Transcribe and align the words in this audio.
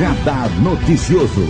Radar 0.00 0.48
Noticioso. 0.62 1.42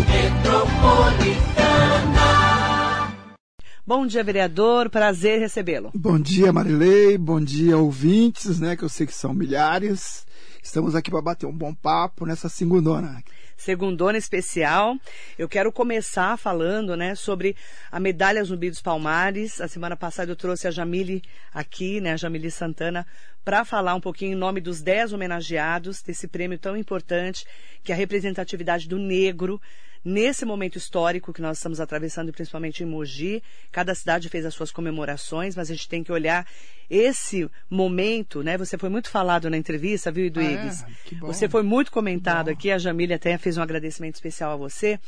Bom 3.87 4.05
dia, 4.05 4.25
vereador. 4.25 4.91
Prazer 4.91 5.39
recebê-lo. 5.39 5.93
Bom 5.95 6.19
dia, 6.19 6.53
Marilei. 6.53 7.17
Bom 7.17 7.41
dia, 7.41 7.79
ouvintes, 7.79 8.59
né? 8.59 8.75
Que 8.75 8.83
eu 8.83 8.89
sei 8.89 9.07
que 9.07 9.15
são 9.15 9.33
milhares. 9.33 10.27
Estamos 10.61 10.97
aqui 10.97 11.13
para 11.13 11.23
bater 11.23 11.47
um 11.47 11.57
bom 11.57 11.73
papo 11.73 12.27
nessa 12.27 12.49
segundona 12.49 13.23
segundona 13.61 14.17
especial. 14.17 14.97
Eu 15.39 15.49
quero 15.49 15.71
começar 15.71 16.37
falando, 16.39 16.97
né, 16.97 17.15
sobre 17.15 17.55
a 17.93 18.01
medalha 18.01 18.43
Zumbi 18.43 18.71
dos 18.71 18.81
Palmares. 18.81 19.61
A 19.61 19.69
semana 19.69 19.95
passada 19.97 20.33
eu 20.33 20.37
trouxe 20.37 20.67
a 20.67 20.71
Jamile 20.71 21.23
aqui, 21.53 22.01
né, 22.01 22.15
a 22.15 22.17
Jamile 22.17 22.51
Santana, 22.51 23.07
para 23.45 23.65
falar 23.65 23.95
um 23.95 24.01
pouquinho 24.01 24.33
em 24.33 24.39
nome 24.39 24.63
dos 24.63 24.81
10 24.81 25.13
homenageados 25.13 26.01
desse 26.01 26.27
prêmio 26.27 26.59
tão 26.59 26.75
importante, 26.75 27.45
que 27.85 27.93
é 27.93 27.95
a 27.95 27.99
representatividade 27.99 28.89
do 28.89 28.99
negro 28.99 29.61
nesse 30.05 30.45
momento 30.45 30.77
histórico 30.77 31.33
que 31.33 31.43
nós 31.43 31.59
estamos 31.59 31.81
atravessando, 31.81 32.33
principalmente 32.33 32.83
em 32.83 32.87
Mogi. 32.87 33.43
Cada 33.71 33.95
cidade 33.95 34.29
fez 34.29 34.45
as 34.45 34.55
suas 34.55 34.71
comemorações, 34.71 35.55
mas 35.55 35.71
a 35.71 35.75
gente 35.75 35.89
tem 35.89 36.03
que 36.03 36.13
olhar 36.13 36.47
esse 36.89 37.49
momento, 37.69 38.43
né? 38.43 38.59
Você 38.59 38.77
foi 38.77 38.89
muito 38.89 39.11
falado 39.11 39.49
na 39.49 39.57
entrevista, 39.57 40.11
viu, 40.11 40.27
Eduígues? 40.27 40.83
Ah, 40.83 40.89
é? 41.13 41.15
Você 41.21 41.49
foi 41.49 41.63
muito 41.63 41.93
comentado 41.93 42.49
aqui, 42.49 42.71
a 42.71 42.79
Jamília 42.79 43.17
até 43.17 43.37
fez 43.39 43.57
um 43.57 43.63
agradecimento 43.63 44.15
especial 44.15 44.53
a 44.53 44.57
você 44.57 44.99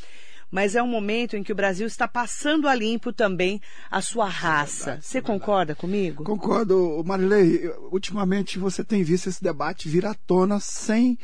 mas 0.53 0.77
é 0.77 0.83
um 0.83 0.87
momento 0.87 1.35
em 1.35 1.43
que 1.43 1.51
o 1.51 1.55
Brasil 1.55 1.87
está 1.87 2.07
passando 2.07 2.69
a 2.69 2.75
limpo 2.75 3.11
também 3.11 3.59
a 3.91 4.03
sua 4.03 4.29
raça. 4.29 4.85
Verdade, 4.85 5.07
você 5.07 5.23
concorda 5.23 5.75
comigo? 5.75 6.23
Concordo, 6.25 7.03
Marilei. 7.07 7.73
Ultimamente 7.91 8.59
você 8.59 8.85
tem 8.85 9.03
visto 9.03 9.31
esse 9.31 9.43
debate 9.43 9.89
vir 9.89 10.05
à 10.05 10.13
tona 10.13 10.61
sem 10.61 11.19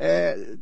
é, 0.00 0.56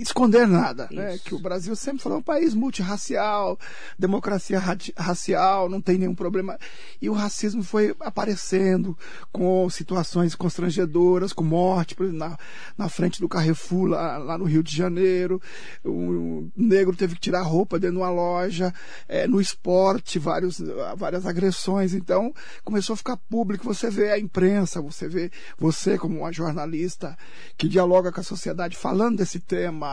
esconder 0.00 0.46
nada, 0.46 0.88
né? 0.90 1.18
Que 1.18 1.34
o 1.34 1.38
Brasil 1.38 1.74
sempre 1.76 2.02
falou 2.02 2.18
um 2.18 2.22
país 2.22 2.54
multirracial, 2.54 3.58
democracia 3.98 4.60
racial, 4.96 5.68
não 5.68 5.80
tem 5.80 5.98
nenhum 5.98 6.14
problema. 6.14 6.58
E 7.00 7.08
o 7.08 7.12
racismo 7.12 7.62
foi 7.62 7.94
aparecendo 8.00 8.96
com 9.32 9.68
situações 9.70 10.34
constrangedoras, 10.34 11.32
com 11.32 11.44
morte 11.44 11.94
na, 12.12 12.36
na 12.76 12.88
frente 12.88 13.20
do 13.20 13.28
Carrefour, 13.28 13.86
lá, 13.86 14.18
lá 14.18 14.38
no 14.38 14.44
Rio 14.44 14.62
de 14.62 14.74
Janeiro. 14.74 15.40
O 15.84 16.48
negro 16.56 16.96
teve 16.96 17.14
que 17.14 17.20
tirar 17.20 17.42
roupa 17.42 17.78
dentro 17.78 17.96
de 17.96 18.02
uma 18.02 18.10
loja, 18.10 18.72
é, 19.08 19.26
no 19.26 19.40
esporte, 19.40 20.18
vários, 20.18 20.60
várias 20.96 21.26
agressões. 21.26 21.94
Então, 21.94 22.32
começou 22.64 22.94
a 22.94 22.96
ficar 22.96 23.16
público. 23.16 23.64
Você 23.64 23.90
vê 23.90 24.10
a 24.10 24.18
imprensa, 24.18 24.80
você 24.80 25.08
vê 25.08 25.30
você 25.58 25.96
como 25.98 26.20
uma 26.20 26.32
jornalista 26.32 27.16
que 27.56 27.68
dialoga 27.68 28.10
com 28.10 28.20
a 28.20 28.24
sociedade 28.24 28.76
falando 28.76 29.18
desse 29.18 29.38
tema 29.38 29.83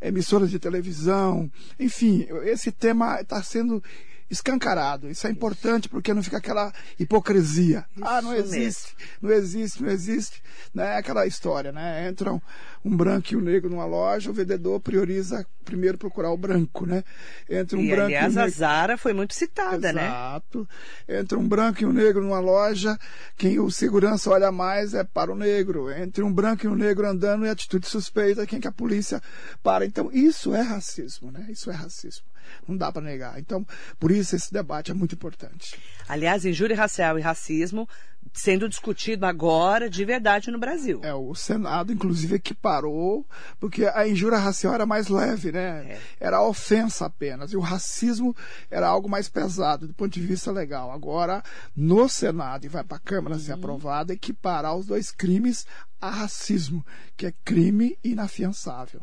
emissoras 0.00 0.50
de 0.50 0.58
televisão, 0.58 1.50
enfim, 1.78 2.26
esse 2.44 2.70
tema 2.72 3.20
está 3.20 3.42
sendo 3.42 3.82
escancarado. 4.30 5.08
Isso 5.08 5.26
é 5.26 5.30
importante 5.30 5.88
porque 5.88 6.12
não 6.12 6.22
fica 6.22 6.38
aquela 6.38 6.72
hipocrisia. 6.98 7.84
Isso 7.96 8.04
ah, 8.06 8.22
não 8.22 8.34
existe, 8.34 8.94
mesmo. 8.96 9.18
não 9.22 9.30
existe, 9.30 9.82
não 9.82 9.90
existe. 9.90 10.42
Né? 10.74 10.96
Aquela 10.96 11.26
história, 11.26 11.72
né? 11.72 12.08
Entram 12.08 12.40
um 12.84 12.96
branco 12.96 13.32
e 13.32 13.36
um 13.36 13.40
negro 13.40 13.68
numa 13.68 13.84
loja, 13.84 14.30
o 14.30 14.34
vendedor 14.34 14.80
prioriza 14.80 15.46
primeiro 15.64 15.98
procurar 15.98 16.30
o 16.30 16.36
branco, 16.36 16.86
né? 16.86 17.02
Entre 17.50 17.76
um 17.76 17.82
e, 17.82 17.90
branco 17.90 18.06
aliás, 18.06 18.34
e 18.34 18.36
um 18.36 18.40
negro... 18.40 18.54
a 18.54 18.56
Zara 18.56 18.96
foi 18.96 19.12
muito 19.12 19.34
citada, 19.34 19.88
Exato. 19.88 19.94
né? 19.96 20.06
Exato. 20.06 20.68
Entre 21.08 21.36
um 21.36 21.48
branco 21.48 21.82
e 21.82 21.86
um 21.86 21.92
negro 21.92 22.22
numa 22.22 22.38
loja, 22.38 22.96
quem 23.36 23.58
o 23.58 23.70
segurança 23.70 24.30
olha 24.30 24.52
mais 24.52 24.94
é 24.94 25.02
para 25.02 25.32
o 25.32 25.34
negro. 25.34 25.90
Entre 25.90 26.22
um 26.22 26.32
branco 26.32 26.64
e 26.64 26.68
um 26.68 26.76
negro 26.76 27.06
andando 27.08 27.44
e 27.44 27.48
atitude 27.48 27.88
suspeita, 27.88 28.46
quem 28.46 28.60
que 28.60 28.68
a 28.68 28.72
polícia 28.72 29.20
para. 29.62 29.84
Então, 29.84 30.08
isso 30.12 30.54
é 30.54 30.60
racismo, 30.60 31.32
né? 31.32 31.46
Isso 31.50 31.70
é 31.70 31.74
racismo. 31.74 32.24
Não 32.66 32.76
dá 32.76 32.90
para 32.90 33.02
negar. 33.02 33.38
Então, 33.38 33.66
por 33.98 34.10
isso 34.10 34.36
esse 34.36 34.52
debate 34.52 34.90
é 34.90 34.94
muito 34.94 35.14
importante. 35.14 35.78
Aliás, 36.08 36.44
injúria 36.44 36.76
racial 36.76 37.18
e 37.18 37.22
racismo 37.22 37.88
sendo 38.32 38.68
discutido 38.68 39.24
agora 39.24 39.88
de 39.88 40.04
verdade 40.04 40.50
no 40.50 40.58
Brasil. 40.58 41.00
É, 41.02 41.14
o 41.14 41.34
Senado, 41.34 41.92
inclusive, 41.92 42.36
equiparou, 42.36 43.26
porque 43.58 43.86
a 43.86 44.06
injúria 44.06 44.38
racial 44.38 44.74
era 44.74 44.86
mais 44.86 45.08
leve, 45.08 45.52
né? 45.52 45.86
É. 45.92 46.00
Era 46.20 46.42
ofensa 46.42 47.06
apenas. 47.06 47.52
E 47.52 47.56
o 47.56 47.60
racismo 47.60 48.34
era 48.70 48.86
algo 48.86 49.08
mais 49.08 49.28
pesado 49.28 49.86
do 49.86 49.94
ponto 49.94 50.12
de 50.12 50.20
vista 50.20 50.50
legal. 50.50 50.90
Agora, 50.90 51.42
no 51.74 52.08
Senado, 52.08 52.66
e 52.66 52.68
vai 52.68 52.84
para 52.84 52.96
a 52.96 53.00
Câmara 53.00 53.36
uhum. 53.36 53.40
ser 53.40 53.52
aprovado, 53.52 54.12
equiparar 54.12 54.76
os 54.76 54.86
dois 54.86 55.10
crimes 55.10 55.66
a 56.00 56.10
racismo, 56.10 56.84
que 57.16 57.26
é 57.26 57.32
crime 57.44 57.98
inafiançável. 58.04 59.00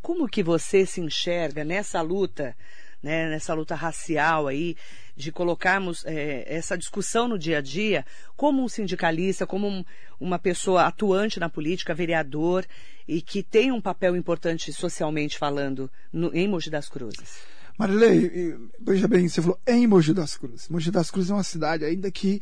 Como 0.00 0.28
que 0.28 0.42
você 0.42 0.86
se 0.86 1.00
enxerga 1.00 1.64
nessa 1.64 2.00
luta, 2.00 2.56
né, 3.02 3.28
nessa 3.28 3.54
luta 3.54 3.74
racial 3.74 4.46
aí, 4.46 4.76
de 5.16 5.32
colocarmos 5.32 6.04
é, 6.04 6.44
essa 6.46 6.76
discussão 6.76 7.26
no 7.26 7.38
dia 7.38 7.58
a 7.58 7.60
dia, 7.60 8.04
como 8.36 8.62
um 8.62 8.68
sindicalista, 8.68 9.46
como 9.46 9.66
um, 9.68 9.84
uma 10.20 10.38
pessoa 10.38 10.86
atuante 10.86 11.40
na 11.40 11.48
política, 11.48 11.94
vereador, 11.94 12.66
e 13.08 13.22
que 13.22 13.42
tem 13.42 13.72
um 13.72 13.80
papel 13.80 14.16
importante 14.16 14.72
socialmente 14.72 15.38
falando 15.38 15.90
no, 16.12 16.34
em 16.34 16.48
Mogi 16.48 16.70
das 16.70 16.88
Cruzes? 16.88 17.38
Marilei, 17.78 18.56
veja 18.80 19.06
bem, 19.06 19.28
você 19.28 19.42
falou 19.42 19.60
em 19.66 19.86
Mogi 19.86 20.14
das 20.14 20.36
Cruzes. 20.36 20.68
Mogi 20.68 20.90
das 20.90 21.10
Cruzes 21.10 21.30
é 21.30 21.34
uma 21.34 21.42
cidade 21.44 21.84
ainda 21.84 22.10
que 22.10 22.40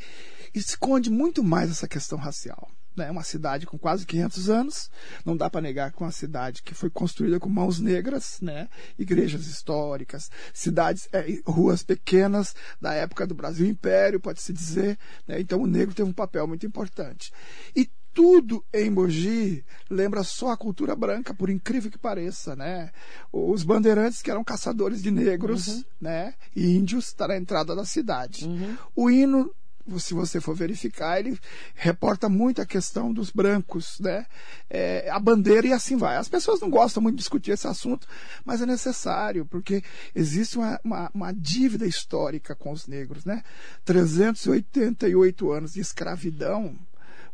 esconde 0.54 1.10
muito 1.10 1.42
mais 1.42 1.70
essa 1.70 1.88
questão 1.88 2.18
racial 2.18 2.70
né, 2.96 3.10
uma 3.10 3.22
cidade 3.22 3.66
com 3.66 3.78
quase 3.78 4.06
500 4.06 4.50
anos, 4.50 4.90
não 5.24 5.36
dá 5.36 5.50
para 5.50 5.60
negar 5.60 5.92
que 5.92 6.02
é 6.02 6.06
uma 6.06 6.12
cidade 6.12 6.62
que 6.62 6.74
foi 6.74 6.90
construída 6.90 7.40
com 7.40 7.48
mãos 7.48 7.78
negras, 7.78 8.38
né, 8.40 8.68
igrejas 8.98 9.46
históricas, 9.46 10.30
cidades, 10.52 11.08
é, 11.12 11.40
ruas 11.46 11.82
pequenas 11.82 12.54
da 12.80 12.94
época 12.94 13.26
do 13.26 13.34
Brasil 13.34 13.66
Império, 13.66 14.20
pode-se 14.20 14.52
dizer, 14.52 14.98
né, 15.26 15.40
então 15.40 15.60
o 15.62 15.66
negro 15.66 15.94
teve 15.94 16.08
um 16.08 16.12
papel 16.12 16.46
muito 16.46 16.66
importante. 16.66 17.32
E 17.74 17.88
tudo 18.14 18.64
em 18.72 18.88
Mogi 18.88 19.64
lembra 19.90 20.22
só 20.22 20.50
a 20.50 20.56
cultura 20.56 20.94
branca, 20.94 21.34
por 21.34 21.50
incrível 21.50 21.90
que 21.90 21.98
pareça, 21.98 22.54
né? 22.54 22.92
Os 23.32 23.64
bandeirantes 23.64 24.22
que 24.22 24.30
eram 24.30 24.44
caçadores 24.44 25.02
de 25.02 25.10
negros, 25.10 25.66
uhum. 25.66 25.84
né? 26.00 26.34
E 26.54 26.76
índios, 26.76 27.08
está 27.08 27.26
na 27.26 27.36
entrada 27.36 27.74
da 27.74 27.84
cidade. 27.84 28.46
Uhum. 28.46 28.76
O 28.94 29.10
hino 29.10 29.52
se 29.98 30.14
você 30.14 30.40
for 30.40 30.54
verificar, 30.54 31.18
ele 31.18 31.38
reporta 31.74 32.28
muito 32.28 32.62
a 32.62 32.66
questão 32.66 33.12
dos 33.12 33.30
brancos, 33.30 33.98
né? 34.00 34.26
É, 34.70 35.08
a 35.10 35.18
bandeira 35.18 35.66
e 35.66 35.72
assim 35.72 35.96
vai. 35.96 36.16
As 36.16 36.28
pessoas 36.28 36.60
não 36.60 36.70
gostam 36.70 37.02
muito 37.02 37.16
de 37.16 37.20
discutir 37.20 37.52
esse 37.52 37.66
assunto, 37.66 38.06
mas 38.44 38.62
é 38.62 38.66
necessário, 38.66 39.44
porque 39.46 39.82
existe 40.14 40.56
uma, 40.56 40.80
uma, 40.82 41.10
uma 41.14 41.32
dívida 41.32 41.86
histórica 41.86 42.54
com 42.54 42.72
os 42.72 42.86
negros, 42.86 43.24
né? 43.24 43.42
388 43.84 45.52
anos 45.52 45.74
de 45.74 45.80
escravidão 45.80 46.74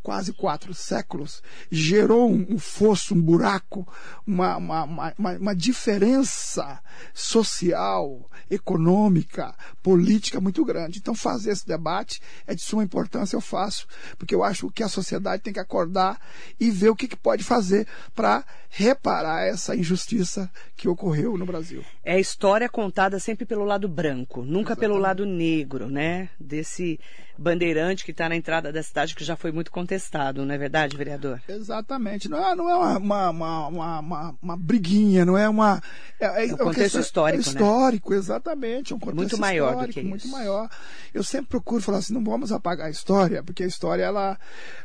quase 0.02 0.32
quatro 0.32 0.72
séculos, 0.72 1.42
gerou 1.70 2.30
um, 2.30 2.58
fosso, 2.58 3.14
um 3.14 3.20
buraco, 3.20 3.86
uma, 4.26 4.56
uma, 4.56 4.84
uma, 4.84 5.14
uma 5.38 5.54
diferença 5.54 6.80
social, 7.12 8.28
econômica, 8.50 9.54
política 9.82 10.40
muito 10.40 10.64
grande. 10.64 10.98
Então, 10.98 11.14
fazer 11.14 11.52
esse 11.52 11.66
debate 11.66 12.20
é 12.46 12.54
de 12.54 12.62
suma 12.62 12.82
importância, 12.82 13.36
eu 13.36 13.40
faço, 13.40 13.86
porque 14.18 14.34
eu 14.34 14.42
acho 14.42 14.70
que 14.70 14.82
a 14.82 14.88
sociedade 14.88 15.42
tem 15.42 15.52
que 15.52 15.60
acordar 15.60 16.18
e 16.58 16.70
ver 16.70 16.88
o 16.88 16.96
que, 16.96 17.08
que 17.08 17.16
pode 17.16 17.44
fazer 17.44 17.86
para 18.14 18.44
reparar 18.68 19.46
essa 19.46 19.76
injustiça 19.76 20.50
que 20.76 20.88
ocorreu 20.88 21.36
no 21.36 21.44
Brasil. 21.44 21.84
É 22.04 22.14
a 22.14 22.20
história 22.20 22.68
contada 22.68 23.18
sempre 23.18 23.44
pelo 23.44 23.64
lado 23.64 23.88
branco, 23.88 24.42
nunca 24.42 24.72
Exatamente. 24.72 24.80
pelo 24.80 24.96
lado 24.96 25.26
negro, 25.26 25.88
né? 25.88 26.30
Desse 26.38 26.98
bandeirante 27.40 28.04
que 28.04 28.10
está 28.10 28.28
na 28.28 28.36
entrada 28.36 28.70
da 28.70 28.82
cidade, 28.82 29.14
que 29.14 29.24
já 29.24 29.34
foi 29.34 29.50
muito 29.50 29.70
contestado, 29.70 30.44
não 30.44 30.54
é 30.54 30.58
verdade, 30.58 30.96
vereador? 30.96 31.40
Exatamente. 31.48 32.28
Não 32.28 32.38
é, 32.38 32.54
não 32.54 32.68
é 32.68 32.76
uma, 32.76 32.98
uma, 32.98 33.68
uma, 33.68 33.98
uma, 33.98 34.34
uma 34.42 34.56
briguinha, 34.56 35.24
não 35.24 35.38
é 35.38 35.48
uma. 35.48 35.82
É, 36.20 36.44
é, 36.44 36.50
é 36.50 36.54
um 36.54 36.58
contexto 36.58 36.98
é 36.98 37.00
histórico. 37.00 37.38
É 37.38 37.52
histórico, 37.52 38.10
né? 38.10 38.16
exatamente. 38.18 38.92
É 38.92 38.96
um 38.96 38.98
contexto 38.98 39.16
muito 39.16 39.38
maior 39.38 39.86
do 39.86 39.92
que 39.92 40.02
muito 40.02 40.26
isso. 40.26 40.32
maior. 40.32 40.68
Eu 41.14 41.24
sempre 41.24 41.46
procuro 41.46 41.82
falar 41.82 41.98
assim: 41.98 42.12
não 42.12 42.22
vamos 42.22 42.52
apagar 42.52 42.88
a 42.88 42.90
história, 42.90 43.42
porque 43.42 43.62
a 43.62 43.66
história 43.66 44.02
ela 44.04 44.38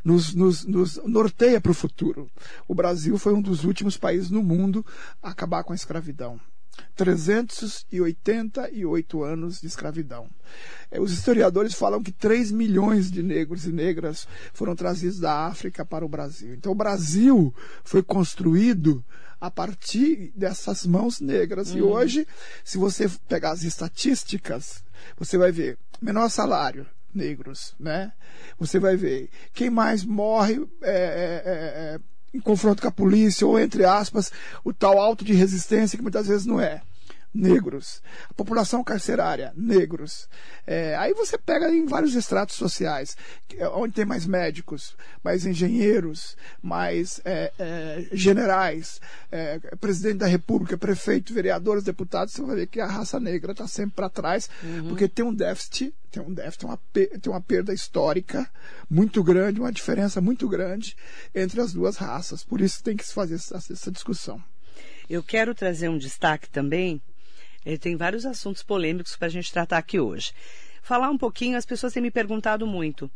nos, 0.03 0.33
nos, 0.33 0.65
nos 0.65 0.95
norteia 1.05 1.59
para 1.59 1.71
o 1.71 1.75
futuro. 1.75 2.31
O 2.67 2.73
Brasil 2.73 3.17
foi 3.17 3.33
um 3.33 3.41
dos 3.41 3.65
últimos 3.65 3.97
países 3.97 4.31
no 4.31 4.41
mundo 4.41 4.85
a 5.21 5.31
acabar 5.31 5.63
com 5.63 5.73
a 5.73 5.75
escravidão. 5.75 6.39
388 6.95 9.23
anos 9.23 9.61
de 9.61 9.67
escravidão. 9.67 10.29
É, 10.89 10.99
os 10.99 11.11
historiadores 11.11 11.73
falam 11.73 12.01
que 12.01 12.11
3 12.11 12.51
milhões 12.51 13.11
de 13.11 13.23
negros 13.23 13.65
e 13.65 13.71
negras 13.71 14.27
foram 14.53 14.75
trazidos 14.75 15.19
da 15.19 15.45
África 15.45 15.85
para 15.85 16.05
o 16.05 16.09
Brasil. 16.09 16.53
Então, 16.53 16.71
o 16.71 16.75
Brasil 16.75 17.53
foi 17.83 18.03
construído 18.03 19.03
a 19.39 19.51
partir 19.51 20.31
dessas 20.35 20.85
mãos 20.85 21.19
negras. 21.19 21.71
Uhum. 21.71 21.77
E 21.77 21.81
hoje, 21.81 22.27
se 22.63 22.77
você 22.77 23.09
pegar 23.27 23.51
as 23.51 23.63
estatísticas, 23.63 24.83
você 25.17 25.37
vai 25.37 25.51
ver 25.51 25.77
menor 26.01 26.29
salário, 26.29 26.85
negros, 27.13 27.75
né? 27.79 28.11
Você 28.59 28.79
vai 28.79 28.95
ver 28.95 29.29
quem 29.53 29.69
mais 29.69 30.03
morre 30.03 30.65
é, 30.81 30.91
é, 30.91 31.43
é, 31.45 31.95
é 31.95 31.99
em 32.35 32.39
confronto 32.39 32.81
com 32.81 32.87
a 32.87 32.91
polícia, 32.91 33.47
ou 33.47 33.59
entre 33.59 33.85
aspas, 33.85 34.31
o 34.63 34.73
tal 34.73 34.99
auto 34.99 35.23
de 35.23 35.33
resistência 35.33 35.97
que 35.97 36.03
muitas 36.03 36.27
vezes 36.27 36.45
não 36.45 36.59
é 36.59 36.81
negros. 37.35 38.01
A 38.29 38.33
população 38.33 38.83
carcerária, 38.83 39.51
negros. 39.55 40.29
É, 40.65 40.95
aí 40.95 41.13
você 41.13 41.37
pega 41.37 41.69
em 41.69 41.85
vários 41.85 42.15
estratos 42.15 42.55
sociais, 42.55 43.17
é 43.57 43.67
onde 43.67 43.93
tem 43.93 44.05
mais 44.05 44.25
médicos, 44.25 44.95
mais 45.23 45.45
engenheiros, 45.45 46.37
mais 46.61 47.19
é, 47.25 47.51
é, 47.59 48.07
generais, 48.13 49.01
é, 49.31 49.59
presidente 49.79 50.19
da 50.19 50.27
república, 50.27 50.77
prefeito, 50.77 51.33
vereadores, 51.33 51.83
deputados, 51.83 52.33
você 52.33 52.41
vai 52.41 52.55
ver 52.55 52.67
que 52.67 52.79
a 52.79 52.87
raça 52.87 53.19
negra 53.19 53.51
está 53.51 53.67
sempre 53.67 53.95
para 53.95 54.09
trás, 54.09 54.49
uhum. 54.63 54.87
porque 54.89 55.07
tem 55.07 55.25
um 55.25 55.33
déficit, 55.33 55.93
tem 56.09 56.23
um 56.23 56.33
déficit, 56.33 56.65
uma, 56.65 56.79
tem 56.93 57.09
uma 57.27 57.41
perda 57.41 57.73
histórica 57.73 58.49
muito 58.89 59.21
grande, 59.21 59.59
uma 59.59 59.71
diferença 59.71 60.21
muito 60.21 60.47
grande 60.47 60.95
entre 61.33 61.59
as 61.59 61.73
duas 61.73 61.97
raças. 61.97 62.43
Por 62.43 62.61
isso 62.61 62.81
tem 62.81 62.95
que 62.95 63.05
se 63.05 63.13
fazer 63.13 63.35
essa, 63.35 63.57
essa 63.57 63.91
discussão. 63.91 64.41
Eu 65.09 65.21
quero 65.21 65.53
trazer 65.53 65.89
um 65.89 65.97
destaque 65.97 66.49
também 66.49 67.01
ele 67.65 67.77
tem 67.77 67.95
vários 67.95 68.25
assuntos 68.25 68.61
polêmicos 68.61 69.15
para 69.15 69.27
a 69.27 69.31
gente 69.31 69.51
tratar 69.51 69.77
aqui 69.77 69.99
hoje. 69.99 70.31
Falar 70.81 71.09
um 71.09 71.17
pouquinho, 71.17 71.57
as 71.57 71.65
pessoas 71.65 71.93
têm 71.93 72.03
me 72.03 72.11
perguntado 72.11 72.67
muito. 72.67 73.09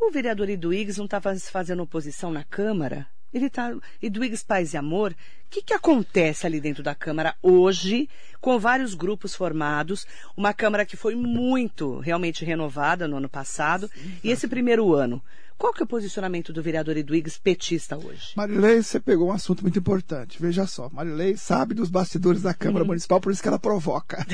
O 0.00 0.10
vereador 0.10 0.50
Iduígues 0.50 0.98
não 0.98 1.06
estava 1.06 1.34
fazendo 1.36 1.82
oposição 1.82 2.30
na 2.30 2.44
Câmara? 2.44 3.06
Ele 3.32 3.46
está. 3.46 3.74
Iduígues 4.02 4.42
Paz 4.42 4.74
e 4.74 4.76
Amor, 4.76 5.12
o 5.12 5.16
que, 5.48 5.62
que 5.62 5.72
acontece 5.72 6.46
ali 6.46 6.60
dentro 6.60 6.82
da 6.82 6.94
Câmara 6.94 7.34
hoje, 7.42 8.08
com 8.40 8.58
vários 8.58 8.94
grupos 8.94 9.34
formados? 9.34 10.06
Uma 10.36 10.52
Câmara 10.52 10.84
que 10.84 10.96
foi 10.96 11.14
muito 11.14 11.98
realmente 12.00 12.44
renovada 12.44 13.08
no 13.08 13.16
ano 13.16 13.28
passado. 13.28 13.88
Sim, 13.88 14.18
e 14.22 14.30
esse 14.30 14.46
primeiro 14.46 14.92
ano, 14.92 15.22
qual 15.62 15.72
que 15.72 15.80
é 15.80 15.84
o 15.84 15.86
posicionamento 15.86 16.52
do 16.52 16.60
vereador 16.60 16.96
Edwigs 16.96 17.38
petista 17.38 17.96
hoje? 17.96 18.32
Marilei, 18.34 18.82
você 18.82 18.98
pegou 18.98 19.28
um 19.28 19.32
assunto 19.32 19.62
muito 19.62 19.78
importante. 19.78 20.36
Veja 20.42 20.66
só, 20.66 20.90
Marilei 20.90 21.36
sabe 21.36 21.72
dos 21.72 21.88
bastidores 21.88 22.42
da 22.42 22.52
Câmara 22.52 22.82
uhum. 22.82 22.88
Municipal, 22.88 23.20
por 23.20 23.30
isso 23.30 23.40
que 23.40 23.46
ela 23.46 23.60
provoca. 23.60 24.26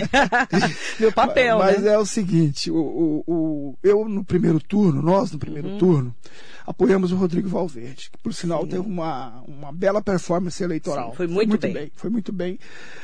Meu 0.99 1.13
papel, 1.13 1.59
mas, 1.59 1.67
né? 1.67 1.83
Mas 1.83 1.87
é 1.87 1.99
o 1.99 2.07
seguinte, 2.07 2.71
o, 2.71 2.79
o, 2.79 3.25
o, 3.27 3.79
eu 3.83 4.09
no 4.09 4.25
primeiro 4.25 4.59
turno, 4.59 5.03
nós 5.03 5.31
no 5.31 5.39
primeiro 5.39 5.69
uhum. 5.69 5.77
turno, 5.77 6.15
apoiamos 6.67 7.13
o 7.13 7.17
Rodrigo 7.17 7.47
Valverde, 7.47 8.09
que 8.11 8.17
por 8.23 8.33
sinal 8.33 8.63
Sim. 8.63 8.69
teve 8.69 8.89
uma, 8.89 9.43
uma 9.47 9.71
bela 9.71 10.01
performance 10.01 10.65
eleitoral. 10.65 11.11
Sim, 11.11 11.17
foi, 11.19 11.27
muito 11.27 11.37
foi 11.37 11.47
muito, 11.47 11.61
bem. 11.61 11.73
bem. 11.75 11.93
Foi 11.95 12.09
muito 12.09 12.33
bem. 12.33 12.59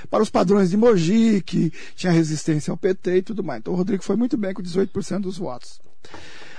Para 0.09 0.23
os 0.23 0.31
padrões 0.31 0.71
de 0.71 0.79
Mogi, 0.79 1.43
que 1.43 1.71
tinha 1.95 2.11
resistência 2.11 2.71
ao 2.71 2.79
PT 2.79 3.19
e 3.19 3.23
tudo 3.23 3.45
mais. 3.45 3.61
Então 3.61 3.75
o 3.75 3.77
Rodrigo 3.77 4.03
foi 4.03 4.17
muito 4.17 4.39
bem 4.39 4.55
com 4.55 4.63
18% 4.63 5.21
dos 5.21 5.37
votos. 5.37 5.79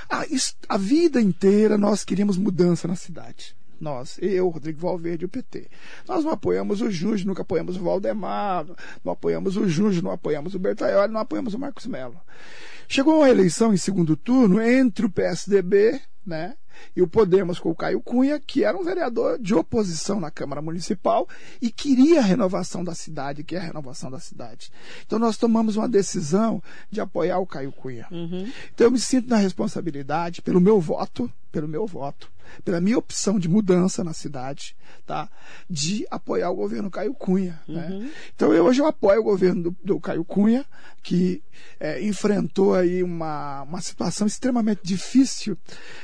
A, 0.10 0.24
a 0.70 0.78
vida 0.78 1.22
inteira 1.22 1.78
nós 1.78 2.04
queríamos 2.04 2.38
mudança 2.38 2.88
na 2.88 2.96
cidade. 2.96 3.56
Nós, 3.80 4.18
eu, 4.22 4.48
Rodrigo 4.50 4.80
Valverde 4.80 5.24
e 5.24 5.26
o 5.26 5.30
PT. 5.30 5.70
Nós 6.08 6.24
não 6.24 6.32
apoiamos 6.32 6.82
o 6.82 6.90
Junge, 6.90 7.28
nunca 7.28 7.42
apoiamos 7.42 7.76
o 7.76 7.84
Valdemar, 7.84 8.66
não 9.04 9.14
apoiamos 9.14 9.58
o 9.58 9.68
Junge, 9.68 10.02
não 10.02 10.12
apoiamos 10.12 10.56
o 10.56 10.60
Bertaioli, 10.60 11.12
não 11.12 11.20
apoiamos 11.20 11.54
o 11.54 11.60
Marcos 11.60 11.86
Melo. 11.86 12.20
Chegou 12.88 13.18
uma 13.18 13.30
eleição 13.30 13.74
em 13.74 13.78
segundo 13.78 14.16
turno 14.16 14.62
entre 14.62 15.06
o 15.06 15.10
PSDB, 15.10 16.00
né, 16.26 16.56
e 16.96 17.02
o 17.02 17.08
Podemos 17.08 17.60
com 17.60 17.70
o 17.70 17.76
Caio 17.76 18.02
Cunha, 18.02 18.40
que 18.40 18.64
era 18.64 18.78
um 18.78 18.84
vereador 18.84 19.40
de 19.40 19.54
oposição 19.54 20.20
na 20.20 20.32
Câmara 20.32 20.62
Municipal 20.62 21.28
e 21.62 21.70
queria 21.70 22.20
a 22.20 22.24
renovação 22.24 22.84
da 22.84 22.94
cidade, 22.94 23.44
que 23.44 23.56
é 23.56 23.60
a 23.60 23.64
renovação 23.64 24.12
da 24.12 24.20
cidade. 24.20 24.72
Então 25.06 25.20
nós 25.20 25.38
tomamos 25.38 25.76
uma 25.76 25.88
decisão 25.88 26.62
de 26.90 27.02
apoiar 27.02 27.40
o 27.40 27.46
Caio 27.46 27.72
Cunha. 27.72 28.08
Uhum. 28.12 28.52
Então 28.74 28.88
eu 28.88 28.92
me 28.92 29.00
sinto 29.00 29.30
na 29.30 29.38
responsabilidade 29.38 30.42
pelo 30.42 30.62
meu 30.62 30.80
voto, 30.80 31.32
pelo 31.56 31.70
meu 31.70 31.88
voto, 31.88 32.30
pela 32.66 32.82
minha 32.82 32.98
opção 32.98 33.40
de 33.40 33.48
mudança 33.48 34.04
na 34.04 34.12
cidade, 34.12 34.76
tá? 35.06 35.30
De 35.70 36.06
apoiar 36.12 36.50
o 36.50 36.56
governo 36.56 36.92
Caio 36.92 37.14
Cunha. 37.14 37.62
Né? 37.66 37.88
Uhum. 37.90 38.00
Né? 38.00 38.12
Então 38.36 38.54
eu, 38.54 38.66
hoje 38.66 38.82
eu 38.82 38.86
apoio 38.86 39.22
o 39.22 39.24
governo 39.24 39.64
do, 39.64 39.76
do 39.82 40.00
Caio 40.02 40.26
Cunha, 40.26 40.66
que 41.02 41.42
é, 41.80 42.06
enfrentou 42.06 42.76
aí 42.76 43.02
uma, 43.02 43.62
uma 43.62 43.80
situação 43.80 44.28
extremamente 44.28 44.82
difícil 44.84 45.58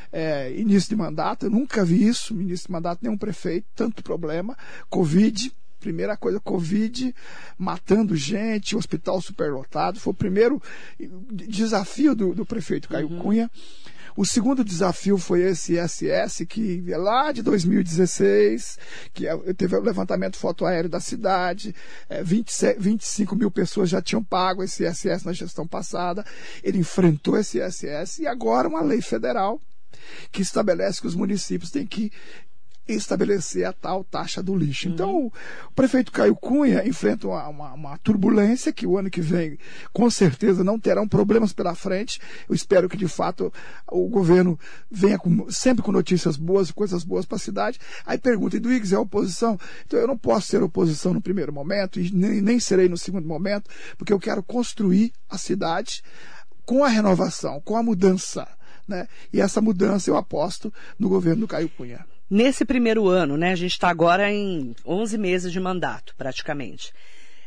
é, 0.09 0.53
início 0.57 0.89
de 0.89 0.95
mandato. 0.95 1.47
Eu 1.47 1.49
nunca 1.49 1.83
vi 1.83 2.07
isso, 2.07 2.33
início 2.33 2.67
de 2.67 2.71
mandato, 2.71 2.99
nenhum 3.01 3.17
prefeito, 3.17 3.67
tanto 3.75 4.01
problema. 4.01 4.57
Covid, 4.89 5.51
primeira 5.81 6.15
coisa, 6.15 6.39
Covid, 6.39 7.13
matando 7.57 8.15
gente, 8.15 8.73
hospital 8.73 9.19
superlotado. 9.19 9.99
Foi 9.99 10.11
o 10.11 10.15
primeiro 10.15 10.61
desafio 11.29 12.15
do, 12.15 12.33
do 12.33 12.45
prefeito 12.45 12.87
Caio 12.87 13.09
uhum. 13.09 13.19
Cunha. 13.19 13.51
O 14.15 14.25
segundo 14.25 14.63
desafio 14.63 15.17
foi 15.17 15.41
esse 15.41 15.77
ISS, 15.77 16.45
que 16.47 16.83
é 16.91 16.97
lá 16.97 17.31
de 17.31 17.41
2016, 17.41 18.77
que 19.13 19.27
é, 19.27 19.35
teve 19.53 19.75
o 19.75 19.81
levantamento 19.81 20.37
fotoaéreo 20.37 20.89
da 20.89 20.99
cidade, 20.99 21.73
é, 22.09 22.23
20, 22.23 22.51
25 22.77 23.35
mil 23.35 23.51
pessoas 23.51 23.89
já 23.89 24.01
tinham 24.01 24.23
pago 24.23 24.63
esse 24.63 24.85
ISS 24.85 25.23
na 25.23 25.33
gestão 25.33 25.65
passada. 25.67 26.25
Ele 26.63 26.79
enfrentou 26.79 27.37
esse 27.37 27.59
ISS 27.59 28.19
e 28.19 28.27
agora 28.27 28.67
uma 28.67 28.81
lei 28.81 29.01
federal 29.01 29.59
que 30.31 30.41
estabelece 30.41 31.01
que 31.01 31.07
os 31.07 31.15
municípios 31.15 31.69
têm 31.69 31.85
que 31.85 32.11
estabelecer 32.87 33.65
a 33.65 33.73
tal 33.73 34.03
taxa 34.03 34.41
do 34.41 34.55
lixo. 34.55 34.87
Uhum. 34.87 34.93
Então, 34.93 35.25
o 35.25 35.71
prefeito 35.73 36.11
Caio 36.11 36.35
Cunha 36.35 36.87
enfrenta 36.87 37.27
uma, 37.27 37.47
uma, 37.47 37.73
uma, 37.73 37.97
turbulência 37.99 38.71
que 38.71 38.85
o 38.85 38.97
ano 38.97 39.09
que 39.09 39.21
vem, 39.21 39.57
com 39.93 40.09
certeza, 40.09 40.63
não 40.63 40.79
terão 40.79 41.07
problemas 41.07 41.53
pela 41.53 41.75
frente. 41.75 42.19
Eu 42.49 42.55
espero 42.55 42.89
que, 42.89 42.97
de 42.97 43.07
fato, 43.07 43.53
o 43.89 44.07
governo 44.07 44.59
venha 44.89 45.17
com, 45.17 45.49
sempre 45.49 45.83
com 45.83 45.91
notícias 45.91 46.37
boas 46.37 46.69
e 46.69 46.73
coisas 46.73 47.03
boas 47.03 47.25
para 47.25 47.37
a 47.37 47.39
cidade. 47.39 47.79
Aí 48.05 48.17
pergunta, 48.17 48.57
Eduígues, 48.57 48.91
é 48.91 48.97
oposição? 48.97 49.59
Então, 49.85 49.99
eu 49.99 50.07
não 50.07 50.17
posso 50.17 50.47
ser 50.47 50.61
oposição 50.61 51.13
no 51.13 51.21
primeiro 51.21 51.53
momento 51.53 51.99
e 51.99 52.11
nem, 52.11 52.41
nem 52.41 52.59
serei 52.59 52.89
no 52.89 52.97
segundo 52.97 53.27
momento, 53.27 53.69
porque 53.97 54.13
eu 54.13 54.19
quero 54.19 54.43
construir 54.43 55.13
a 55.29 55.37
cidade 55.37 56.03
com 56.65 56.83
a 56.83 56.87
renovação, 56.87 57.61
com 57.61 57.75
a 57.75 57.83
mudança. 57.83 58.47
Né? 58.87 59.07
E 59.31 59.39
essa 59.39 59.61
mudança 59.61 60.09
eu 60.09 60.17
aposto 60.17 60.73
no 60.97 61.09
governo 61.09 61.41
do 61.41 61.47
Caio 61.47 61.69
Cunha. 61.69 62.05
Nesse 62.33 62.63
primeiro 62.63 63.09
ano, 63.09 63.35
né, 63.35 63.51
a 63.51 63.55
gente 63.55 63.73
está 63.73 63.89
agora 63.89 64.31
em 64.31 64.73
11 64.85 65.17
meses 65.17 65.51
de 65.51 65.59
mandato, 65.59 66.15
praticamente. 66.17 66.93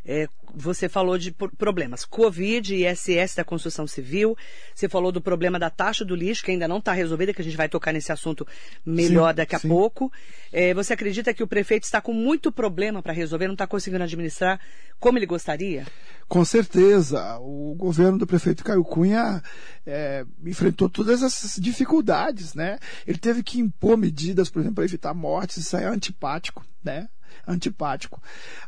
É, 0.06 0.28
você 0.54 0.88
falou 0.88 1.16
de 1.18 1.32
problemas 1.32 2.04
Covid 2.04 2.74
e 2.74 2.86
ISS 2.86 3.34
da 3.34 3.44
construção 3.44 3.86
civil. 3.86 4.36
Você 4.74 4.88
falou 4.88 5.10
do 5.10 5.20
problema 5.20 5.58
da 5.58 5.70
taxa 5.70 6.04
do 6.04 6.14
lixo, 6.14 6.44
que 6.44 6.50
ainda 6.50 6.68
não 6.68 6.78
está 6.78 6.92
resolvida, 6.92 7.32
que 7.32 7.40
a 7.40 7.44
gente 7.44 7.56
vai 7.56 7.68
tocar 7.68 7.92
nesse 7.92 8.12
assunto 8.12 8.46
melhor 8.84 9.30
sim, 9.30 9.36
daqui 9.36 9.56
a 9.56 9.58
sim. 9.58 9.68
pouco. 9.68 10.12
É, 10.52 10.72
você 10.74 10.92
acredita 10.92 11.34
que 11.34 11.42
o 11.42 11.48
prefeito 11.48 11.84
está 11.84 12.00
com 12.00 12.12
muito 12.12 12.52
problema 12.52 13.02
para 13.02 13.12
resolver, 13.12 13.46
não 13.46 13.54
está 13.54 13.66
conseguindo 13.66 14.04
administrar 14.04 14.60
como 15.00 15.18
ele 15.18 15.26
gostaria? 15.26 15.86
Com 16.28 16.44
certeza. 16.44 17.38
O 17.40 17.74
governo 17.74 18.18
do 18.18 18.26
prefeito 18.26 18.64
Caio 18.64 18.84
Cunha 18.84 19.42
é, 19.86 20.24
enfrentou 20.44 20.88
todas 20.88 21.22
essas 21.22 21.56
dificuldades, 21.60 22.54
né? 22.54 22.78
Ele 23.06 23.18
teve 23.18 23.42
que 23.42 23.58
impor 23.58 23.96
medidas, 23.96 24.48
por 24.48 24.60
exemplo, 24.60 24.76
para 24.76 24.84
evitar 24.84 25.12
mortes, 25.12 25.58
isso 25.58 25.76
é 25.76 25.84
antipático, 25.86 26.64
né? 26.82 27.08
Antipático. 27.46 28.22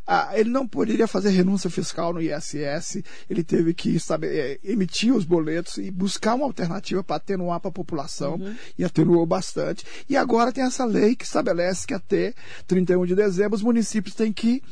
Ah, 0.07 0.31
ele 0.35 0.51
não 0.51 0.67
poderia 0.67 1.07
fazer 1.07 1.31
renúncia 1.31 1.69
fiscal 1.69 2.13
no 2.13 2.21
ISS, 2.21 3.03
ele 3.29 3.43
teve 3.43 3.75
que 3.75 3.99
sabe, 3.99 4.27
é, 4.29 4.59
emitir 4.63 5.15
os 5.15 5.25
boletos 5.25 5.79
e 5.79 5.91
buscar 5.91 6.35
uma 6.35 6.45
alternativa 6.45 7.03
para 7.03 7.17
atenuar 7.17 7.61
para 7.61 7.69
a 7.69 7.73
população, 7.73 8.35
uhum. 8.35 8.55
e 8.79 8.85
atenuou 8.85 9.27
bastante. 9.27 9.85
E 10.09 10.17
agora 10.17 10.53
tem 10.53 10.65
essa 10.65 10.85
lei 10.85 11.17
que 11.17 11.25
estabelece 11.25 11.87
que 11.87 11.95
até 11.95 12.35
31 12.67 13.07
de 13.07 13.15
dezembro 13.15 13.57
os 13.57 13.63
municípios 13.63 14.15
têm 14.15 14.33
que 14.33 14.63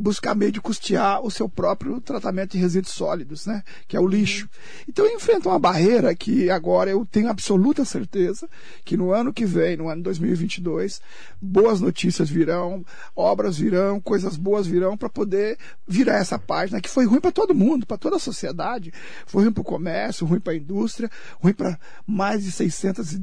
buscar 0.00 0.34
meio 0.34 0.52
de 0.52 0.60
custear 0.60 1.24
o 1.24 1.30
seu 1.30 1.48
próprio 1.48 2.00
tratamento 2.00 2.52
de 2.52 2.58
resíduos 2.58 2.92
sólidos, 2.94 3.46
né? 3.46 3.62
Que 3.86 3.96
é 3.96 4.00
o 4.00 4.06
lixo. 4.06 4.48
Então 4.88 5.06
enfrenta 5.06 5.48
uma 5.48 5.58
barreira 5.58 6.14
que 6.14 6.50
agora 6.50 6.90
eu 6.90 7.06
tenho 7.06 7.28
absoluta 7.28 7.84
certeza 7.84 8.48
que 8.84 8.96
no 8.96 9.12
ano 9.12 9.32
que 9.32 9.44
vem, 9.44 9.76
no 9.76 9.88
ano 9.88 10.02
2022, 10.02 11.00
boas 11.40 11.80
notícias 11.80 12.28
virão, 12.28 12.84
obras 13.14 13.56
virão, 13.56 14.00
coisas 14.00 14.36
boas 14.36 14.66
virão 14.66 14.96
para 14.96 15.08
poder 15.08 15.58
virar 15.86 16.16
essa 16.16 16.38
página 16.38 16.80
que 16.80 16.88
foi 16.88 17.04
ruim 17.04 17.20
para 17.20 17.32
todo 17.32 17.54
mundo, 17.54 17.86
para 17.86 17.98
toda 17.98 18.16
a 18.16 18.20
sociedade, 18.20 18.92
foi 19.26 19.44
ruim 19.44 19.52
para 19.52 19.60
o 19.60 19.64
comércio, 19.64 20.26
ruim 20.26 20.40
para 20.40 20.52
a 20.52 20.56
indústria, 20.56 21.10
ruim 21.40 21.52
para 21.52 21.78
mais 22.06 22.44
de 22.44 22.50
600 22.50 23.18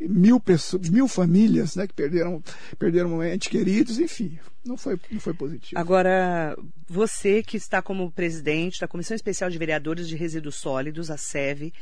mil 0.00 0.40
pessoas, 0.40 0.88
mil 0.88 1.08
famílias, 1.08 1.76
né? 1.76 1.86
Que 1.86 1.94
perderam 1.94 2.42
perderam 2.78 3.22
entes 3.22 3.48
queridos, 3.48 3.98
enfim, 3.98 4.38
não 4.66 4.76
foi, 4.76 4.98
não 5.10 5.20
foi 5.20 5.32
positivo. 5.32 5.80
Agora, 5.80 6.56
você 6.88 7.42
que 7.42 7.56
está 7.56 7.80
como 7.80 8.10
presidente 8.10 8.80
da 8.80 8.88
Comissão 8.88 9.14
Especial 9.14 9.48
de 9.48 9.58
Vereadores 9.58 10.08
de 10.08 10.16
Resíduos 10.16 10.56
Sólidos, 10.56 11.10
a 11.10 11.16
SEV, 11.16 11.72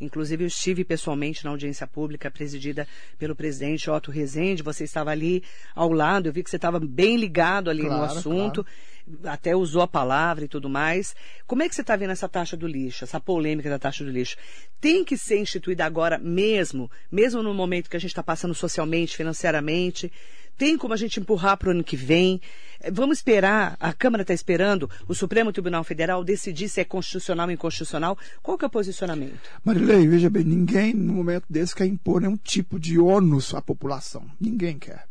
Inclusive, 0.00 0.44
eu 0.44 0.48
estive 0.48 0.84
pessoalmente 0.84 1.44
na 1.44 1.50
audiência 1.50 1.86
pública 1.86 2.30
presidida 2.30 2.86
pelo 3.18 3.34
presidente 3.34 3.90
Otto 3.90 4.10
Rezende. 4.10 4.62
Você 4.62 4.84
estava 4.84 5.10
ali 5.10 5.42
ao 5.74 5.92
lado, 5.92 6.28
eu 6.28 6.32
vi 6.32 6.42
que 6.42 6.50
você 6.50 6.56
estava 6.56 6.80
bem 6.80 7.16
ligado 7.16 7.70
ali 7.70 7.82
claro, 7.82 7.96
no 7.96 8.04
assunto, 8.04 8.64
claro. 8.64 9.28
até 9.28 9.54
usou 9.54 9.82
a 9.82 9.88
palavra 9.88 10.44
e 10.44 10.48
tudo 10.48 10.68
mais. 10.68 11.14
Como 11.46 11.62
é 11.62 11.68
que 11.68 11.74
você 11.74 11.80
está 11.80 11.96
vendo 11.96 12.10
essa 12.10 12.28
taxa 12.28 12.56
do 12.56 12.66
lixo, 12.66 13.04
essa 13.04 13.20
polêmica 13.20 13.70
da 13.70 13.78
taxa 13.78 14.04
do 14.04 14.10
lixo? 14.10 14.36
Tem 14.80 15.04
que 15.04 15.16
ser 15.16 15.38
instituída 15.38 15.84
agora 15.84 16.18
mesmo, 16.18 16.90
mesmo 17.10 17.42
no 17.42 17.54
momento 17.54 17.88
que 17.88 17.96
a 17.96 18.00
gente 18.00 18.10
está 18.10 18.22
passando 18.22 18.54
socialmente, 18.54 19.16
financeiramente? 19.16 20.12
Tem 20.56 20.78
como 20.78 20.94
a 20.94 20.96
gente 20.96 21.18
empurrar 21.20 21.56
para 21.56 21.68
o 21.68 21.70
ano 21.72 21.84
que 21.84 21.96
vem? 21.96 22.40
É, 22.80 22.90
vamos 22.90 23.18
esperar, 23.18 23.76
a 23.80 23.92
Câmara 23.92 24.22
está 24.22 24.34
esperando 24.34 24.88
o 25.08 25.14
Supremo 25.14 25.52
Tribunal 25.52 25.82
Federal 25.84 26.22
decidir 26.22 26.68
se 26.68 26.80
é 26.80 26.84
constitucional 26.84 27.46
ou 27.46 27.52
inconstitucional. 27.52 28.16
Qual 28.42 28.56
que 28.56 28.64
é 28.64 28.68
o 28.68 28.70
posicionamento? 28.70 29.40
Marilei, 29.64 30.06
veja 30.06 30.30
bem, 30.30 30.44
ninguém 30.44 30.94
no 30.94 31.12
momento 31.12 31.44
desse 31.48 31.74
quer 31.74 31.86
impor 31.86 32.20
nenhum 32.20 32.36
tipo 32.36 32.78
de 32.78 32.98
ônus 32.98 33.54
à 33.54 33.60
população. 33.60 34.24
Ninguém 34.40 34.78
quer. 34.78 35.06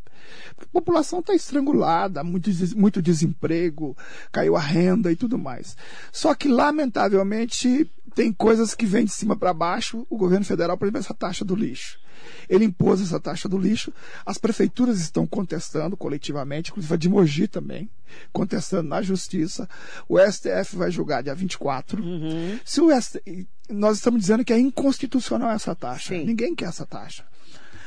A 0.57 0.65
população 0.71 1.19
está 1.19 1.33
estrangulada, 1.33 2.23
muito, 2.23 2.49
muito 2.75 3.01
desemprego, 3.01 3.97
caiu 4.31 4.55
a 4.55 4.59
renda 4.59 5.11
e 5.11 5.15
tudo 5.15 5.37
mais. 5.37 5.75
Só 6.11 6.33
que, 6.33 6.47
lamentavelmente, 6.47 7.89
tem 8.15 8.31
coisas 8.31 8.73
que 8.73 8.85
vêm 8.85 9.05
de 9.05 9.11
cima 9.11 9.35
para 9.35 9.53
baixo. 9.53 10.05
O 10.09 10.17
governo 10.17 10.45
federal, 10.45 10.77
por 10.77 10.85
exemplo, 10.85 10.99
essa 10.99 11.13
taxa 11.13 11.43
do 11.43 11.55
lixo. 11.55 11.99
Ele 12.47 12.65
impôs 12.65 13.01
essa 13.01 13.19
taxa 13.19 13.49
do 13.49 13.57
lixo. 13.57 13.91
As 14.25 14.37
prefeituras 14.37 14.99
estão 14.99 15.25
contestando 15.25 15.97
coletivamente, 15.97 16.71
inclusive 16.71 16.93
a 16.93 16.97
de 16.97 17.09
Mogi 17.09 17.47
também, 17.47 17.89
contestando 18.31 18.87
na 18.87 19.01
justiça. 19.01 19.67
O 20.07 20.19
STF 20.19 20.75
vai 20.75 20.91
julgar 20.91 21.23
dia 21.23 21.35
24. 21.35 22.01
Uhum. 22.01 22.59
Se 22.63 22.81
o 22.81 22.89
STF, 23.01 23.47
nós 23.69 23.97
estamos 23.97 24.21
dizendo 24.21 24.45
que 24.45 24.53
é 24.53 24.59
inconstitucional 24.59 25.51
essa 25.51 25.75
taxa. 25.75 26.15
Sim. 26.15 26.25
Ninguém 26.25 26.55
quer 26.55 26.65
essa 26.65 26.85
taxa. 26.85 27.25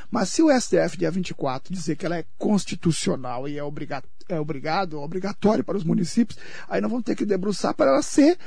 Mas 0.09 0.29
se 0.29 0.41
o 0.41 0.49
STF, 0.49 0.97
dia 0.97 1.11
24, 1.11 1.73
dizer 1.73 1.95
que 1.95 2.05
ela 2.05 2.17
é 2.17 2.25
constitucional 2.37 3.47
e 3.47 3.57
é, 3.57 3.63
obrigato, 3.63 4.07
é 4.29 4.39
obrigado, 4.39 4.99
obrigatório 4.99 5.63
para 5.63 5.77
os 5.77 5.83
municípios, 5.83 6.37
aí 6.67 6.81
nós 6.81 6.89
vamos 6.89 7.05
ter 7.05 7.15
que 7.15 7.25
debruçar 7.25 7.73
para 7.73 7.91
ela 7.91 8.01
ser 8.01 8.37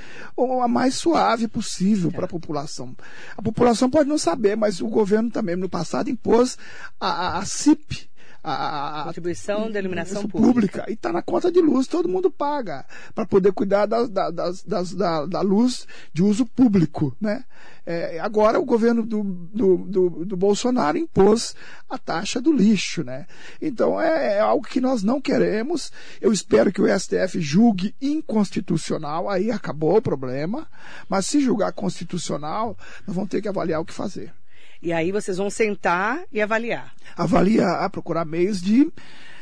a 0.62 0.68
mais 0.68 0.94
suave 0.94 1.49
possível 1.49 2.10
para 2.10 2.25
a 2.25 2.28
população. 2.28 2.94
A 3.37 3.42
população 3.42 3.88
pode 3.88 4.08
não 4.08 4.18
saber, 4.18 4.56
mas 4.56 4.80
o 4.80 4.88
governo 4.88 5.30
também, 5.30 5.56
no 5.56 5.68
passado, 5.68 6.10
impôs 6.10 6.58
a, 7.00 7.08
a, 7.08 7.38
a 7.38 7.44
CIP, 7.44 8.09
a, 8.42 9.00
a 9.00 9.04
contribuição 9.04 9.70
da 9.70 9.78
iluminação 9.78 10.26
pública. 10.26 10.85
E 10.88 10.94
está 10.94 11.12
na 11.12 11.23
conta 11.23 11.50
de 11.50 11.61
luz, 11.61 11.87
todo 11.87 12.09
mundo 12.09 12.30
paga 12.30 12.85
para 13.14 13.26
poder 13.26 13.52
cuidar 13.52 13.87
da, 13.87 14.06
da, 14.06 14.30
das, 14.30 14.62
da, 14.94 15.26
da, 15.26 15.40
luz 15.40 15.87
de 16.12 16.23
uso 16.23 16.47
público. 16.47 17.14
Né? 17.20 17.44
É, 17.85 18.18
agora 18.20 18.59
o 18.59 18.64
governo 18.64 19.04
do, 19.04 19.23
do, 19.23 19.76
do, 19.78 20.25
do, 20.25 20.37
Bolsonaro 20.37 20.97
impôs 20.97 21.54
a 21.88 21.99
taxa 21.99 22.40
do 22.40 22.52
lixo. 22.52 23.04
Né? 23.04 23.26
Então 23.61 24.00
é, 24.00 24.37
é 24.37 24.40
algo 24.40 24.66
que 24.66 24.80
nós 24.80 25.02
não 25.02 25.20
queremos. 25.20 25.92
Eu 26.20 26.32
espero 26.32 26.73
que 26.73 26.80
o 26.80 26.99
STF 26.99 27.40
julgue 27.40 27.94
inconstitucional, 28.00 29.28
aí 29.28 29.50
acabou 29.50 29.99
o 29.99 30.02
problema. 30.02 30.66
Mas 31.09 31.26
se 31.26 31.40
julgar 31.40 31.73
constitucional, 31.73 32.76
nós 33.06 33.14
vamos 33.14 33.30
ter 33.30 33.42
que 33.42 33.49
avaliar 33.49 33.80
o 33.80 33.85
que 33.85 33.92
fazer. 33.92 34.32
E 34.82 34.92
aí 34.92 35.12
vocês 35.12 35.37
vão 35.37 35.50
sentar 35.50 36.22
e 36.32 36.40
avaliar. 36.40 36.94
Avaliar, 37.16 37.88
procurar 37.90 38.25
meios 38.25 38.60
de 38.60 38.90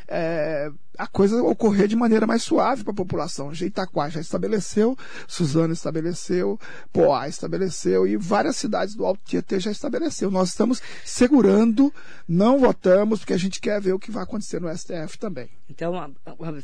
é, 0.08 0.70
a 0.96 1.06
coisa 1.06 1.40
ocorrer 1.42 1.86
de 1.86 1.94
maneira 1.94 2.26
mais 2.26 2.42
suave 2.42 2.82
para 2.82 2.92
a 2.92 2.96
população. 2.96 3.54
Jeitaquá 3.54 4.08
já 4.08 4.20
estabeleceu, 4.20 4.96
Suzano 5.28 5.72
estabeleceu, 5.72 6.58
Poá 6.92 7.28
estabeleceu 7.28 8.06
e 8.06 8.16
várias 8.16 8.56
cidades 8.56 8.94
do 8.94 9.04
Alto 9.04 9.20
Tietê 9.24 9.60
já 9.60 9.70
estabeleceu. 9.70 10.30
Nós 10.30 10.48
estamos 10.48 10.82
segurando, 11.04 11.92
não 12.26 12.58
votamos, 12.58 13.20
porque 13.20 13.34
a 13.34 13.38
gente 13.38 13.60
quer 13.60 13.80
ver 13.80 13.92
o 13.92 13.98
que 13.98 14.10
vai 14.10 14.22
acontecer 14.22 14.60
no 14.60 14.74
STF 14.76 15.18
também. 15.18 15.50
Então, 15.68 15.92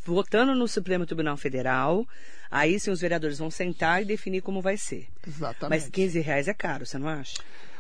votando 0.05 0.55
no 0.55 0.67
Supremo 0.67 1.05
Tribunal 1.05 1.37
Federal, 1.37 2.07
aí 2.51 2.81
sim 2.81 2.91
os 2.91 3.03
vereadores 3.03 3.39
vão 3.39 3.51
sentar 3.51 4.03
e 4.03 4.07
definir 4.07 4.41
como 4.41 4.63
vai 4.63 4.79
ser. 4.79 5.07
Exatamente. 5.27 5.83
Mas 5.83 5.91
15 5.91 6.21
reais 6.21 6.49
é 6.49 6.55
caro, 6.55 6.87
você 6.87 6.99
não 6.99 7.09
acha? 7.09 7.37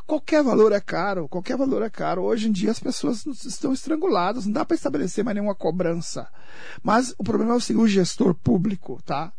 Qualquer 0.07 0.43
valor 0.43 0.73
é 0.73 0.81
caro, 0.81 1.27
qualquer 1.29 1.57
valor 1.57 1.83
é 1.83 1.89
caro. 1.89 2.23
Hoje 2.23 2.49
em 2.49 2.53
dia 2.53 2.71
as 2.71 2.79
pessoas 2.79 3.25
estão 3.25 3.73
estranguladas, 3.73 4.45
não 4.45 4.53
dá 4.53 4.65
para 4.65 4.75
estabelecer 4.75 5.25
mais 5.25 5.35
nenhuma 5.35 5.55
cobrança. 5.55 6.29
Mas 6.83 7.15
o 7.17 7.25
problema 7.25 7.55
é 7.55 7.57
o 7.57 7.61
seguinte, 7.61 7.85
o 7.85 7.89
gestor 7.89 8.35
público, 8.35 9.01
tá? 9.05 9.33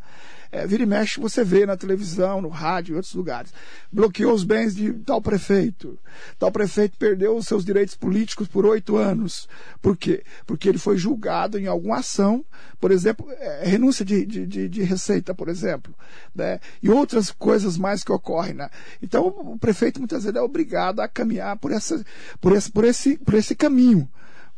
É, 0.56 0.66
vira 0.66 0.84
e 0.84 0.86
mexe, 0.86 1.20
você 1.20 1.44
vê 1.44 1.66
na 1.66 1.76
televisão, 1.76 2.40
no 2.40 2.48
rádio, 2.48 2.94
em 2.94 2.96
outros 2.96 3.12
lugares. 3.12 3.52
Bloqueou 3.92 4.32
os 4.32 4.42
bens 4.42 4.74
de 4.74 4.90
tal 4.90 5.20
prefeito. 5.20 5.98
Tal 6.38 6.50
prefeito 6.50 6.96
perdeu 6.96 7.36
os 7.36 7.46
seus 7.46 7.62
direitos 7.62 7.94
políticos 7.94 8.48
por 8.48 8.64
oito 8.64 8.96
anos. 8.96 9.46
Por 9.82 9.98
quê? 9.98 10.24
Porque 10.46 10.66
ele 10.66 10.78
foi 10.78 10.96
julgado 10.96 11.58
em 11.58 11.66
alguma 11.66 11.98
ação, 11.98 12.42
por 12.80 12.90
exemplo, 12.90 13.30
é, 13.32 13.66
renúncia 13.66 14.02
de, 14.02 14.24
de, 14.24 14.46
de, 14.46 14.66
de, 14.66 14.82
receita, 14.82 15.34
por 15.34 15.50
exemplo, 15.50 15.94
né? 16.34 16.58
e 16.82 16.88
outras 16.88 17.30
coisas 17.30 17.76
mais 17.76 18.02
que 18.02 18.10
ocorrem. 18.10 18.54
Né? 18.54 18.70
Então, 19.02 19.26
o 19.26 19.58
prefeito 19.58 20.00
muitas 20.00 20.24
vezes 20.24 20.38
é 20.38 20.40
obrigado 20.40 21.00
a 21.00 21.08
caminhar 21.08 21.58
por, 21.58 21.70
essa, 21.70 22.02
por, 22.40 22.56
esse, 22.56 22.72
por, 22.72 22.84
esse, 22.84 23.18
por 23.18 23.34
esse 23.34 23.54
caminho 23.54 24.08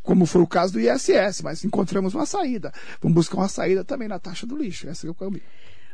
como 0.00 0.25
foi 0.25 0.40
o 0.40 0.47
caso 0.47 0.73
do 0.73 0.81
ISS, 0.81 1.43
mas 1.43 1.64
encontramos 1.64 2.14
uma 2.14 2.25
saída. 2.25 2.73
Vamos 2.99 3.14
buscar 3.14 3.37
uma 3.37 3.49
saída 3.49 3.85
também 3.85 4.09
na 4.09 4.19
taxa 4.19 4.47
do 4.47 4.57
lixo. 4.57 4.88
Esse 4.88 5.07
é 5.07 5.11
o 5.11 5.14
caminho. 5.14 5.43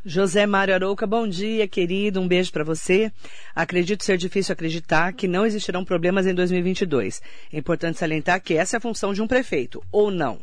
José 0.07 0.45
Mário 0.45 0.75
Arouca, 0.75 1.07
bom 1.07 1.27
dia, 1.27 1.67
querido. 1.67 2.21
Um 2.21 2.27
beijo 2.27 2.51
para 2.51 2.63
você. 2.63 3.11
Acredito 3.55 4.05
ser 4.05 4.19
difícil 4.19 4.53
acreditar 4.53 5.11
que 5.13 5.27
não 5.27 5.47
existirão 5.47 5.83
problemas 5.83 6.27
em 6.27 6.35
2022. 6.35 7.23
É 7.51 7.57
importante 7.57 7.97
salientar 7.97 8.39
que 8.39 8.53
essa 8.53 8.75
é 8.75 8.77
a 8.77 8.81
função 8.81 9.15
de 9.15 9.21
um 9.23 9.27
prefeito, 9.27 9.83
ou 9.91 10.11
não? 10.11 10.39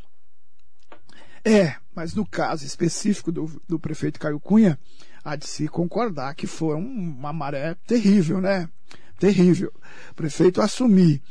É, 1.45 1.77
mas 1.95 2.13
no 2.13 2.27
caso 2.27 2.67
específico 2.67 3.31
do, 3.31 3.63
do 3.69 3.79
prefeito 3.79 4.19
Caio 4.19 4.41
Cunha, 4.41 4.77
há 5.25 5.37
de 5.37 5.47
se 5.47 5.69
concordar 5.69 6.35
que 6.35 6.49
foi 6.49 6.75
uma 6.75 7.33
maré 7.33 7.77
terrível, 7.87 8.41
né? 8.41 8.69
Terrível. 9.17 9.73
O 10.11 10.15
prefeito 10.15 10.61
assumir 10.61 11.23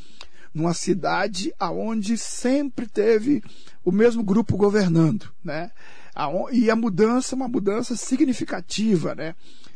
numa 0.54 0.74
cidade 0.74 1.54
aonde 1.60 2.18
sempre 2.18 2.88
teve 2.88 3.44
o 3.84 3.92
mesmo 3.92 4.24
grupo 4.24 4.56
governando, 4.56 5.30
né? 5.44 5.70
E 6.52 6.70
a 6.70 6.76
mudança, 6.76 7.36
uma 7.36 7.48
mudança 7.48 7.96
significativa, 7.96 9.16
né? 9.16 9.36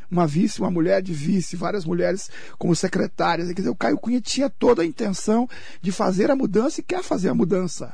Uma 0.09 0.27
vice, 0.27 0.59
uma 0.59 0.69
mulher 0.69 1.01
de 1.01 1.13
vice, 1.13 1.55
várias 1.55 1.83
mulheres 1.85 2.29
como 2.57 2.75
secretárias. 2.75 3.47
Quer 3.47 3.55
dizer, 3.55 3.69
o 3.69 3.75
Caio 3.75 3.97
Cunha 3.97 4.21
tinha 4.21 4.49
toda 4.49 4.83
a 4.83 4.85
intenção 4.85 5.49
de 5.81 5.91
fazer 5.91 6.29
a 6.29 6.35
mudança 6.35 6.79
e 6.79 6.83
quer 6.83 7.03
fazer 7.03 7.29
a 7.29 7.33
mudança. 7.33 7.93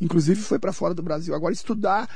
Inclusive 0.00 0.40
foi 0.40 0.58
para 0.58 0.72
fora 0.72 0.94
do 0.94 1.02
Brasil 1.02 1.34
agora 1.34 1.52
estudar 1.52 2.08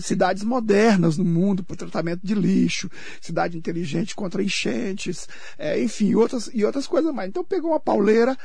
cidades 0.00 0.44
modernas 0.44 1.16
no 1.16 1.24
mundo 1.24 1.64
para 1.64 1.76
tratamento 1.76 2.20
de 2.24 2.34
lixo, 2.34 2.90
cidade 3.20 3.58
inteligente 3.58 4.14
contra 4.14 4.42
enchentes, 4.42 5.28
é, 5.58 5.80
enfim, 5.82 6.14
outras, 6.14 6.48
e 6.52 6.64
outras 6.64 6.86
coisas 6.86 7.12
mais. 7.12 7.28
Então 7.28 7.44
pegou 7.44 7.70
uma 7.70 7.80
pauleira 7.80 8.36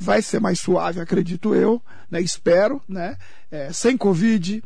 vai 0.00 0.22
ser 0.22 0.40
mais 0.40 0.60
suave, 0.60 1.00
acredito 1.00 1.54
eu, 1.54 1.82
né? 2.08 2.20
espero, 2.20 2.80
né? 2.88 3.16
É, 3.50 3.72
sem 3.72 3.96
Covid, 3.96 4.62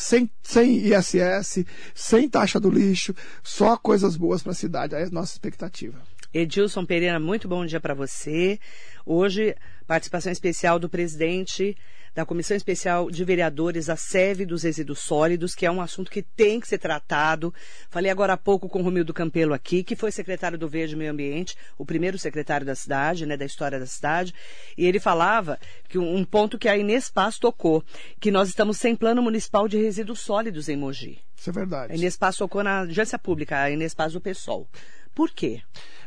sem, 0.00 0.30
sem 0.42 0.78
ISS, 0.78 1.64
sem 1.94 2.28
taxa 2.28 2.58
do 2.58 2.70
lixo, 2.70 3.14
só 3.42 3.76
coisas 3.76 4.16
boas 4.16 4.42
para 4.42 4.52
a 4.52 4.54
cidade. 4.54 4.94
É 4.94 5.02
a 5.04 5.10
nossa 5.10 5.34
expectativa. 5.34 6.00
Edilson 6.32 6.86
Pereira, 6.86 7.20
muito 7.20 7.46
bom 7.46 7.66
dia 7.66 7.80
para 7.80 7.92
você. 7.92 8.58
Hoje, 9.04 9.54
participação 9.86 10.32
especial 10.32 10.78
do 10.78 10.88
presidente 10.88 11.76
da 12.20 12.26
Comissão 12.26 12.54
Especial 12.54 13.10
de 13.10 13.24
Vereadores, 13.24 13.88
a 13.88 13.96
SEV 13.96 14.44
dos 14.44 14.62
Resíduos 14.62 14.98
Sólidos, 14.98 15.54
que 15.54 15.64
é 15.64 15.70
um 15.70 15.80
assunto 15.80 16.10
que 16.10 16.22
tem 16.22 16.60
que 16.60 16.68
ser 16.68 16.76
tratado. 16.76 17.52
Falei 17.88 18.10
agora 18.10 18.34
há 18.34 18.36
pouco 18.36 18.68
com 18.68 18.80
o 18.80 18.82
Romildo 18.82 19.14
Campelo 19.14 19.54
aqui, 19.54 19.82
que 19.82 19.96
foi 19.96 20.12
secretário 20.12 20.58
do 20.58 20.68
Verde 20.68 20.94
Meio 20.94 21.12
Ambiente, 21.12 21.56
o 21.78 21.86
primeiro 21.86 22.18
secretário 22.18 22.66
da 22.66 22.74
cidade, 22.74 23.24
né, 23.24 23.38
da 23.38 23.46
história 23.46 23.80
da 23.80 23.86
cidade, 23.86 24.34
e 24.76 24.84
ele 24.84 25.00
falava 25.00 25.58
que 25.88 25.98
um 25.98 26.22
ponto 26.22 26.58
que 26.58 26.68
a 26.68 26.76
Inês 26.76 27.08
Paz 27.08 27.38
tocou, 27.38 27.82
que 28.20 28.30
nós 28.30 28.50
estamos 28.50 28.76
sem 28.76 28.94
plano 28.94 29.22
municipal 29.22 29.66
de 29.66 29.78
resíduos 29.78 30.20
sólidos 30.20 30.68
em 30.68 30.76
Mogi. 30.76 31.18
Isso 31.34 31.48
é 31.48 31.52
verdade. 31.54 31.94
A 31.94 31.96
Inês 31.96 32.18
Paz 32.18 32.36
tocou 32.36 32.62
na 32.62 32.80
agência 32.80 33.18
pública, 33.18 33.62
a 33.62 33.70
Inês 33.70 33.94
Paz 33.94 34.12
do 34.12 34.20
PSOL. 34.20 34.68
Por 35.14 35.30
quê? 35.30 35.62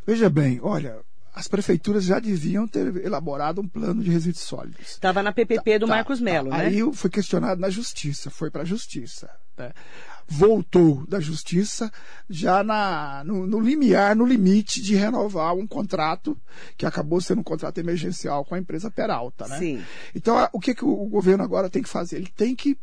Veja 0.05 0.29
bem, 0.29 0.59
olha, 0.61 0.99
as 1.33 1.47
prefeituras 1.47 2.03
já 2.03 2.19
deviam 2.19 2.67
ter 2.67 3.03
elaborado 3.03 3.59
um 3.59 3.67
plano 3.67 4.03
de 4.03 4.09
resíduos 4.11 4.43
sólidos. 4.43 4.89
Estava 4.91 5.23
na 5.23 5.31
PPP 5.31 5.79
do 5.79 5.87
tá, 5.87 5.95
Marcos 5.95 6.19
tá. 6.19 6.25
Melo, 6.25 6.51
né? 6.51 6.67
Aí 6.67 6.93
foi 6.93 7.09
questionado 7.09 7.59
na 7.59 7.69
justiça, 7.69 8.29
foi 8.29 8.51
para 8.51 8.61
a 8.61 8.65
justiça. 8.65 9.29
Né? 9.57 9.71
Voltou 10.27 11.05
da 11.07 11.19
justiça 11.19 11.91
já 12.29 12.63
na, 12.63 13.23
no, 13.25 13.45
no, 13.45 13.59
limiar, 13.59 14.15
no 14.15 14.25
limite 14.25 14.81
de 14.81 14.95
renovar 14.95 15.53
um 15.53 15.67
contrato 15.67 16.37
que 16.77 16.85
acabou 16.85 17.19
sendo 17.19 17.39
um 17.39 17.43
contrato 17.43 17.77
emergencial 17.79 18.45
com 18.45 18.55
a 18.55 18.59
empresa 18.59 18.89
Peralta, 18.89 19.47
né? 19.47 19.59
Sim. 19.59 19.83
Então, 20.15 20.47
o 20.53 20.59
que, 20.59 20.73
que 20.73 20.85
o 20.85 21.05
governo 21.07 21.43
agora 21.43 21.69
tem 21.69 21.83
que 21.83 21.89
fazer? 21.89 22.17
Ele 22.17 22.31
tem 22.35 22.55
que 22.55 22.77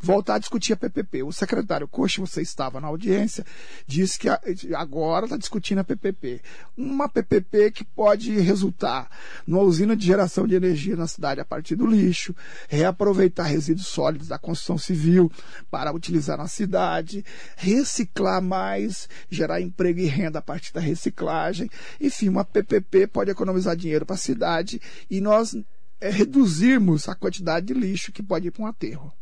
voltar 0.00 0.34
a 0.34 0.38
discutir 0.38 0.72
a 0.72 0.76
PPP. 0.76 1.22
O 1.22 1.32
secretário 1.32 1.88
Coxa, 1.88 2.20
você 2.20 2.42
estava 2.42 2.80
na 2.80 2.88
audiência, 2.88 3.44
disse 3.86 4.18
que 4.18 4.28
agora 4.74 5.26
está 5.26 5.36
discutindo 5.36 5.78
a 5.78 5.84
PPP. 5.84 6.40
Uma 6.76 7.08
PPP 7.08 7.70
que 7.70 7.84
pode 7.84 8.38
resultar 8.40 9.08
numa 9.46 9.62
usina 9.62 9.96
de 9.96 10.06
geração 10.06 10.46
de 10.46 10.54
energia 10.54 10.96
na 10.96 11.06
cidade 11.06 11.40
a 11.40 11.44
partir 11.44 11.76
do 11.76 11.86
lixo, 11.86 12.34
reaproveitar 12.68 13.44
resíduos 13.44 13.86
sólidos 13.86 14.28
da 14.28 14.38
construção 14.38 14.78
civil 14.78 15.30
para 15.70 15.92
utilizar 15.92 16.38
na 16.38 16.48
cidade, 16.48 17.24
reciclar 17.56 18.42
mais, 18.42 19.08
gerar 19.30 19.60
emprego 19.60 20.00
e 20.00 20.06
renda 20.06 20.38
a 20.38 20.42
partir 20.42 20.72
da 20.72 20.80
reciclagem. 20.80 21.70
Enfim, 22.00 22.28
uma 22.28 22.44
PPP 22.44 23.06
pode 23.06 23.30
economizar 23.30 23.76
dinheiro 23.76 24.06
para 24.06 24.14
a 24.14 24.18
cidade 24.18 24.80
e 25.10 25.20
nós 25.20 25.56
é 26.00 26.10
reduzirmos 26.10 27.08
a 27.08 27.14
quantidade 27.14 27.66
de 27.66 27.74
lixo 27.74 28.12
que 28.12 28.22
pode 28.22 28.48
ir 28.48 28.50
para 28.50 28.62
um 28.62 28.66
aterro. 28.66 29.12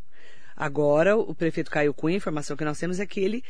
Agora, 0.57 1.17
o 1.17 1.35
prefeito 1.35 1.71
Caio 1.71 1.95
Cunha, 1.95 2.17
a 2.17 2.19
informação 2.19 2.57
que 2.57 2.65
nós 2.65 2.79
temos 2.79 3.01
é 3.01 3.07
que 3.07 3.21
ele 3.21 3.43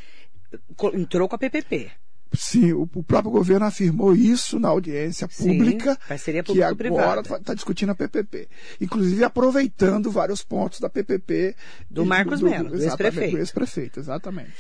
entrou 0.95 1.29
com 1.29 1.35
a 1.35 1.39
PPP. 1.39 1.91
Sim, 2.33 2.73
o, 2.73 2.89
o 2.95 3.03
próprio 3.03 3.31
governo 3.31 3.67
afirmou 3.67 4.15
isso 4.15 4.59
na 4.59 4.69
audiência 4.69 5.29
pública, 5.29 5.99
Sim, 6.19 6.43
que 6.43 6.63
agora 6.63 7.21
está 7.21 7.55
discutindo 7.55 7.91
a 7.91 7.95
PPP. 7.95 8.49
Inclusive 8.81 9.23
aproveitando 9.23 10.11
vários 10.11 10.43
pontos 10.43 10.81
da 10.81 10.89
PPP. 10.89 11.55
Do 11.89 12.05
Marcos 12.05 12.43
Melo, 12.43 12.71
do 12.71 12.75
exatamente, 12.75 12.87
ex-prefeito. 12.87 13.33
Do 13.33 13.39
ex-prefeito, 13.39 14.01
exatamente. 14.01 14.53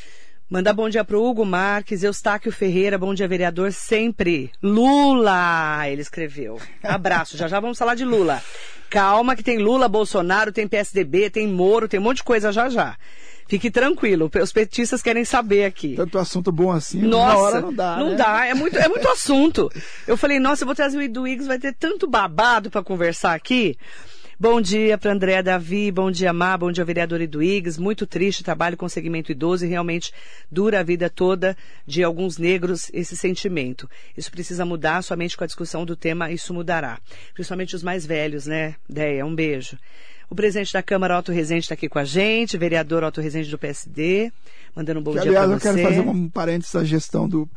Mandar 0.48 0.74
bom 0.74 0.90
dia 0.90 1.02
pro 1.02 1.24
Hugo 1.24 1.44
Marques, 1.44 2.02
Eustáquio 2.02 2.52
Ferreira, 2.52 2.98
bom 2.98 3.14
dia 3.14 3.26
vereador 3.26 3.72
sempre. 3.72 4.52
Lula, 4.62 5.88
ele 5.88 6.02
escreveu. 6.02 6.60
Abraço, 6.82 7.36
já 7.36 7.48
já 7.48 7.58
vamos 7.58 7.78
falar 7.78 7.94
de 7.94 8.04
Lula. 8.04 8.42
Calma 8.90 9.34
que 9.34 9.42
tem 9.42 9.56
Lula, 9.56 9.88
Bolsonaro, 9.88 10.52
tem 10.52 10.68
PSDB, 10.68 11.30
tem 11.30 11.48
Moro, 11.48 11.88
tem 11.88 11.98
um 11.98 12.02
monte 12.02 12.18
de 12.18 12.24
coisa 12.24 12.52
já 12.52 12.68
já. 12.68 12.94
Fique 13.48 13.70
tranquilo, 13.70 14.30
os 14.42 14.52
petistas 14.52 15.02
querem 15.02 15.24
saber 15.24 15.64
aqui. 15.64 15.94
Tanto 15.96 16.18
assunto 16.18 16.52
bom 16.52 16.70
assim, 16.70 17.00
Nossa, 17.00 17.36
hora 17.36 17.60
não 17.62 17.72
dá. 17.72 17.96
Não 17.96 18.10
né? 18.10 18.16
dá, 18.16 18.46
é 18.46 18.54
muito, 18.54 18.78
é 18.78 18.88
muito 18.88 19.08
assunto. 19.08 19.70
Eu 20.06 20.16
falei, 20.16 20.38
nossa, 20.38 20.62
eu 20.62 20.66
vou 20.66 20.74
trazer 20.74 20.98
o 20.98 21.02
Edu 21.02 21.26
Iggs, 21.26 21.48
vai 21.48 21.58
ter 21.58 21.74
tanto 21.74 22.06
babado 22.06 22.70
para 22.70 22.82
conversar 22.82 23.34
aqui. 23.34 23.78
Bom 24.38 24.60
dia 24.60 24.98
para 24.98 25.12
André 25.12 25.40
Davi, 25.44 25.92
bom 25.92 26.10
dia 26.10 26.32
Má, 26.32 26.56
bom 26.56 26.72
dia 26.72 26.84
vereador 26.84 27.20
Eduígues. 27.20 27.78
Muito 27.78 28.04
triste, 28.04 28.42
trabalho 28.42 28.76
com 28.76 28.88
segmento 28.88 29.30
idoso 29.30 29.64
e 29.64 29.68
realmente 29.68 30.12
dura 30.50 30.80
a 30.80 30.82
vida 30.82 31.08
toda 31.08 31.56
de 31.86 32.02
alguns 32.02 32.36
negros 32.36 32.90
esse 32.92 33.16
sentimento. 33.16 33.88
Isso 34.16 34.32
precisa 34.32 34.64
mudar, 34.64 35.02
somente 35.02 35.36
com 35.36 35.44
a 35.44 35.46
discussão 35.46 35.84
do 35.84 35.94
tema 35.94 36.32
isso 36.32 36.52
mudará. 36.52 36.98
Principalmente 37.32 37.76
os 37.76 37.84
mais 37.84 38.04
velhos, 38.04 38.46
né? 38.46 38.74
Deia, 38.88 39.24
um 39.24 39.32
beijo. 39.32 39.78
O 40.30 40.34
presidente 40.34 40.72
da 40.72 40.82
Câmara, 40.82 41.18
Otto 41.18 41.32
Rezende, 41.32 41.62
está 41.62 41.74
aqui 41.74 41.88
com 41.88 41.98
a 41.98 42.04
gente, 42.04 42.56
vereador 42.56 43.04
Otto 43.04 43.20
Rezende 43.20 43.50
do 43.50 43.58
PSD, 43.58 44.32
mandando 44.74 45.00
um 45.00 45.02
bom 45.02 45.12
Que, 45.12 45.20
dia 45.20 45.32
para 45.32 45.42
aliás, 45.42 45.62
você. 45.62 45.68
eu 45.68 45.74
quero 45.74 45.88
fazer 45.88 46.00
um 46.08 46.28
parênteses 46.28 46.74
à 46.74 46.84
gestão 46.84 47.28
do, 47.28 47.48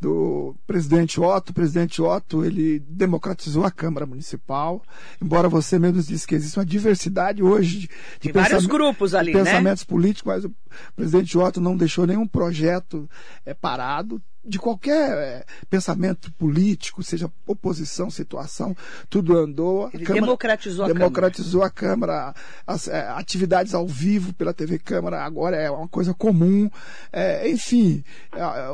do 0.00 0.54
presidente 0.66 1.20
Otto. 1.20 1.50
O 1.50 1.54
presidente 1.54 2.02
Otto, 2.02 2.44
ele 2.44 2.80
democratizou 2.80 3.64
a 3.64 3.70
Câmara 3.70 4.06
Municipal, 4.06 4.82
embora 5.22 5.48
você 5.48 5.78
mesmo 5.78 6.02
disse 6.02 6.26
que 6.26 6.34
existe 6.34 6.58
uma 6.58 6.66
diversidade 6.66 7.42
hoje 7.42 7.80
de, 7.80 7.88
de 8.20 8.32
vários 8.32 8.66
grupos 8.66 9.14
ali, 9.14 9.32
de 9.32 9.38
né? 9.38 9.44
pensamentos 9.44 9.84
políticos, 9.84 10.32
mas 10.32 10.44
o 10.44 10.52
presidente 10.94 11.38
Otto 11.38 11.60
não 11.60 11.76
deixou 11.76 12.06
nenhum 12.06 12.26
projeto 12.26 13.08
eh, 13.44 13.54
parado 13.54 14.20
de 14.46 14.58
qualquer 14.58 15.10
eh, 15.18 15.44
pensamento 15.68 16.30
político, 16.32 17.02
seja 17.02 17.30
oposição, 17.46 18.10
situação, 18.10 18.76
tudo 19.10 19.36
andou. 19.36 19.90
Ele 19.92 20.04
Câmara- 20.04 20.24
democratizou 20.26 20.84
a 20.84 20.88
Câmara. 20.88 20.98
democratizou 21.04 21.62
a 21.62 21.70
Câmara, 21.70 22.34
as 22.66 22.88
eh, 22.88 23.08
atividades 23.16 23.74
ao 23.74 23.86
vivo 23.86 24.32
pela 24.32 24.54
TV 24.54 24.78
Câmara 24.78 25.22
agora 25.24 25.56
é 25.56 25.70
uma 25.70 25.88
coisa 25.88 26.14
comum. 26.14 26.70
Eh, 27.12 27.50
enfim, 27.50 28.02
eh, 28.34 28.68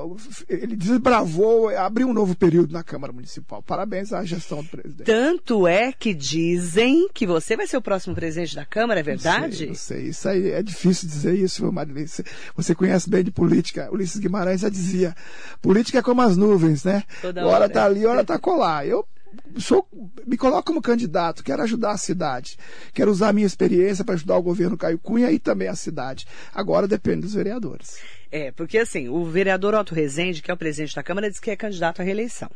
ele 0.49 0.76
desbravou, 0.76 1.69
abriu 1.76 2.09
um 2.09 2.12
novo 2.12 2.35
período 2.37 2.73
na 2.73 2.83
Câmara 2.83 3.12
Municipal. 3.12 3.62
Parabéns 3.62 4.12
à 4.12 4.25
gestão 4.25 4.62
do 4.62 4.69
presidente. 4.69 5.07
Tanto 5.07 5.67
é 5.67 5.93
que 5.93 6.12
dizem 6.14 7.09
que 7.12 7.26
você 7.26 7.57
vai 7.57 7.67
ser 7.67 7.76
o 7.76 7.83
próximo 7.83 8.14
presidente 8.14 8.55
da 8.55 8.64
Câmara, 8.64 9.00
é 9.00 9.02
Não 9.02 9.07
verdade? 9.07 9.57
sei, 9.57 9.67
não 9.69 9.75
sei. 9.75 10.02
Isso 10.09 10.29
aí 10.29 10.50
é 10.50 10.62
difícil 10.62 11.09
dizer 11.09 11.35
isso, 11.38 11.71
Marilene. 11.73 12.09
Você 12.57 12.75
conhece 12.75 13.09
bem 13.09 13.23
de 13.25 13.31
política. 13.31 13.88
Ulisses 13.93 14.19
Guimarães 14.19 14.61
já 14.61 14.69
dizia: 14.69 15.14
política 15.62 16.00
é 16.00 16.02
como 16.02 16.21
as 16.21 16.37
nuvens, 16.37 16.85
né? 16.85 17.04
Toda 17.23 17.47
hora 17.47 17.64
hora. 17.64 17.69
tá 17.69 17.85
ali, 17.85 18.04
hora 18.04 18.25
tá 18.25 18.38
colar. 18.38 18.87
Eu 18.87 19.07
sou, 19.59 19.87
me 20.26 20.37
coloco 20.37 20.64
como 20.64 20.83
candidato, 20.83 21.42
quero 21.42 21.62
ajudar 21.62 21.92
a 21.92 21.97
cidade. 21.97 22.59
Quero 22.92 23.11
usar 23.11 23.28
a 23.28 23.33
minha 23.33 23.47
experiência 23.47 24.04
para 24.04 24.14
ajudar 24.14 24.37
o 24.37 24.42
governo 24.42 24.76
Caio 24.76 24.99
Cunha 24.99 25.30
e 25.30 25.39
também 25.39 25.69
a 25.69 25.76
cidade. 25.76 26.26
Agora 26.52 26.89
depende 26.89 27.23
dos 27.23 27.34
vereadores. 27.34 27.99
É, 28.30 28.50
porque 28.50 28.78
assim, 28.78 29.08
o 29.08 29.25
vereador 29.25 29.75
Otto 29.75 29.95
Rezende, 29.95 30.43
que 30.43 30.50
é 30.50 30.54
o 30.54 30.56
presidente 30.56 30.95
da 30.95 31.02
Câmara, 31.02 31.28
disse 31.28 31.41
que 31.41 31.50
é 31.50 31.56
candidato 31.56 32.00
à 32.00 32.04
reeleição. 32.04 32.50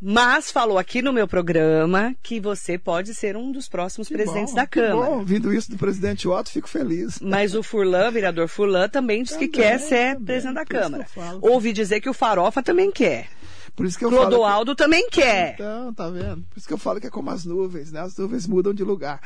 Mas 0.00 0.50
falou 0.50 0.78
aqui 0.78 1.02
no 1.02 1.12
meu 1.12 1.28
programa 1.28 2.14
que 2.22 2.40
você 2.40 2.78
pode 2.78 3.14
ser 3.14 3.36
um 3.36 3.52
dos 3.52 3.68
próximos 3.68 4.08
Que 4.08 4.14
presidentes 4.14 4.52
bom, 4.52 4.56
da 4.56 4.66
que 4.66 4.80
Câmara. 4.80 5.10
Bom, 5.10 5.18
ouvindo 5.18 5.52
isso 5.52 5.70
do 5.70 5.76
presidente 5.76 6.26
Otto, 6.26 6.50
fico 6.50 6.68
feliz. 6.68 7.20
Mas 7.20 7.54
o 7.54 7.62
Furlan, 7.62 8.10
vereador 8.10 8.48
Furlan, 8.48 8.88
também 8.88 9.22
diz 9.22 9.36
que 9.36 9.46
Também, 9.46 9.68
quer 9.68 9.78
ser 9.78 10.14
também, 10.14 10.24
presidente 10.24 10.54
da 10.54 10.64
que 10.64 10.74
Câmara. 10.74 11.06
Ouvi 11.42 11.72
dizer 11.72 12.00
que 12.00 12.08
o 12.08 12.14
Farofa 12.14 12.62
também 12.62 12.90
quer. 12.90 13.28
Por 13.76 13.86
isso 13.86 13.98
que 13.98 14.04
eu 14.04 14.10
falo. 14.10 14.22
que- 14.22 14.28
Clodoaldo 14.28 14.74
também 14.74 15.08
quer. 15.08 15.54
Então, 15.54 15.94
tá 15.94 16.08
vendo? 16.10 16.42
Por 16.50 16.58
isso 16.58 16.66
que 16.68 16.74
eu 16.74 16.78
falo 16.78 17.00
que 17.00 17.06
é 17.06 17.10
como 17.10 17.30
as 17.30 17.44
nuvens, 17.44 17.90
né? 17.92 18.00
As 18.00 18.16
nuvens 18.16 18.46
mudam 18.46 18.74
de 18.74 18.84
lugar. 18.84 19.20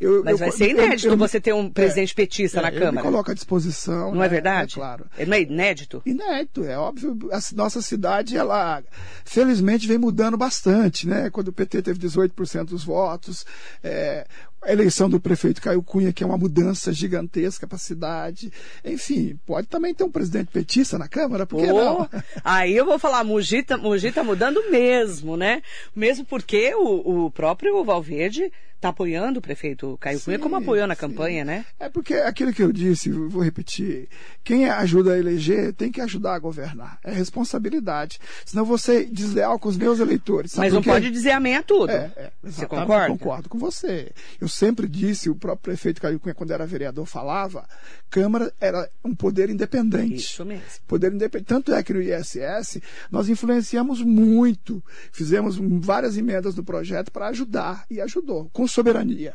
Eu- 0.00 0.22
Mas 0.24 0.32
eu- 0.32 0.38
vai 0.38 0.50
ser 0.52 0.70
inédito 0.70 1.08
eu- 1.08 1.16
você 1.16 1.40
ter 1.40 1.52
um 1.52 1.68
presidente 1.70 2.14
petista 2.14 2.60
é, 2.60 2.62
na 2.62 2.70
Câmara. 2.72 3.02
coloco 3.02 3.30
à 3.30 3.34
disposição. 3.34 4.12
Não 4.12 4.20
né? 4.20 4.26
é 4.26 4.28
verdade? 4.28 4.72
É 4.72 4.74
claro. 4.76 5.06
Não 5.26 5.34
é 5.34 5.42
inédito? 5.42 6.00
Inédito, 6.06 6.64
é 6.64 6.78
óbvio. 6.78 7.18
A 7.32 7.38
nossa 7.54 7.82
cidade, 7.82 8.36
ela, 8.36 8.82
felizmente, 9.24 9.86
vem 9.86 9.98
mudando 9.98 10.36
bastante, 10.36 11.06
né? 11.06 11.30
Quando 11.30 11.48
o 11.48 11.52
PT 11.52 11.82
teve 11.82 11.98
18% 11.98 12.70
dos 12.70 12.84
votos, 12.84 13.44
é, 13.82 14.26
a 14.62 14.72
eleição 14.72 15.08
do 15.08 15.20
prefeito 15.20 15.62
Caio 15.62 15.82
Cunha, 15.82 16.12
que 16.12 16.22
é 16.22 16.26
uma 16.26 16.38
mudança 16.38 16.92
gigantesca 16.92 17.66
para 17.66 17.76
a 17.76 17.80
cidade. 17.80 18.52
Enfim, 18.84 19.38
pode 19.46 19.66
também 19.66 19.94
ter 19.94 20.04
um 20.04 20.10
presidente 20.10 20.50
petista 20.50 20.98
na 20.98 21.08
Câmara, 21.08 21.46
por 21.46 21.60
que 21.60 21.68
Pô, 21.68 21.76
não? 21.76 22.08
Aí 22.44 22.76
eu 22.76 22.84
vou 22.84 22.98
falar, 22.98 23.24
Mogi 23.24 23.62
tá, 23.62 23.76
Mogi 23.76 24.10
tá 24.10 24.22
mudando 24.24 24.70
mesmo, 24.70 25.36
né? 25.36 25.62
Mesmo 25.94 26.24
porque 26.24 26.74
o, 26.74 27.26
o 27.26 27.30
próprio 27.30 27.84
Valverde 27.84 28.50
tá 28.80 28.90
apoiando 28.90 29.38
o 29.38 29.42
prefeito 29.42 29.98
Caio 30.00 30.20
Cunha, 30.20 30.36
Sim, 30.36 30.42
como 30.42 30.56
apoiou 30.56 30.86
na 30.86 30.94
sim. 30.94 31.00
campanha, 31.00 31.44
né? 31.44 31.64
É 31.78 31.88
porque 31.88 32.14
aquilo 32.14 32.52
que 32.52 32.62
eu 32.62 32.72
disse, 32.72 33.08
eu 33.10 33.28
vou 33.28 33.42
repetir, 33.42 34.08
quem 34.44 34.68
ajuda 34.68 35.14
a 35.14 35.18
eleger 35.18 35.72
tem 35.74 35.90
que 35.90 36.00
ajudar 36.00 36.34
a 36.34 36.38
governar. 36.38 36.98
É 37.02 37.10
responsabilidade. 37.10 38.20
Senão 38.44 38.64
você 38.64 39.02
é 39.02 39.04
desleal 39.04 39.58
com 39.58 39.68
os 39.68 39.76
meus 39.76 39.98
eleitores. 39.98 40.54
Mas 40.54 40.72
não 40.72 40.82
pode 40.82 41.10
dizer 41.10 41.32
amém 41.32 41.56
a 41.56 41.62
tudo. 41.62 41.90
É, 41.90 42.10
é, 42.16 42.30
Você 42.44 42.66
concorda? 42.66 43.08
Concordo 43.08 43.48
com 43.48 43.58
você. 43.58 44.12
Eu 44.40 44.48
sempre 44.58 44.88
disse, 44.88 45.30
o 45.30 45.36
próprio 45.36 45.72
prefeito 45.72 46.00
Caio 46.00 46.18
Cunha, 46.18 46.34
quando 46.34 46.50
era 46.50 46.66
vereador, 46.66 47.06
falava, 47.06 47.68
Câmara 48.10 48.52
era 48.60 48.90
um 49.04 49.14
poder 49.14 49.48
independente. 49.50 50.16
Isso 50.16 50.44
mesmo. 50.44 50.64
Poder 50.86 51.12
independente. 51.12 51.46
Tanto 51.46 51.72
é 51.72 51.82
que 51.82 51.92
no 51.92 52.02
ISS 52.02 52.80
nós 53.10 53.28
influenciamos 53.28 54.02
muito. 54.02 54.82
Fizemos 55.12 55.56
várias 55.80 56.16
emendas 56.16 56.56
no 56.56 56.64
projeto 56.64 57.12
para 57.12 57.28
ajudar. 57.28 57.84
E 57.88 58.00
ajudou, 58.00 58.50
com 58.52 58.66
soberania. 58.66 59.34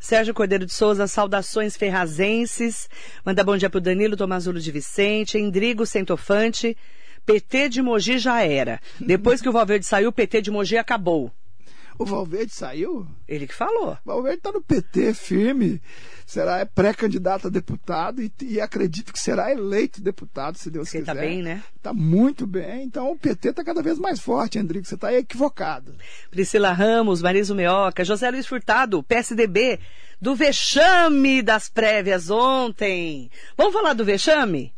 Sérgio 0.00 0.34
Cordeiro 0.34 0.66
de 0.66 0.72
Souza, 0.72 1.06
saudações 1.06 1.76
ferrazenses. 1.76 2.88
Manda 3.24 3.44
bom 3.44 3.56
dia 3.56 3.70
pro 3.70 3.80
Danilo 3.80 4.16
Tomazulo 4.16 4.58
de 4.58 4.72
Vicente, 4.72 5.38
Endrigo 5.38 5.86
Centofante. 5.86 6.76
PT 7.24 7.68
de 7.68 7.82
Mogi 7.82 8.18
já 8.18 8.42
era. 8.42 8.80
Depois 8.98 9.40
que 9.40 9.48
o 9.48 9.52
Valverde 9.52 9.86
saiu, 9.86 10.08
o 10.08 10.12
PT 10.12 10.42
de 10.42 10.50
Mogi 10.50 10.76
acabou. 10.76 11.32
O 11.98 12.04
Valverde 12.04 12.52
saiu? 12.52 13.06
Ele 13.26 13.46
que 13.46 13.54
falou. 13.54 13.92
O 14.04 14.08
Valverde 14.08 14.38
está 14.38 14.52
no 14.52 14.62
PT 14.62 15.12
firme, 15.14 15.82
será 16.24 16.64
pré-candidato 16.64 17.48
a 17.48 17.50
deputado 17.50 18.22
e, 18.22 18.32
e 18.42 18.60
acredito 18.60 19.12
que 19.12 19.18
será 19.18 19.50
eleito 19.50 20.00
deputado, 20.00 20.56
se 20.56 20.70
Deus 20.70 20.88
Porque 20.88 20.98
quiser. 21.00 21.12
tá 21.14 21.20
bem, 21.20 21.42
né? 21.42 21.62
Está 21.76 21.92
muito 21.92 22.46
bem, 22.46 22.84
então 22.84 23.10
o 23.10 23.18
PT 23.18 23.48
está 23.48 23.64
cada 23.64 23.82
vez 23.82 23.98
mais 23.98 24.20
forte, 24.20 24.58
Endrico, 24.58 24.86
você 24.86 24.94
está 24.94 25.12
equivocado. 25.12 25.94
Priscila 26.30 26.72
Ramos, 26.72 27.20
Marisa 27.20 27.54
Meoca, 27.54 28.04
José 28.04 28.30
Luiz 28.30 28.46
Furtado, 28.46 29.02
PSDB, 29.02 29.80
do 30.20 30.34
vexame 30.34 31.42
das 31.42 31.68
prévias 31.68 32.30
ontem. 32.30 33.30
Vamos 33.56 33.72
falar 33.72 33.92
do 33.94 34.04
vexame? 34.04 34.72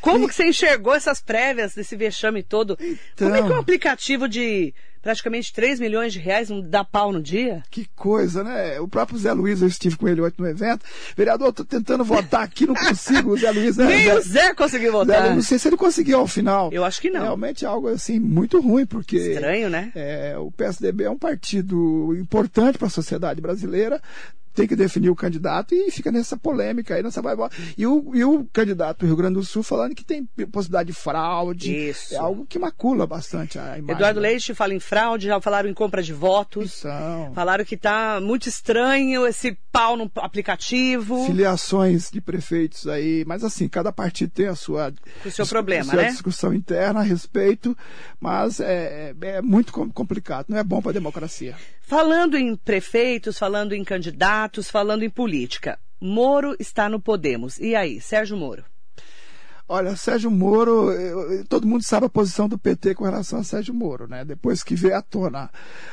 Como 0.00 0.24
E- 0.24 0.28
que 0.28 0.34
você 0.34 0.46
enxergou 0.48 0.94
essas 0.94 1.20
prévias 1.20 1.74
desse 1.74 1.94
vexame 1.96 2.42
todo? 2.42 2.76
Como 3.16 3.34
é 3.34 3.38
que 3.38 3.42
um 3.44 3.46
Então. 3.46 3.58
aplicativo 3.60 4.28
de 4.28 4.74
praticamente 5.02 5.52
3 5.52 5.80
milhões 5.80 6.12
de 6.12 6.18
reais 6.20 6.48
não 6.48 6.60
dá 6.62 6.84
pau 6.84 7.12
no 7.12 7.20
dia? 7.22 7.62
Que 7.70 7.86
coisa, 7.96 8.42
né? 8.44 8.80
O 8.80 8.86
próprio 8.88 9.18
Zé 9.18 9.32
Luiz, 9.32 9.60
eu 9.60 9.68
estive 9.68 9.96
com 9.96 10.08
ele 10.08 10.20
ontem 10.22 10.40
no 10.40 10.48
evento. 10.48 10.84
Vereador, 11.16 11.48
estou 11.50 11.64
tentando 11.66 12.04
votar 12.04 12.42
aqui, 12.42 12.66
não 12.66 12.74
consigo. 12.74 13.32
O 13.32 13.36
Zé 13.36 13.50
Luiz, 13.50 13.76
né? 13.76 13.86
Nem 13.88 14.04
Zé- 14.06 14.14
o 14.16 14.20
Zé 14.22 14.54
conseguiu 14.54 14.92
votar. 14.92 15.26
eu 15.26 15.34
não 15.34 15.42
sei 15.42 15.58
se 15.58 15.68
ele 15.68 15.76
conseguiu 15.76 16.18
ao 16.20 16.26
final. 16.26 16.70
Eu 16.72 16.84
acho 16.84 17.00
que 17.00 17.10
não. 17.10 17.22
Realmente 17.22 17.64
é 17.64 17.68
algo 17.68 17.88
assim 17.88 18.18
muito 18.20 18.60
ruim, 18.60 18.86
porque 18.86 19.16
Estranho, 19.16 19.68
né? 19.68 19.90
É, 19.94 20.36
o 20.38 20.50
PSDB 20.52 21.04
é 21.04 21.10
um 21.10 21.18
partido 21.18 22.14
importante 22.18 22.78
para 22.78 22.86
a 22.86 22.90
sociedade 22.90 23.40
brasileira, 23.40 24.00
tem 24.54 24.66
que 24.66 24.76
definir 24.76 25.10
o 25.10 25.16
candidato 25.16 25.74
e 25.74 25.90
fica 25.90 26.10
nessa 26.12 26.36
polêmica 26.36 26.94
aí, 26.94 27.02
nessa 27.02 27.22
vai 27.22 27.34
e 27.76 27.86
o, 27.86 28.12
e 28.14 28.24
o 28.24 28.44
candidato 28.52 29.00
do 29.00 29.06
Rio 29.06 29.16
Grande 29.16 29.34
do 29.34 29.44
Sul 29.44 29.62
falando 29.62 29.94
que 29.94 30.04
tem 30.04 30.24
possibilidade 30.50 30.88
de 30.88 30.92
fraude. 30.92 31.74
Isso. 31.88 32.14
É 32.14 32.18
algo 32.18 32.44
que 32.46 32.58
macula 32.58 33.06
bastante 33.06 33.58
a 33.58 33.78
imagem. 33.78 33.96
Eduardo 33.96 34.20
Leite 34.20 34.54
fala 34.54 34.74
em 34.74 34.80
fraude, 34.80 35.26
já 35.26 35.40
falaram 35.40 35.68
em 35.68 35.74
compra 35.74 36.02
de 36.02 36.12
votos. 36.12 36.80
Então, 36.80 37.32
Falaram 37.34 37.64
que 37.64 37.76
tá 37.76 38.20
muito 38.20 38.48
estranho 38.48 39.26
esse 39.26 39.56
pau 39.72 39.96
no 39.96 40.10
aplicativo. 40.16 41.24
filiações 41.26 42.10
de 42.10 42.20
prefeitos 42.20 42.86
aí, 42.86 43.24
mas 43.26 43.42
assim, 43.44 43.68
cada 43.68 43.90
partido 43.92 44.30
tem 44.30 44.46
a 44.46 44.54
sua, 44.54 44.92
O 45.24 45.30
seu 45.30 45.46
problema, 45.46 45.82
a 45.92 45.94
sua 45.94 46.02
né? 46.02 46.08
discussão 46.10 46.52
interna 46.52 47.00
a 47.00 47.02
respeito, 47.02 47.76
mas 48.20 48.60
é, 48.60 49.14
é- 49.20 49.26
é 49.36 49.42
muito 49.42 49.72
com- 49.72 49.90
complicado, 49.90 50.46
não 50.48 50.58
é 50.58 50.64
bom 50.64 50.80
para 50.82 50.90
a 50.90 50.94
democracia. 50.94 51.56
Falando 51.92 52.38
em 52.38 52.56
prefeitos, 52.56 53.38
falando 53.38 53.74
em 53.74 53.84
candidatos, 53.84 54.70
falando 54.70 55.02
em 55.02 55.10
política. 55.10 55.78
Moro 56.00 56.56
está 56.58 56.88
no 56.88 56.98
Podemos. 56.98 57.58
E 57.58 57.74
aí, 57.74 58.00
Sérgio 58.00 58.34
Moro? 58.34 58.64
Olha, 59.68 59.94
Sérgio 59.94 60.30
Moro, 60.30 60.90
eu, 60.90 61.44
todo 61.44 61.66
mundo 61.66 61.84
sabe 61.84 62.06
a 62.06 62.08
posição 62.08 62.48
do 62.48 62.56
PT 62.56 62.94
com 62.94 63.04
relação 63.04 63.40
a 63.40 63.44
Sérgio 63.44 63.74
Moro, 63.74 64.08
né? 64.08 64.24
Depois 64.24 64.62
que 64.62 64.74
veio 64.74 64.96
à 64.96 65.02
tona 65.02 65.50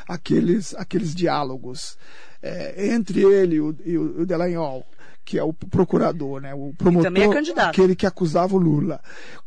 aqueles, 0.07 0.73
aqueles 0.75 1.13
diálogos 1.13 1.97
é, 2.41 2.93
entre 2.93 3.21
ele 3.21 3.55
e 3.55 3.59
o, 3.59 3.75
e 3.83 3.97
o 3.97 4.25
Delanhol, 4.25 4.85
que 5.25 5.37
é 5.37 5.43
o 5.43 5.51
procurador, 5.51 6.39
né? 6.39 6.53
O 6.53 6.73
promotor, 6.77 7.11
é 7.13 7.61
aquele 7.61 7.93
que 7.93 8.07
acusava 8.07 8.55
o 8.55 8.57
Lula. 8.57 9.01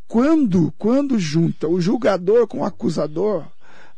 Quando, 0.06 0.70
quando 0.76 1.18
junta 1.18 1.66
o 1.66 1.80
julgador 1.80 2.46
com 2.46 2.58
o 2.58 2.64
acusador, 2.66 3.46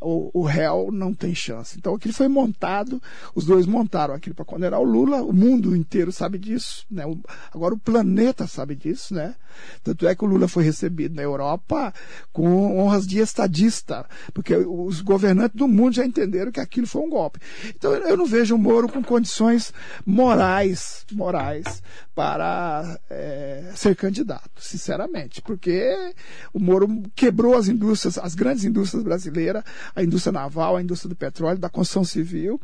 o, 0.01 0.31
o 0.33 0.43
réu 0.43 0.91
não 0.93 1.13
tem 1.15 1.35
chance. 1.35 1.77
Então 1.79 1.95
aquilo 1.95 2.15
foi 2.15 2.29
montado, 2.29 3.01
os 3.35 3.45
dois 3.45 3.67
montaram 3.67 4.15
aquilo 4.15 4.35
para 4.35 4.45
condenar 4.45 4.81
o 4.81 4.85
Lula, 4.85 5.23
o 5.23 5.33
mundo 5.33 5.75
inteiro 5.77 6.13
sabe 6.13 6.39
disso, 6.39 6.85
né? 6.91 7.07
O, 7.07 7.19
agora 7.53 7.75
o 7.75 7.79
planeta 7.79 8.47
sabe 8.47 8.75
disso, 8.75 9.15
né? 9.15 9.35
Tanto 9.83 10.07
é 10.07 10.15
que 10.15 10.25
o 10.25 10.27
Lula 10.29 10.49
foi 10.49 10.65
recebido 10.65 11.15
na 11.15 11.23
Europa 11.23 11.93
com 12.33 12.79
honras 12.79 13.07
de 13.07 13.19
estadista, 13.19 14.07
porque 14.33 14.57
os 14.57 15.01
governantes 15.01 15.57
do 15.57 15.69
mundo 15.69 15.95
já 15.95 16.05
entenderam 16.05 16.51
que 16.51 16.61
aquilo 16.61 16.87
foi 16.87 17.03
um 17.03 17.11
golpe. 17.11 17.41
Então 17.69 17.93
eu 17.93 18.17
não 18.17 18.27
vejo 18.27 18.55
o 18.55 18.59
Moro 18.59 18.89
com 18.89 19.03
condições 19.03 19.73
morais, 20.05 21.05
morais 21.13 21.83
para 22.15 22.99
é, 23.11 23.73
ser 23.75 23.97
candidato, 23.97 24.51
sinceramente, 24.59 25.43
porque 25.43 26.13
o 26.53 26.61
Moro 26.61 27.03
quebrou 27.15 27.57
as 27.57 27.69
indústrias, 27.69 28.19
as 28.19 28.35
grandes 28.35 28.65
indústrias 28.65 29.03
brasileiras, 29.03 29.65
a 29.94 30.03
indústria 30.03 30.33
naval, 30.33 30.77
a 30.77 30.83
indústria 30.83 31.09
do 31.09 31.16
petróleo, 31.16 31.59
da 31.59 31.68
construção 31.68 32.05
civil, 32.05 32.61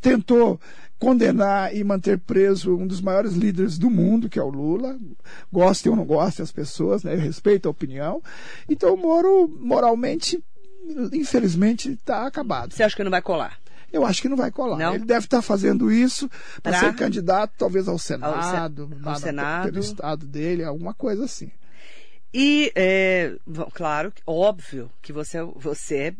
tentou 0.00 0.60
condenar 0.98 1.74
e 1.74 1.82
manter 1.82 2.16
preso 2.16 2.76
um 2.76 2.86
dos 2.86 3.00
maiores 3.00 3.32
líderes 3.32 3.76
do 3.76 3.90
mundo, 3.90 4.28
que 4.28 4.38
é 4.38 4.42
o 4.42 4.48
Lula, 4.48 4.96
goste 5.52 5.88
ou 5.88 5.96
não 5.96 6.04
goste 6.04 6.42
as 6.42 6.52
pessoas, 6.52 7.02
né, 7.02 7.14
eu 7.14 7.18
respeito 7.18 7.66
a 7.66 7.70
opinião. 7.72 8.22
Então 8.68 8.94
o 8.94 8.96
Moro, 8.96 9.48
moralmente, 9.60 10.40
infelizmente, 11.12 11.90
está 11.90 12.24
acabado. 12.24 12.72
Você 12.72 12.84
acha 12.84 12.94
que 12.94 13.02
não 13.02 13.10
vai 13.10 13.20
colar? 13.20 13.58
Eu 13.92 14.06
acho 14.06 14.22
que 14.22 14.28
não 14.28 14.36
vai 14.36 14.50
colar. 14.50 14.78
Não? 14.78 14.94
Ele 14.94 15.04
deve 15.04 15.26
estar 15.26 15.42
fazendo 15.42 15.90
isso 15.90 16.30
para 16.62 16.78
ser 16.78 16.94
candidato, 16.94 17.52
talvez 17.58 17.88
ao 17.88 17.98
Senado, 17.98 18.88
ao, 19.02 19.10
ao 19.12 19.18
Senado. 19.18 19.64
pelo 19.66 19.80
estado 19.80 20.26
dele, 20.26 20.64
alguma 20.64 20.94
coisa 20.94 21.24
assim. 21.24 21.50
E, 22.34 22.72
é, 22.74 23.36
claro, 23.74 24.12
óbvio 24.26 24.90
que 25.02 25.12
você, 25.12 25.42
você 25.56 25.96
é 25.96 26.14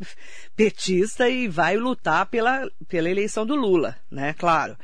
petista 0.54 1.28
e 1.28 1.48
vai 1.48 1.76
lutar 1.76 2.26
pela, 2.26 2.70
pela 2.86 3.08
eleição 3.08 3.46
do 3.46 3.54
Lula, 3.54 3.96
né? 4.10 4.34
Claro. 4.34 4.76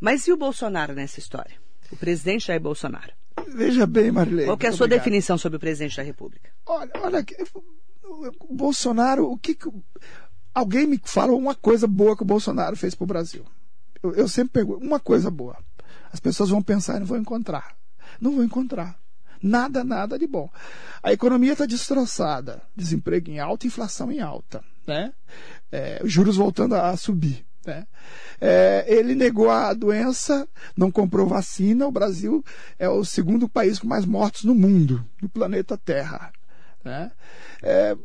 Mas 0.00 0.26
e 0.28 0.32
o 0.32 0.36
Bolsonaro 0.36 0.94
nessa 0.94 1.18
história? 1.18 1.56
O 1.90 1.96
presidente 1.96 2.46
Jair 2.46 2.60
Bolsonaro. 2.60 3.12
Veja 3.48 3.86
bem, 3.86 4.10
Marilene. 4.10 4.46
Qual 4.46 4.58
é 4.60 4.66
a 4.66 4.72
sua 4.72 4.86
obrigado. 4.86 5.04
definição 5.04 5.36
sobre 5.36 5.56
o 5.56 5.60
presidente 5.60 5.96
da 5.96 6.02
República? 6.02 6.50
Olha, 6.64 6.90
olha, 7.02 7.24
o 8.40 8.54
Bolsonaro, 8.54 9.30
o 9.30 9.36
que. 9.36 9.56
Alguém 10.54 10.86
me 10.86 11.00
fala 11.04 11.32
uma 11.32 11.54
coisa 11.54 11.86
boa 11.86 12.16
que 12.16 12.22
o 12.22 12.26
Bolsonaro 12.26 12.76
fez 12.76 12.94
para 12.94 13.04
o 13.04 13.08
Brasil. 13.08 13.44
Eu, 14.02 14.14
eu 14.14 14.28
sempre 14.28 14.52
pergunto, 14.52 14.84
uma 14.84 14.98
coisa 14.98 15.30
boa. 15.30 15.56
As 16.12 16.20
pessoas 16.20 16.48
vão 16.48 16.62
pensar 16.62 16.96
e 16.96 17.00
não 17.00 17.06
vão 17.06 17.18
encontrar. 17.18 17.76
Não 18.20 18.36
vão 18.36 18.44
encontrar. 18.44 18.98
Nada, 19.42 19.84
nada 19.84 20.18
de 20.18 20.26
bom. 20.26 20.50
A 21.02 21.12
economia 21.12 21.52
está 21.52 21.66
destroçada, 21.66 22.62
desemprego 22.74 23.30
em 23.30 23.38
alta, 23.38 23.66
inflação 23.66 24.10
em 24.10 24.20
alta, 24.20 24.62
né? 24.86 25.12
É, 25.70 26.00
juros 26.04 26.36
voltando 26.36 26.74
a 26.74 26.96
subir. 26.96 27.44
Né? 27.66 27.86
É, 28.40 28.84
ele 28.86 29.14
negou 29.14 29.50
a 29.50 29.74
doença, 29.74 30.48
não 30.76 30.90
comprou 30.90 31.26
vacina. 31.26 31.86
O 31.86 31.92
Brasil 31.92 32.44
é 32.78 32.88
o 32.88 33.04
segundo 33.04 33.48
país 33.48 33.78
com 33.78 33.88
mais 33.88 34.04
mortos 34.04 34.44
no 34.44 34.54
mundo, 34.54 35.04
no 35.20 35.28
planeta 35.28 35.76
Terra. 35.76 36.32
Né? 36.86 37.10
É, 37.62 37.96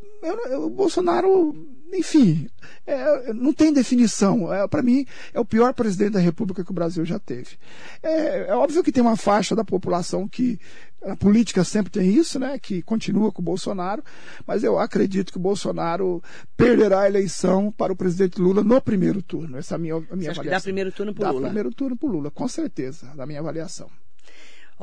eu, 0.50 0.66
o 0.66 0.70
Bolsonaro 0.70 1.54
enfim, 1.92 2.48
é, 2.86 3.32
não 3.34 3.52
tem 3.52 3.72
definição. 3.72 4.52
É, 4.52 4.66
Para 4.66 4.82
mim, 4.82 5.06
é 5.32 5.38
o 5.38 5.44
pior 5.44 5.74
presidente 5.74 6.12
da 6.12 6.20
República 6.20 6.64
que 6.64 6.70
o 6.70 6.74
Brasil 6.74 7.04
já 7.04 7.18
teve. 7.18 7.58
É, 8.02 8.48
é, 8.48 8.54
óbvio 8.54 8.82
que 8.82 8.90
tem 8.90 9.02
uma 9.02 9.16
faixa 9.16 9.54
da 9.54 9.64
população 9.64 10.26
que. 10.26 10.58
A 11.04 11.16
política 11.16 11.64
sempre 11.64 11.90
tem 11.90 12.14
isso, 12.14 12.38
né? 12.38 12.56
Que 12.60 12.80
continua 12.80 13.32
com 13.32 13.42
o 13.42 13.44
Bolsonaro, 13.44 14.04
mas 14.46 14.62
eu 14.62 14.78
acredito 14.78 15.32
que 15.32 15.36
o 15.36 15.40
Bolsonaro 15.40 16.22
perderá 16.56 17.00
a 17.00 17.08
eleição 17.08 17.72
para 17.72 17.92
o 17.92 17.96
presidente 17.96 18.40
Lula 18.40 18.62
no 18.62 18.80
primeiro 18.80 19.20
turno. 19.20 19.58
Essa 19.58 19.74
é 19.74 19.76
a 19.76 19.78
minha, 19.78 19.96
a 19.96 19.98
minha 19.98 20.30
avaliação. 20.30 20.44
Que 20.44 20.50
dá 20.50 20.60
primeiro 20.60 20.92
turno 20.92 21.12
para 21.12 21.30
Lula? 21.30 21.40
Dá 21.40 21.46
primeiro 21.48 21.74
turno 21.74 21.96
para 21.96 22.08
Lula, 22.08 22.30
com 22.30 22.46
certeza, 22.46 23.12
na 23.16 23.26
minha 23.26 23.40
avaliação. 23.40 23.90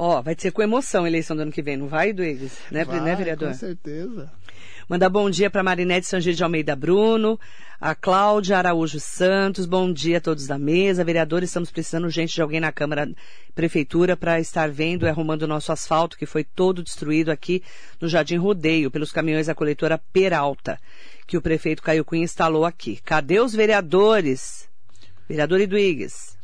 Ó, 0.02 0.22
vai 0.22 0.34
ser 0.38 0.52
com 0.54 0.62
emoção 0.62 1.04
a 1.04 1.10
eleição 1.10 1.36
do 1.36 1.42
ano 1.42 1.52
que 1.52 1.62
vem, 1.62 1.76
não 1.76 1.90
vai, 1.90 2.14
Duígues? 2.14 2.58
Né, 2.72 2.86
vai, 2.86 3.02
né, 3.02 3.14
vereador? 3.18 3.50
Com 3.50 3.54
certeza. 3.54 4.32
Mandar 4.88 5.10
bom 5.10 5.30
dia 5.30 5.50
para 5.50 5.62
Marinete 5.62 6.08
Sangir 6.08 6.34
de 6.34 6.42
Almeida 6.42 6.74
Bruno, 6.74 7.38
a 7.82 7.94
Cláudia 7.94 8.58
Araújo 8.58 8.98
Santos, 8.98 9.66
bom 9.66 9.92
dia 9.92 10.20
a 10.20 10.22
todos 10.22 10.48
da 10.48 10.58
mesa. 10.58 11.04
Vereadores, 11.04 11.50
estamos 11.50 11.70
precisando 11.70 12.10
gente 12.10 12.34
de 12.34 12.42
alguém 12.42 12.62
na 12.62 12.72
Câmara 12.72 13.10
Prefeitura 13.54 14.16
para 14.16 14.40
estar 14.40 14.72
vendo 14.72 15.06
e 15.06 15.10
arrumando 15.10 15.42
o 15.42 15.48
nosso 15.48 15.70
asfalto, 15.70 16.18
que 16.18 16.26
foi 16.26 16.46
todo 16.46 16.82
destruído 16.82 17.30
aqui 17.30 17.62
no 18.00 18.08
Jardim 18.08 18.38
Rodeio, 18.38 18.90
pelos 18.90 19.12
caminhões 19.12 19.48
da 19.48 19.54
coletora 19.54 19.98
Peralta, 20.14 20.80
que 21.28 21.36
o 21.36 21.42
prefeito 21.42 21.84
Caio 21.84 22.06
Cunha 22.06 22.24
instalou 22.24 22.64
aqui. 22.64 23.02
Cadê 23.04 23.42
os 23.42 23.54
vereadores? 23.54 24.70
Vereador 25.28 25.60
Eduígues. 25.60 26.39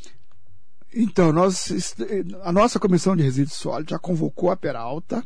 Então, 0.96 1.34
nós, 1.34 1.96
a 2.44 2.52
nossa 2.52 2.80
comissão 2.80 3.16
de 3.16 3.24
resíduos 3.24 3.58
sólidos 3.58 3.92
já 3.92 4.00
convocou 4.00 4.50
a 4.50 4.56
Peralta 4.56 5.24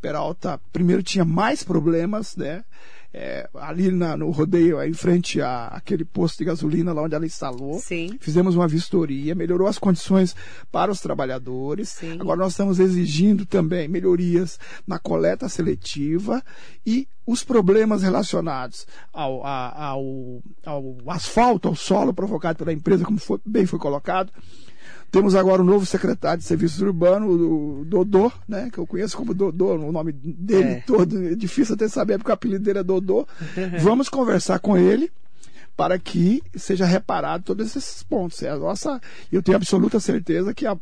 Peralta 0.00 0.60
primeiro 0.72 1.02
tinha 1.02 1.24
mais 1.24 1.62
problemas, 1.62 2.36
né? 2.36 2.64
É, 3.12 3.48
ali 3.54 3.90
na, 3.90 4.18
no 4.18 4.30
rodeio, 4.30 4.82
em 4.82 4.92
frente 4.92 5.40
a 5.40 5.68
aquele 5.68 6.04
posto 6.04 6.38
de 6.38 6.44
gasolina 6.44 6.92
lá 6.92 7.02
onde 7.02 7.14
ela 7.14 7.24
instalou. 7.24 7.78
Sim. 7.78 8.16
Fizemos 8.20 8.54
uma 8.54 8.68
vistoria, 8.68 9.34
melhorou 9.34 9.66
as 9.66 9.78
condições 9.78 10.36
para 10.70 10.92
os 10.92 11.00
trabalhadores. 11.00 11.88
Sim. 11.88 12.20
Agora 12.20 12.38
nós 12.38 12.52
estamos 12.52 12.78
exigindo 12.78 13.46
também 13.46 13.88
melhorias 13.88 14.58
na 14.86 14.98
coleta 14.98 15.48
seletiva 15.48 16.42
e 16.86 17.08
os 17.26 17.42
problemas 17.42 18.02
relacionados 18.02 18.86
ao, 19.12 19.44
ao, 19.44 20.42
ao 20.64 20.96
asfalto, 21.08 21.66
ao 21.66 21.74
solo 21.74 22.12
provocado 22.12 22.58
pela 22.58 22.74
empresa, 22.74 23.04
como 23.04 23.18
foi, 23.18 23.40
bem 23.44 23.64
foi 23.64 23.78
colocado 23.78 24.30
temos 25.10 25.34
agora 25.34 25.62
o 25.62 25.64
um 25.64 25.68
novo 25.68 25.86
secretário 25.86 26.38
de 26.38 26.44
Serviços 26.44 26.80
Urbanos, 26.82 27.28
o 27.28 27.84
Dodô, 27.86 28.30
né? 28.46 28.68
Que 28.70 28.78
eu 28.78 28.86
conheço 28.86 29.16
como 29.16 29.32
Dodô, 29.32 29.74
o 29.74 29.92
nome 29.92 30.12
dele 30.12 30.68
é. 30.68 30.80
todo. 30.86 31.22
É 31.28 31.34
difícil 31.34 31.74
até 31.74 31.88
saber 31.88 32.18
porque 32.18 32.30
o 32.30 32.34
apelido 32.34 32.64
dele 32.64 32.80
é 32.80 32.82
Dodô. 32.82 33.26
Vamos 33.80 34.08
conversar 34.08 34.58
com 34.58 34.76
ele 34.76 35.10
para 35.78 35.96
que 35.96 36.42
seja 36.56 36.84
reparado 36.84 37.44
todos 37.44 37.76
esses 37.76 38.02
pontos. 38.02 38.42
É 38.42 38.50
a 38.50 38.56
nossa, 38.56 39.00
eu 39.30 39.40
tenho 39.40 39.56
absoluta 39.56 40.00
certeza 40.00 40.52
que 40.52 40.66
a, 40.66 40.76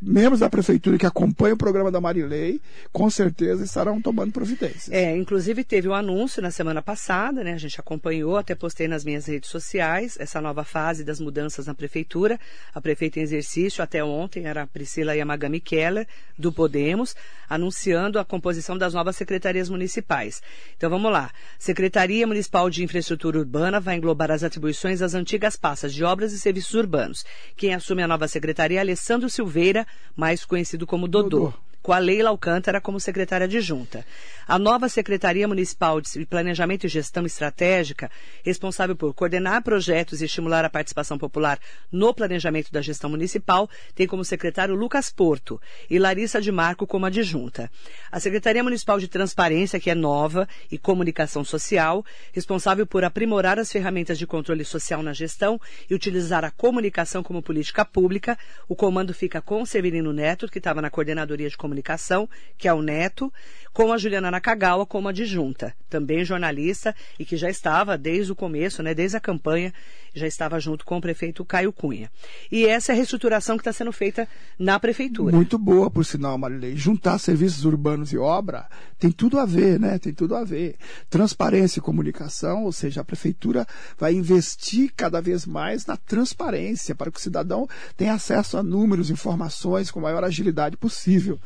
membros 0.00 0.38
da 0.38 0.48
prefeitura 0.48 0.96
que 0.96 1.04
acompanham 1.04 1.56
o 1.56 1.58
programa 1.58 1.90
da 1.90 2.00
Marilei, 2.00 2.60
com 2.92 3.10
certeza 3.10 3.64
estarão 3.64 4.00
tomando 4.00 4.30
providências. 4.30 4.88
É, 4.92 5.16
inclusive 5.16 5.64
teve 5.64 5.88
um 5.88 5.94
anúncio 5.94 6.40
na 6.40 6.52
semana 6.52 6.80
passada, 6.80 7.42
né? 7.42 7.54
A 7.54 7.58
gente 7.58 7.80
acompanhou, 7.80 8.36
até 8.36 8.54
postei 8.54 8.86
nas 8.86 9.04
minhas 9.04 9.26
redes 9.26 9.50
sociais 9.50 10.16
essa 10.20 10.40
nova 10.40 10.62
fase 10.62 11.02
das 11.02 11.18
mudanças 11.18 11.66
na 11.66 11.74
prefeitura. 11.74 12.38
A 12.72 12.80
prefeita 12.80 13.18
em 13.18 13.22
exercício 13.22 13.82
até 13.82 14.04
ontem 14.04 14.46
era 14.46 14.62
a 14.62 14.66
Priscila 14.66 15.16
Yamagami 15.16 15.58
Keller 15.58 16.06
do 16.38 16.52
Podemos, 16.52 17.16
anunciando 17.48 18.20
a 18.20 18.24
composição 18.24 18.78
das 18.78 18.94
novas 18.94 19.16
secretarias 19.16 19.68
municipais. 19.68 20.40
Então 20.76 20.88
vamos 20.88 21.10
lá. 21.10 21.32
Secretaria 21.58 22.28
Municipal 22.28 22.70
de 22.70 22.84
Infraestrutura 22.84 23.38
Urbana 23.38 23.80
vai 23.80 23.96
englobar 23.96 24.35
as 24.36 24.44
atribuições 24.44 25.00
das 25.00 25.14
antigas 25.14 25.56
pastas 25.56 25.92
de 25.92 26.04
obras 26.04 26.32
e 26.32 26.38
serviços 26.38 26.74
urbanos. 26.74 27.24
Quem 27.56 27.74
assume 27.74 28.02
a 28.02 28.08
nova 28.08 28.28
secretaria 28.28 28.78
é 28.78 28.80
Alessandro 28.80 29.28
Silveira, 29.28 29.86
mais 30.14 30.44
conhecido 30.44 30.86
como 30.86 31.08
Dodô. 31.08 31.40
Dodô 31.40 31.65
com 31.86 31.92
a 31.92 31.98
Leila 31.98 32.30
Alcântara 32.30 32.80
como 32.80 32.98
secretária 32.98 33.44
adjunta. 33.44 34.04
A 34.48 34.58
nova 34.58 34.88
Secretaria 34.88 35.46
Municipal 35.46 36.00
de 36.00 36.26
Planejamento 36.26 36.84
e 36.84 36.88
Gestão 36.88 37.24
Estratégica, 37.24 38.10
responsável 38.44 38.96
por 38.96 39.14
coordenar 39.14 39.62
projetos 39.62 40.20
e 40.20 40.24
estimular 40.24 40.64
a 40.64 40.70
participação 40.70 41.16
popular 41.16 41.60
no 41.92 42.12
planejamento 42.12 42.72
da 42.72 42.82
gestão 42.82 43.08
municipal, 43.08 43.70
tem 43.94 44.04
como 44.04 44.24
secretário 44.24 44.74
Lucas 44.74 45.10
Porto 45.10 45.60
e 45.88 45.96
Larissa 45.96 46.40
de 46.40 46.50
Marco 46.50 46.88
como 46.88 47.06
adjunta. 47.06 47.70
A 48.10 48.18
Secretaria 48.18 48.64
Municipal 48.64 48.98
de 48.98 49.06
Transparência, 49.06 49.78
que 49.78 49.88
é 49.88 49.94
nova, 49.94 50.48
e 50.72 50.76
Comunicação 50.76 51.44
Social, 51.44 52.04
responsável 52.32 52.84
por 52.84 53.04
aprimorar 53.04 53.60
as 53.60 53.70
ferramentas 53.70 54.18
de 54.18 54.26
controle 54.26 54.64
social 54.64 55.04
na 55.04 55.12
gestão 55.12 55.60
e 55.88 55.94
utilizar 55.94 56.44
a 56.44 56.50
comunicação 56.50 57.22
como 57.22 57.40
política 57.40 57.84
pública. 57.84 58.36
O 58.68 58.74
comando 58.74 59.14
fica 59.14 59.40
com 59.40 59.64
Severino 59.64 60.12
Neto, 60.12 60.48
que 60.48 60.58
estava 60.58 60.82
na 60.82 60.90
coordenadoria 60.90 61.48
de 61.48 61.56
comunicação 61.56 61.75
Comunicação, 61.76 62.28
que 62.56 62.66
é 62.66 62.72
o 62.72 62.80
Neto, 62.80 63.32
com 63.72 63.92
a 63.92 63.98
Juliana 63.98 64.30
Nakagawa 64.30 64.86
como 64.86 65.08
adjunta, 65.08 65.74
também 65.90 66.24
jornalista 66.24 66.94
e 67.18 67.24
que 67.24 67.36
já 67.36 67.50
estava 67.50 67.98
desde 67.98 68.32
o 68.32 68.36
começo, 68.36 68.82
né, 68.82 68.94
desde 68.94 69.18
a 69.18 69.20
campanha, 69.20 69.72
já 70.16 70.26
estava 70.26 70.58
junto 70.58 70.84
com 70.84 70.96
o 70.96 71.00
prefeito 71.00 71.44
Caio 71.44 71.72
Cunha. 71.72 72.10
E 72.50 72.64
essa 72.64 72.92
é 72.92 72.94
a 72.94 72.96
reestruturação 72.96 73.56
que 73.56 73.60
está 73.60 73.72
sendo 73.72 73.92
feita 73.92 74.26
na 74.58 74.80
prefeitura. 74.80 75.36
Muito 75.36 75.58
boa, 75.58 75.90
por 75.90 76.04
sinal, 76.04 76.38
Marilei. 76.38 76.74
Juntar 76.76 77.18
serviços 77.18 77.64
urbanos 77.64 78.12
e 78.12 78.18
obra 78.18 78.66
tem 78.98 79.10
tudo 79.10 79.38
a 79.38 79.44
ver, 79.44 79.78
né? 79.78 79.98
Tem 79.98 80.12
tudo 80.12 80.34
a 80.34 80.42
ver. 80.42 80.76
Transparência 81.10 81.78
e 81.78 81.82
comunicação, 81.82 82.64
ou 82.64 82.72
seja, 82.72 83.02
a 83.02 83.04
prefeitura 83.04 83.66
vai 83.98 84.14
investir 84.14 84.90
cada 84.96 85.20
vez 85.20 85.44
mais 85.44 85.84
na 85.84 85.96
transparência 85.96 86.94
para 86.94 87.10
que 87.10 87.18
o 87.18 87.22
cidadão 87.22 87.68
tenha 87.96 88.14
acesso 88.14 88.56
a 88.56 88.62
números, 88.62 89.10
informações 89.10 89.90
com 89.90 90.00
maior 90.00 90.24
agilidade 90.24 90.76
possível. 90.76 91.38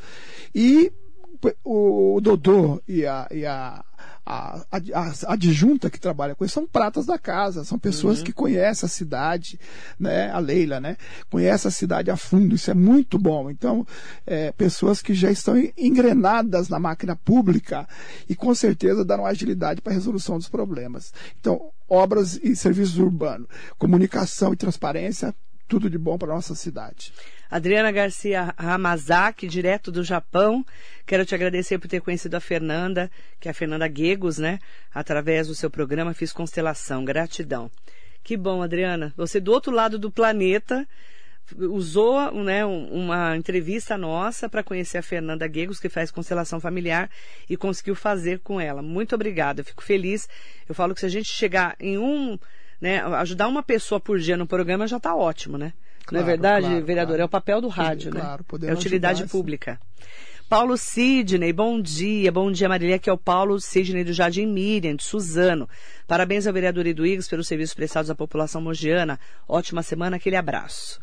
E 0.55 0.91
o, 1.63 2.15
o 2.15 2.21
Dodô 2.21 2.81
e 2.87 3.05
a, 3.05 3.27
e 3.31 3.45
a 3.45 3.83
a, 4.25 4.63
a, 4.71 4.77
a, 4.93 5.33
adjunta 5.33 5.89
que 5.89 5.99
trabalha 5.99 6.35
com 6.35 6.45
isso 6.45 6.53
são 6.53 6.67
pratas 6.67 7.05
da 7.05 7.17
casa, 7.17 7.63
são 7.63 7.79
pessoas 7.79 8.19
uhum. 8.19 8.25
que 8.25 8.31
conhecem 8.31 8.85
a 8.85 8.89
cidade, 8.89 9.59
né? 9.99 10.31
A 10.31 10.39
Leila, 10.39 10.79
né? 10.79 10.95
Conhece 11.29 11.67
a 11.67 11.71
cidade 11.71 12.11
a 12.11 12.15
fundo, 12.15 12.55
isso 12.55 12.69
é 12.69 12.73
muito 12.73 13.17
bom. 13.17 13.49
Então, 13.49 13.85
é, 14.25 14.51
pessoas 14.51 15.01
que 15.01 15.13
já 15.13 15.31
estão 15.31 15.55
engrenadas 15.77 16.69
na 16.69 16.79
máquina 16.79 17.15
pública 17.15 17.87
e 18.29 18.35
com 18.35 18.53
certeza 18.53 19.03
dão 19.03 19.25
agilidade 19.25 19.81
para 19.81 19.91
a 19.91 19.95
resolução 19.95 20.37
dos 20.37 20.47
problemas. 20.47 21.13
Então, 21.39 21.71
obras 21.89 22.39
e 22.41 22.55
serviços 22.55 22.97
urbanos, 22.97 23.47
comunicação 23.77 24.53
e 24.53 24.57
transparência, 24.57 25.33
tudo 25.67 25.89
de 25.89 25.97
bom 25.97 26.17
para 26.17 26.33
nossa 26.33 26.53
cidade. 26.53 27.11
Adriana 27.51 27.91
Garcia 27.91 28.53
Ramazaki, 28.57 29.45
direto 29.45 29.91
do 29.91 30.03
Japão. 30.03 30.65
Quero 31.05 31.25
te 31.25 31.35
agradecer 31.35 31.77
por 31.77 31.89
ter 31.89 31.99
conhecido 31.99 32.35
a 32.35 32.39
Fernanda, 32.39 33.11
que 33.39 33.49
é 33.49 33.51
a 33.51 33.53
Fernanda 33.53 33.87
Guegos, 33.89 34.37
né? 34.37 34.57
Através 34.93 35.49
do 35.49 35.53
seu 35.53 35.69
programa 35.69 36.13
Fiz 36.13 36.31
Constelação. 36.31 37.03
Gratidão. 37.03 37.69
Que 38.23 38.37
bom, 38.37 38.63
Adriana. 38.63 39.13
Você 39.17 39.39
do 39.39 39.51
outro 39.51 39.73
lado 39.73 39.99
do 39.99 40.09
planeta 40.09 40.87
usou 41.57 42.31
né, 42.43 42.63
uma 42.63 43.35
entrevista 43.35 43.97
nossa 43.97 44.47
para 44.47 44.63
conhecer 44.63 44.99
a 44.99 45.03
Fernanda 45.03 45.45
Guegos, 45.45 45.81
que 45.81 45.89
faz 45.89 46.09
constelação 46.09 46.61
familiar, 46.61 47.09
e 47.49 47.57
conseguiu 47.57 47.95
fazer 47.95 48.39
com 48.39 48.61
ela. 48.61 48.81
Muito 48.81 49.13
obrigada, 49.13 49.59
eu 49.59 49.65
fico 49.65 49.83
feliz. 49.83 50.29
Eu 50.69 50.73
falo 50.73 50.93
que 50.93 51.01
se 51.01 51.05
a 51.05 51.09
gente 51.09 51.27
chegar 51.27 51.75
em 51.77 51.97
um 51.97 52.39
né? 52.81 52.99
Ajudar 52.99 53.47
uma 53.47 53.61
pessoa 53.61 53.99
por 53.99 54.17
dia 54.17 54.35
no 54.35 54.47
programa 54.47 54.87
já 54.87 54.97
está 54.97 55.15
ótimo, 55.15 55.57
né? 55.57 55.71
Claro, 56.05 56.11
Não 56.11 56.19
é 56.21 56.23
verdade, 56.23 56.65
claro, 56.67 56.85
vereador? 56.85 57.15
Claro. 57.15 57.21
É 57.21 57.25
o 57.25 57.29
papel 57.29 57.61
do 57.61 57.67
rádio, 57.67 58.13
né? 58.13 58.21
É 58.67 58.73
utilidade 58.73 59.21
ajudar, 59.21 59.31
pública. 59.31 59.79
Paulo 60.49 60.77
Sidney, 60.77 61.53
bom 61.53 61.81
dia. 61.81 62.31
Bom 62.31 62.51
dia, 62.51 62.67
Marília, 62.67 62.99
que 62.99 63.09
é 63.09 63.13
o 63.13 63.17
Paulo 63.17 63.59
Sidney 63.59 64.03
do 64.03 64.11
Jardim 64.11 64.45
Miriam, 64.45 64.95
de 64.95 65.03
Suzano. 65.03 65.69
Parabéns 66.07 66.45
ao 66.45 66.53
vereador 66.53 66.85
Eduígues 66.85 67.27
pelos 67.29 67.47
serviços 67.47 67.73
prestados 67.73 68.09
à 68.09 68.15
população 68.15 68.61
mogiana. 68.61 69.19
Ótima 69.47 69.81
semana, 69.81 70.17
aquele 70.17 70.35
abraço. 70.35 70.99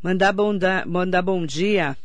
Mandar 0.00 0.32
bom, 0.32 0.56
da, 0.56 0.86
mandar 0.86 1.22
bom 1.22 1.44
dia 1.44 1.96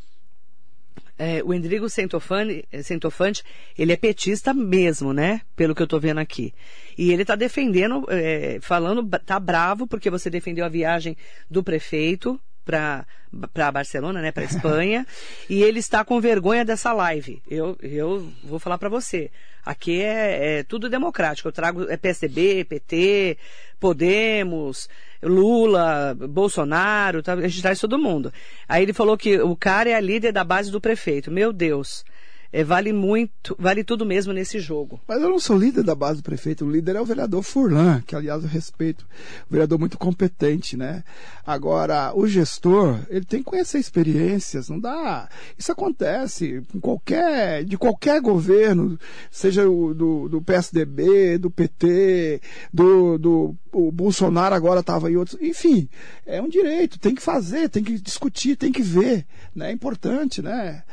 é, 1.18 1.44
o 1.44 1.54
Endrigo 1.54 1.90
Centofani, 1.90 2.66
Centofante, 2.84 3.44
ele 3.78 3.92
é 3.92 3.96
petista 3.96 4.54
mesmo, 4.54 5.14
né? 5.14 5.42
Pelo 5.56 5.76
que 5.76 5.82
eu 5.82 5.88
tô 5.88 6.00
vendo 6.00 6.20
aqui. 6.20 6.54
E 6.98 7.12
ele 7.12 7.26
tá 7.26 7.36
defendendo, 7.36 8.06
é, 8.10 8.60
falando, 8.62 9.08
tá 9.26 9.40
bravo 9.40 9.86
porque 9.88 10.10
você 10.10 10.30
defendeu 10.30 10.66
a 10.66 10.70
viagem 10.70 11.16
do 11.50 11.64
prefeito 11.64 12.40
para 12.64 13.06
para 13.52 13.72
Barcelona, 13.72 14.22
né, 14.22 14.32
para 14.32 14.44
Espanha, 14.44 15.08
e 15.50 15.64
ele 15.64 15.80
está 15.80 16.06
com 16.06 16.22
vergonha 16.22 16.64
dessa 16.64 16.94
live. 16.94 17.42
Eu, 17.50 17.76
eu 17.82 18.32
vou 18.44 18.60
falar 18.60 18.78
para 18.78 18.90
você. 18.90 19.32
Aqui 19.66 20.02
é, 20.02 20.60
é, 20.60 20.64
tudo 20.64 20.88
democrático. 20.88 21.48
Eu 21.48 21.52
trago 21.52 21.90
é 21.90 21.98
PSDB, 21.98 22.64
PT, 22.64 23.38
Podemos, 23.80 24.88
Lula, 25.22 26.16
Bolsonaro, 26.16 27.24
tá, 27.24 27.34
a 27.34 27.48
gente 27.48 27.62
traz 27.62 27.80
todo 27.80 27.98
mundo. 27.98 28.32
Aí 28.70 28.84
ele 28.84 28.94
falou 28.94 29.18
que 29.18 29.40
o 29.40 29.56
cara 29.56 29.90
é 29.90 29.96
a 29.96 30.00
líder 30.00 30.32
da 30.32 30.44
base 30.44 30.72
do 30.72 30.80
prefeito. 30.80 31.32
Meu 31.32 31.52
Deus 31.52 32.06
é, 32.54 32.64
vale 32.64 32.94
muito, 32.94 33.56
vale 33.58 33.84
tudo 33.84 34.06
mesmo 34.06 34.32
nesse 34.32 34.60
jogo. 34.60 35.02
Mas 35.08 35.20
eu 35.20 35.30
não 35.30 35.40
sou 35.40 35.58
líder 35.58 35.84
da 35.84 35.96
base 35.96 36.22
do 36.22 36.24
prefeito, 36.24 36.64
o 36.64 36.70
líder 36.70 36.96
é 36.96 37.02
o 37.02 37.06
vereador 37.06 37.42
Furlan, 37.42 38.04
que 38.06 38.16
aliás 38.16 38.44
eu 38.44 38.50
respeito, 38.50 39.08
um 39.50 39.52
vereador 39.52 39.80
muito 39.80 39.98
competente, 39.98 40.78
né? 40.78 41.04
Agora, 41.44 42.14
o 42.16 42.28
gestor, 42.28 43.00
ele 43.10 43.26
tem 43.26 43.40
que 43.40 43.46
conhecer 43.50 43.80
experiências, 43.80 44.70
não 44.70 44.80
dá. 44.80 45.28
Isso 45.58 45.72
acontece 45.72 46.62
com 46.72 46.80
qualquer, 46.80 47.66
de 47.66 47.76
qualquer 47.76 48.22
governo, 48.22 49.00
seja 49.32 49.68
o 49.68 49.96
do, 49.96 50.30
do 50.30 50.42
PSDB, 50.42 51.40
do 51.40 51.50
PT, 51.50 52.40
do, 52.72 53.18
do 53.18 53.56
o 53.72 53.92
Bolsonaro 53.92 54.54
agora 54.54 54.82
estava 54.82 55.12
em 55.12 55.16
outros. 55.16 55.42
Enfim, 55.42 55.90
é 56.24 56.40
um 56.40 56.48
direito, 56.48 57.00
tem 57.00 57.16
que 57.16 57.22
fazer, 57.22 57.68
tem 57.70 57.84
que 57.84 58.00
discutir, 58.00 58.56
tem 58.56 58.72
que 58.72 58.84
ver. 58.84 59.26
Né? 59.56 59.72
É 59.72 59.74
importante, 59.74 60.40
né? 60.40 60.84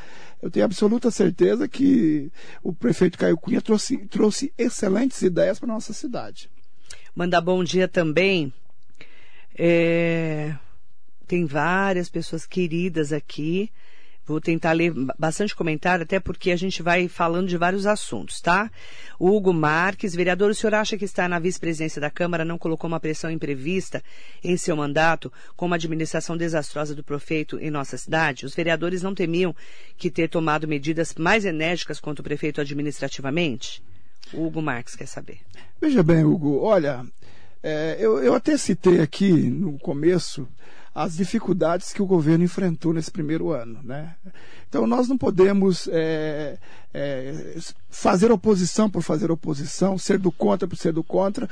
Eu 0.42 0.50
tenho 0.50 0.64
absoluta 0.64 1.11
certeza 1.11 1.68
que 1.68 2.31
o 2.62 2.72
prefeito 2.72 3.18
Caio 3.18 3.37
Cunha 3.37 3.61
trouxe, 3.61 3.98
trouxe 4.07 4.53
excelentes 4.57 5.20
ideias 5.22 5.59
para 5.59 5.68
nossa 5.68 5.92
cidade. 5.92 6.50
Mandar 7.14 7.40
bom 7.40 7.62
dia 7.62 7.87
também. 7.87 8.53
É... 9.55 10.55
Tem 11.26 11.44
várias 11.44 12.09
pessoas 12.09 12.46
queridas 12.46 13.12
aqui. 13.12 13.70
Vou 14.31 14.40
tentar 14.40 14.71
ler 14.71 14.93
bastante 15.19 15.57
comentário, 15.57 16.05
até 16.05 16.21
porque 16.21 16.53
a 16.53 16.57
gente 16.57 16.85
vai 16.85 17.09
falando 17.09 17.49
de 17.49 17.57
vários 17.57 17.85
assuntos, 17.85 18.40
tá? 18.40 18.71
Hugo 19.19 19.53
Marques, 19.53 20.14
vereador, 20.14 20.53
o 20.53 20.55
senhor 20.55 20.73
acha 20.73 20.97
que 20.97 21.05
está 21.05 21.29
na 21.29 21.40
vice-presidência 21.40 22.01
da 22.01 22.11
Câmara 22.11 22.45
não 22.45 22.57
colocou 22.57 22.87
uma 22.87 23.01
pressão 23.01 23.29
imprevista 23.29 24.01
em 24.45 24.57
seu 24.57 24.77
mandato 24.77 25.33
com 25.57 25.66
uma 25.66 25.75
administração 25.75 26.37
desastrosa 26.37 26.95
do 26.95 27.03
prefeito 27.03 27.59
em 27.59 27.73
nossa 27.73 27.99
cidade? 27.99 28.47
Os 28.47 28.55
vereadores 28.55 29.03
não 29.03 29.16
temiam 29.16 29.53
que 29.99 30.09
ter 30.09 30.29
tomado 30.29 30.69
medidas 30.69 31.12
mais 31.16 31.45
enérgicas 31.45 31.99
contra 31.99 32.23
o 32.23 32.25
prefeito 32.25 32.61
administrativamente? 32.61 33.83
O 34.33 34.47
Hugo 34.47 34.62
Marques 34.62 34.95
quer 34.95 35.07
saber. 35.07 35.40
Veja 35.81 36.05
bem, 36.05 36.23
Hugo, 36.23 36.61
olha, 36.61 37.05
é, 37.64 37.97
eu, 37.99 38.23
eu 38.23 38.33
até 38.33 38.57
citei 38.57 39.01
aqui 39.01 39.33
no 39.33 39.77
começo 39.77 40.47
as 40.94 41.16
dificuldades 41.16 41.92
que 41.92 42.03
o 42.03 42.07
governo 42.07 42.44
enfrentou 42.44 42.92
nesse 42.92 43.11
primeiro 43.11 43.50
ano. 43.50 43.81
Né? 43.83 44.14
Então, 44.68 44.87
nós 44.87 45.09
não 45.09 45.16
podemos 45.16 45.88
é, 45.92 46.59
é, 46.92 47.57
fazer 47.88 48.33
oposição 48.33 48.90
por 48.90 49.03
fazer 49.03 49.31
oposição, 49.31 49.96
ser 49.96 50.18
do 50.18 50.33
contra 50.33 50.66
por 50.66 50.76
ser 50.76 50.92
do 50.92 51.05
contra. 51.05 51.48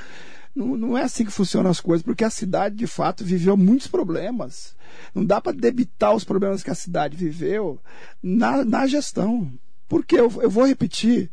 Não, 0.54 0.76
não 0.76 0.98
é 0.98 1.02
assim 1.04 1.24
que 1.24 1.30
funcionam 1.30 1.70
as 1.70 1.80
coisas, 1.80 2.04
porque 2.04 2.24
a 2.24 2.30
cidade, 2.30 2.74
de 2.74 2.86
fato, 2.86 3.24
viveu 3.24 3.56
muitos 3.56 3.86
problemas. 3.86 4.74
Não 5.14 5.24
dá 5.24 5.40
para 5.40 5.56
debitar 5.56 6.14
os 6.14 6.24
problemas 6.24 6.62
que 6.62 6.70
a 6.70 6.74
cidade 6.74 7.16
viveu 7.16 7.80
na, 8.22 8.64
na 8.64 8.86
gestão. 8.86 9.50
Porque 9.88 10.16
eu, 10.16 10.30
eu 10.42 10.50
vou 10.50 10.66
repetir: 10.66 11.30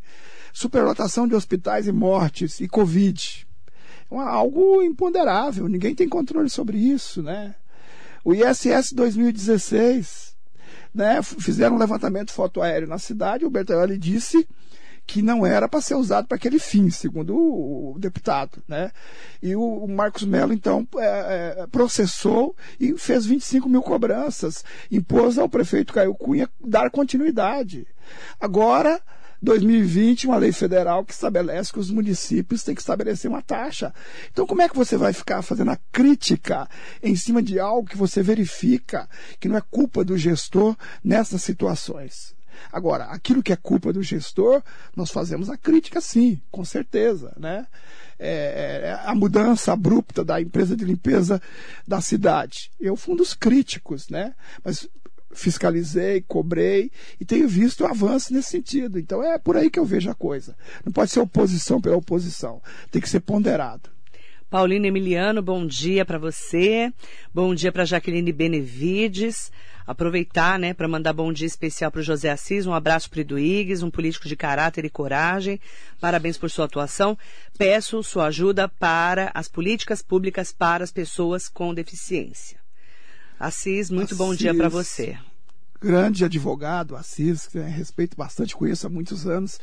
superlotação 0.53 1.27
de 1.27 1.35
hospitais 1.35 1.87
e 1.87 1.91
mortes 1.91 2.59
e 2.59 2.67
Covid. 2.67 3.45
É 4.11 4.17
algo 4.17 4.81
imponderável, 4.83 5.67
ninguém 5.67 5.95
tem 5.95 6.07
controle 6.07 6.49
sobre 6.49 6.77
isso, 6.77 7.23
né? 7.23 7.55
O 8.25 8.33
ISS 8.33 8.91
2016, 8.91 10.35
né, 10.91 11.21
fizeram 11.21 11.75
um 11.75 11.79
levantamento 11.79 12.33
fotoaéreo 12.33 12.87
na 12.87 12.97
cidade, 12.97 13.45
o 13.45 13.49
Bertaioli 13.51 13.99
disse 13.99 14.47
que 15.05 15.21
não 15.21 15.45
era 15.45 15.69
para 15.69 15.79
ser 15.79 15.93
usado 15.93 16.27
para 16.27 16.35
aquele 16.35 16.57
fim, 16.57 16.89
segundo 16.89 17.37
o, 17.37 17.95
deputado. 17.99 18.63
Né? 18.67 18.91
E 19.43 19.55
o, 19.55 19.61
o 19.61 19.87
Marcos 19.87 20.23
Mello, 20.23 20.51
então, 20.51 20.87
é, 20.97 21.55
é, 21.59 21.67
processou 21.67 22.55
e 22.79 22.97
fez 22.97 23.27
25 23.27 23.69
mil 23.69 23.83
cobranças, 23.83 24.65
impôs 24.91 25.37
ao 25.37 25.47
prefeito 25.47 25.93
Caio 25.93 26.15
Cunha 26.15 26.49
dar 26.59 26.89
continuidade. 26.89 27.85
Agora, 28.41 28.99
2020, 29.45 30.27
uma 30.27 30.37
lei 30.37 30.51
federal 30.51 31.05
que 31.05 31.13
estabelece 31.13 31.71
que 31.71 31.79
os 31.79 31.89
municípios 31.89 32.63
têm 32.63 32.75
que 32.75 32.81
estabelecer 32.81 33.29
uma 33.31 33.41
taxa. 33.41 33.93
Então, 34.31 34.45
como 34.45 34.61
é 34.61 34.67
que 34.67 34.75
você 34.75 34.97
vai 34.97 35.13
ficar 35.13 35.41
fazendo 35.41 35.71
a 35.71 35.79
crítica 35.91 36.67
em 37.01 37.15
cima 37.15 37.41
de 37.41 37.59
algo 37.59 37.87
que 37.87 37.97
você 37.97 38.21
verifica 38.21 39.07
que 39.39 39.47
não 39.47 39.55
é 39.55 39.61
culpa 39.61 40.03
do 40.03 40.17
gestor 40.17 40.75
nessas 41.03 41.41
situações? 41.41 42.35
Agora, 42.71 43.05
aquilo 43.05 43.43
que 43.43 43.53
é 43.53 43.55
culpa 43.55 43.91
do 43.93 44.01
gestor, 44.01 44.61
nós 44.95 45.11
fazemos 45.11 45.49
a 45.49 45.57
crítica 45.57 46.01
sim, 46.01 46.41
com 46.51 46.63
certeza, 46.63 47.33
né? 47.37 47.67
É, 48.17 48.81
é 48.85 49.09
a 49.09 49.13
mudança 49.13 49.73
abrupta 49.73 50.23
da 50.23 50.39
empresa 50.39 50.75
de 50.75 50.85
limpeza 50.85 51.41
da 51.85 51.99
cidade. 51.99 52.71
Eu 52.79 52.95
fui 52.95 53.13
um 53.13 53.17
dos 53.17 53.33
críticos, 53.33 54.09
né? 54.09 54.33
Mas 54.63 54.87
fiscalizei, 55.35 56.23
cobrei 56.27 56.91
e 57.19 57.25
tenho 57.25 57.47
visto 57.47 57.85
avanço 57.85 58.33
nesse 58.33 58.49
sentido. 58.49 58.97
Então 58.97 59.21
é 59.21 59.37
por 59.37 59.55
aí 59.55 59.69
que 59.69 59.79
eu 59.79 59.85
vejo 59.85 60.09
a 60.09 60.15
coisa. 60.15 60.55
Não 60.83 60.91
pode 60.91 61.11
ser 61.11 61.19
oposição 61.19 61.79
pela 61.79 61.97
oposição, 61.97 62.61
tem 62.89 63.01
que 63.01 63.09
ser 63.09 63.19
ponderado. 63.19 63.95
Paulino 64.49 64.85
Emiliano, 64.85 65.41
bom 65.41 65.65
dia 65.65 66.05
para 66.05 66.17
você. 66.17 66.93
Bom 67.33 67.53
dia 67.53 67.71
para 67.71 67.83
Jaqueline 67.83 68.31
Benevides. 68.31 69.51
Aproveitar, 69.85 70.57
né, 70.57 70.73
para 70.73 70.87
mandar 70.87 71.13
bom 71.13 71.31
dia 71.33 71.45
especial 71.45 71.91
para 71.91 71.99
o 71.99 72.03
José 72.03 72.31
Assis, 72.31 72.65
um 72.65 72.73
abraço 72.73 73.09
para 73.09 73.17
o 73.17 73.21
Iduígues, 73.21 73.83
um 73.83 73.91
político 73.91 74.27
de 74.27 74.35
caráter 74.35 74.85
e 74.85 74.89
coragem. 74.89 75.59
Parabéns 75.99 76.37
por 76.37 76.49
sua 76.49 76.65
atuação. 76.65 77.17
Peço 77.57 78.01
sua 78.01 78.27
ajuda 78.27 78.67
para 78.67 79.29
as 79.33 79.47
políticas 79.47 80.01
públicas 80.01 80.51
para 80.51 80.83
as 80.83 80.91
pessoas 80.91 81.49
com 81.49 81.73
deficiência. 81.73 82.64
Assis, 83.45 83.91
muito 83.91 84.05
Assis, 84.05 84.17
bom 84.17 84.33
dia 84.33 84.55
para 84.55 84.69
você. 84.69 85.15
Grande 85.79 86.25
advogado, 86.25 86.95
Assis, 86.95 87.45
que 87.45 87.59
respeito 87.59 88.17
bastante, 88.17 88.55
conheço 88.55 88.87
há 88.87 88.89
muitos 88.89 89.27
anos. 89.27 89.59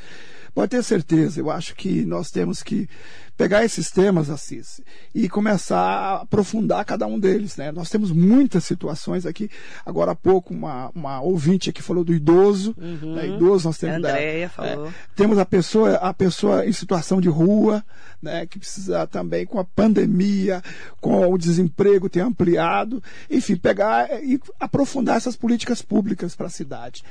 Pode 0.55 0.71
ter 0.71 0.85
certeza, 0.85 1.41
eu 1.41 1.51
acho 1.51 1.75
que 1.75 2.05
nós 2.05 2.31
temos 2.31 2.63
que 2.63 2.89
pegar 3.37 3.65
esses 3.65 3.91
temas, 3.91 4.31
Assis, 4.31 4.81
e 5.15 5.29
começar 5.29 5.79
a 5.79 6.23
aprofundar 6.23 6.85
cada 6.85 7.07
um 7.07 7.19
deles. 7.19 7.57
Né? 7.57 7.73
Nós 7.73 7.91
temos 7.91 8.11
muitas 8.11 8.65
situações 8.65 9.27
aqui. 9.27 9.51
Agora 9.85 10.13
há 10.13 10.15
pouco, 10.15 10.53
uma, 10.53 10.91
uma 10.95 11.21
ouvinte 11.21 11.71
aqui 11.71 11.83
falou 11.83 12.05
do 12.05 12.15
idoso. 12.15 12.75
Uhum. 12.79 13.15
Né? 13.15 13.29
Idoso, 13.29 13.67
nós 13.69 13.79
temos. 13.79 13.97
A 13.97 13.99
Andréia 13.99 14.49
falou. 14.49 14.87
É, 14.87 14.93
temos 15.17 15.39
a 15.39 15.47
pessoa, 15.47 15.95
a 15.97 16.13
pessoa 16.15 16.67
em 16.67 16.73
situação 16.73 17.21
de 17.21 17.29
rua, 17.29 17.85
né? 18.23 18.47
que 18.47 18.59
precisa 18.59 19.07
também, 19.07 19.47
com 19.47 19.59
a 19.59 19.65
pandemia, 19.65 20.63
com 21.01 21.33
o 21.33 21.39
desemprego 21.39 22.09
ter 22.09 22.21
ampliado. 22.21 23.03
Enfim, 23.31 23.57
pegar 23.57 24.23
e 24.23 24.41
aprofundar 24.61 25.17
essas 25.17 25.37
políticas 25.37 25.83
públicas 25.83 26.37
para 26.37 26.47
a 26.47 26.51
cidade. 26.51 27.03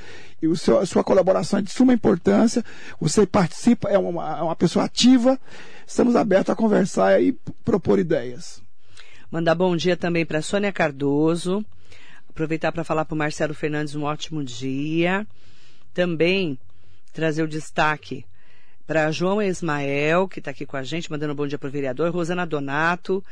E 0.41 0.47
o 0.47 0.55
seu, 0.55 0.79
a 0.79 0.85
sua 0.85 1.03
colaboração 1.03 1.59
é 1.59 1.61
de 1.61 1.71
suma 1.71 1.93
importância. 1.93 2.63
Você 2.99 3.25
participa, 3.25 3.89
é 3.89 3.97
uma, 3.97 4.39
é 4.39 4.41
uma 4.41 4.55
pessoa 4.55 4.85
ativa. 4.85 5.39
Estamos 5.85 6.15
abertos 6.21 6.51
a 6.51 6.55
conversar 6.55 7.21
e 7.21 7.33
propor 7.65 7.99
ideias. 7.99 8.61
Mandar 9.29 9.55
bom 9.55 9.75
dia 9.75 9.97
também 9.97 10.25
para 10.25 10.41
Sônia 10.41 10.71
Cardoso. 10.71 11.65
Aproveitar 12.29 12.71
para 12.71 12.83
falar 12.83 13.05
para 13.05 13.15
o 13.15 13.17
Marcelo 13.17 13.53
Fernandes 13.53 13.95
um 13.95 14.03
ótimo 14.03 14.43
dia. 14.43 15.27
Também 15.93 16.57
trazer 17.13 17.43
o 17.43 17.47
destaque 17.47 18.25
para 18.85 19.11
João 19.11 19.41
Ismael, 19.41 20.27
que 20.27 20.39
está 20.39 20.51
aqui 20.51 20.65
com 20.65 20.77
a 20.77 20.83
gente, 20.83 21.09
mandando 21.09 21.33
um 21.33 21.35
bom 21.35 21.47
dia 21.47 21.57
para 21.57 21.67
o 21.67 21.71
vereador, 21.71 22.11
Rosana 22.11 22.45
Donato, 22.45 23.23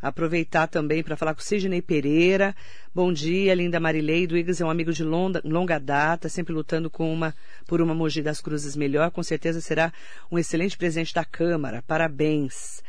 Aproveitar 0.00 0.66
também 0.66 1.02
para 1.02 1.16
falar 1.16 1.34
com 1.34 1.40
Sidney 1.40 1.80
Pereira. 1.80 2.54
Bom 2.94 3.12
dia, 3.12 3.54
linda 3.54 3.80
Marilei. 3.80 4.26
Do 4.26 4.36
é 4.36 4.64
um 4.64 4.70
amigo 4.70 4.92
de 4.92 5.02
longa, 5.02 5.40
longa 5.44 5.78
data, 5.78 6.28
sempre 6.28 6.52
lutando 6.52 6.90
com 6.90 7.12
uma, 7.12 7.34
por 7.66 7.80
uma 7.80 7.94
Mogi 7.94 8.22
das 8.22 8.40
Cruzes 8.40 8.76
melhor. 8.76 9.10
Com 9.10 9.22
certeza 9.22 9.60
será 9.60 9.92
um 10.30 10.38
excelente 10.38 10.76
presidente 10.76 11.14
da 11.14 11.24
Câmara. 11.24 11.82
Parabéns. 11.86 12.82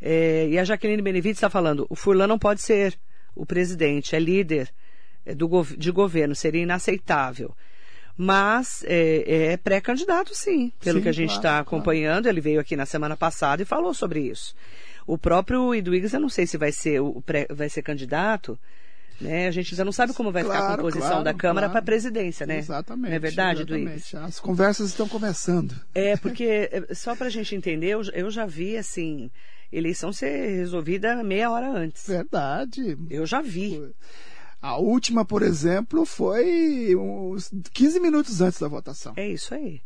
É, 0.00 0.48
e 0.48 0.58
a 0.58 0.64
Jaqueline 0.64 1.02
Benevides 1.02 1.38
está 1.38 1.50
falando: 1.50 1.86
o 1.88 1.96
Furlan 1.96 2.26
não 2.26 2.38
pode 2.38 2.62
ser 2.62 2.98
o 3.34 3.46
presidente, 3.46 4.14
é 4.14 4.18
líder 4.18 4.70
é, 5.24 5.34
do, 5.34 5.48
de 5.76 5.90
governo, 5.90 6.34
seria 6.34 6.62
inaceitável 6.62 7.54
mas 8.22 8.84
é, 8.86 9.52
é 9.52 9.56
pré-candidato, 9.56 10.34
sim, 10.34 10.70
pelo 10.78 10.98
sim, 10.98 11.02
que 11.02 11.08
a 11.08 11.12
gente 11.12 11.30
está 11.30 11.48
claro, 11.48 11.62
acompanhando. 11.62 12.24
Claro. 12.24 12.34
Ele 12.34 12.40
veio 12.42 12.60
aqui 12.60 12.76
na 12.76 12.84
semana 12.84 13.16
passada 13.16 13.62
e 13.62 13.64
falou 13.64 13.94
sobre 13.94 14.20
isso. 14.20 14.54
O 15.06 15.18
próprio 15.18 15.74
Iduígues, 15.74 16.12
eu 16.12 16.20
não 16.20 16.28
sei 16.28 16.46
se 16.46 16.56
vai 16.56 16.72
ser, 16.72 17.00
o 17.00 17.22
vai 17.50 17.68
ser 17.68 17.82
candidato. 17.82 18.58
Né? 19.20 19.48
A 19.48 19.50
gente 19.50 19.74
ainda 19.74 19.84
não 19.84 19.92
sabe 19.92 20.14
como 20.14 20.32
vai 20.32 20.42
claro, 20.42 20.60
ficar 20.60 20.72
a 20.72 20.76
composição 20.76 21.08
claro, 21.08 21.24
da 21.24 21.34
Câmara 21.34 21.66
claro. 21.66 21.72
para 21.72 21.80
a 21.80 21.84
presidência, 21.84 22.46
né? 22.46 22.58
Exatamente. 22.58 23.10
Não 23.10 23.16
é 23.16 23.18
verdade, 23.18 23.62
Iduígues? 23.62 24.14
As 24.14 24.40
conversas 24.40 24.88
estão 24.88 25.06
começando. 25.06 25.74
É, 25.94 26.16
porque, 26.18 26.70
é, 26.72 26.94
só 26.94 27.14
para 27.14 27.26
a 27.26 27.30
gente 27.30 27.54
entender, 27.54 27.88
eu, 27.88 28.02
eu 28.14 28.30
já 28.30 28.46
vi, 28.46 28.78
assim, 28.78 29.30
eleição 29.70 30.12
ser 30.12 30.56
resolvida 30.56 31.22
meia 31.22 31.50
hora 31.50 31.70
antes. 31.70 32.06
Verdade. 32.06 32.96
Eu 33.10 33.26
já 33.26 33.42
vi. 33.42 33.92
A 34.62 34.76
última, 34.76 35.24
por 35.24 35.42
exemplo, 35.42 36.04
foi 36.04 36.94
uns 36.94 37.50
15 37.72 37.98
minutos 38.00 38.40
antes 38.40 38.60
da 38.60 38.68
votação. 38.68 39.14
É 39.16 39.26
isso 39.26 39.54
aí. 39.54 39.80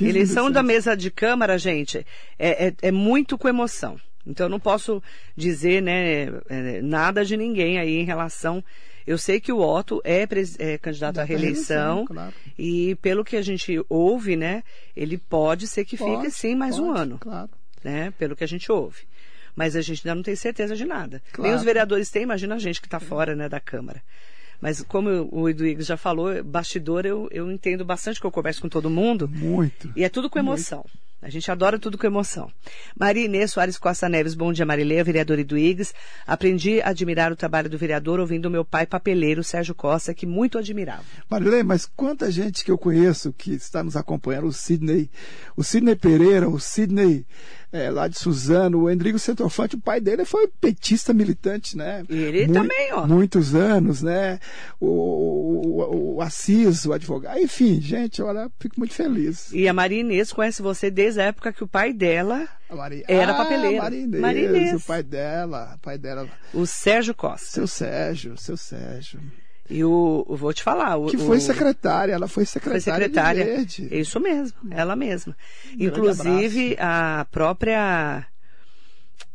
Eleição 0.00 0.50
da 0.50 0.62
mesa 0.62 0.94
de 0.94 1.10
Câmara, 1.10 1.56
gente, 1.58 2.06
é, 2.38 2.68
é, 2.68 2.74
é 2.82 2.92
muito 2.92 3.38
com 3.38 3.48
emoção. 3.48 3.98
Então 4.28 4.46
eu 4.46 4.50
não 4.50 4.60
posso 4.60 5.02
dizer 5.34 5.82
né, 5.82 6.26
é, 6.48 6.82
nada 6.82 7.24
de 7.24 7.36
ninguém 7.36 7.78
aí 7.78 7.96
em 7.96 8.04
relação. 8.04 8.62
Eu 9.06 9.16
sei 9.16 9.40
que 9.40 9.50
o 9.50 9.60
Otto 9.60 10.02
é, 10.04 10.28
é 10.58 10.76
candidato 10.78 11.14
da 11.14 11.22
à 11.22 11.24
reeleição 11.24 12.04
claro. 12.04 12.34
e 12.58 12.94
pelo 12.96 13.24
que 13.24 13.36
a 13.36 13.42
gente 13.42 13.82
ouve, 13.88 14.36
né, 14.36 14.62
ele 14.94 15.16
pode 15.16 15.66
ser 15.66 15.86
que 15.86 15.96
pode, 15.96 16.16
fique 16.16 16.30
sim 16.30 16.54
mais 16.54 16.76
pode, 16.76 16.88
um 16.88 16.94
ano, 16.94 17.18
claro. 17.18 17.48
né, 17.82 18.12
pelo 18.18 18.36
que 18.36 18.44
a 18.44 18.48
gente 18.48 18.70
ouve. 18.70 19.08
Mas 19.56 19.74
a 19.74 19.80
gente 19.80 20.06
ainda 20.06 20.14
não 20.14 20.22
tem 20.22 20.36
certeza 20.36 20.76
de 20.76 20.84
nada. 20.84 21.22
Claro. 21.32 21.48
Nem 21.48 21.58
os 21.58 21.64
vereadores 21.64 22.10
têm, 22.10 22.22
imagina 22.22 22.54
a 22.54 22.58
gente 22.58 22.80
que 22.80 22.86
está 22.86 23.00
fora 23.00 23.34
né, 23.34 23.48
da 23.48 23.58
Câmara. 23.58 24.02
Mas 24.60 24.82
como 24.82 25.28
o 25.32 25.48
Eduígues 25.48 25.86
já 25.86 25.96
falou, 25.96 26.44
bastidor 26.44 27.06
eu, 27.06 27.28
eu 27.30 27.50
entendo 27.50 27.84
bastante 27.84 28.20
que 28.20 28.26
eu 28.26 28.30
converso 28.30 28.60
com 28.60 28.68
todo 28.68 28.90
mundo. 28.90 29.26
Muito. 29.26 29.90
E 29.96 30.04
é 30.04 30.08
tudo 30.08 30.28
com 30.28 30.38
emoção. 30.38 30.84
Muito. 30.84 31.07
A 31.20 31.28
gente 31.28 31.50
adora 31.50 31.80
tudo 31.80 31.98
com 31.98 32.06
emoção. 32.06 32.48
Maria 32.96 33.24
Inês 33.24 33.50
Soares 33.50 33.76
Costa 33.76 34.08
Neves, 34.08 34.34
bom 34.34 34.52
dia 34.52 34.64
Marileia, 34.64 35.02
vereadora 35.02 35.40
Iduígues. 35.40 35.92
Aprendi 36.24 36.80
a 36.80 36.90
admirar 36.90 37.32
o 37.32 37.36
trabalho 37.36 37.68
do 37.68 37.76
vereador 37.76 38.20
ouvindo 38.20 38.48
meu 38.48 38.64
pai 38.64 38.86
papeleiro, 38.86 39.42
Sérgio 39.42 39.74
Costa, 39.74 40.14
que 40.14 40.24
muito 40.24 40.58
admirava. 40.58 41.02
Marileia, 41.28 41.64
mas 41.64 41.86
quanta 41.86 42.30
gente 42.30 42.64
que 42.64 42.70
eu 42.70 42.78
conheço 42.78 43.32
que 43.32 43.52
está 43.52 43.82
nos 43.82 43.96
acompanhando, 43.96 44.46
o 44.46 44.52
Sidney, 44.52 45.10
o 45.56 45.64
Sidney 45.64 45.96
Pereira, 45.96 46.48
o 46.48 46.60
Sidney 46.60 47.26
é, 47.72 47.90
lá 47.90 48.08
de 48.08 48.18
Suzano, 48.18 48.82
o 48.82 48.90
Endrigo 48.90 49.18
Centrofante, 49.18 49.76
o 49.76 49.80
pai 49.80 50.00
dele 50.00 50.24
foi 50.24 50.48
petista 50.48 51.12
militante, 51.12 51.76
né? 51.76 52.04
E 52.08 52.16
ele 52.16 52.46
Mu 52.46 52.54
também, 52.54 52.92
ó. 52.92 53.06
Muitos 53.06 53.54
anos, 53.54 54.02
né? 54.02 54.40
O, 54.80 54.86
o, 54.86 56.16
o, 56.16 56.22
Assis, 56.22 56.86
o 56.86 56.92
advogado, 56.92 57.38
enfim, 57.38 57.80
gente, 57.80 58.22
olha, 58.22 58.50
fico 58.58 58.76
muito 58.78 58.94
feliz. 58.94 59.52
E 59.52 59.68
a 59.68 59.72
Maria 59.72 60.00
Inês 60.00 60.32
conhece 60.32 60.62
você 60.62 60.90
desde 60.90 61.20
a 61.20 61.24
época 61.24 61.52
que 61.52 61.62
o 61.62 61.68
pai 61.68 61.92
dela 61.92 62.48
Maria... 62.70 63.04
era 63.06 63.32
ah, 63.32 63.36
papeleiro. 63.36 63.82
Maria 63.82 64.00
Inês, 64.00 64.22
Maria 64.22 64.48
Inês, 64.48 64.82
o 64.82 64.86
pai 64.86 65.02
dela, 65.02 65.74
o 65.76 65.78
pai 65.80 65.98
dela. 65.98 66.28
O 66.54 66.66
Sérgio 66.66 67.14
Costa. 67.14 67.46
Seu 67.46 67.66
Sérgio, 67.66 68.36
seu 68.38 68.56
Sérgio. 68.56 69.20
E 69.70 69.84
o, 69.84 70.24
vou 70.28 70.52
te 70.52 70.62
falar. 70.62 70.96
O, 70.96 71.06
que 71.06 71.18
foi 71.18 71.40
secretária, 71.40 72.12
ela 72.12 72.26
foi 72.26 72.44
secretária. 72.44 72.80
Foi 72.80 72.92
secretária. 72.92 73.44
De 73.44 73.50
Verde. 73.50 73.88
Isso 73.90 74.18
mesmo, 74.18 74.56
ela 74.70 74.96
mesma. 74.96 75.36
Um 75.78 75.84
Inclusive, 75.84 76.76
a 76.78 77.26
própria. 77.30 78.26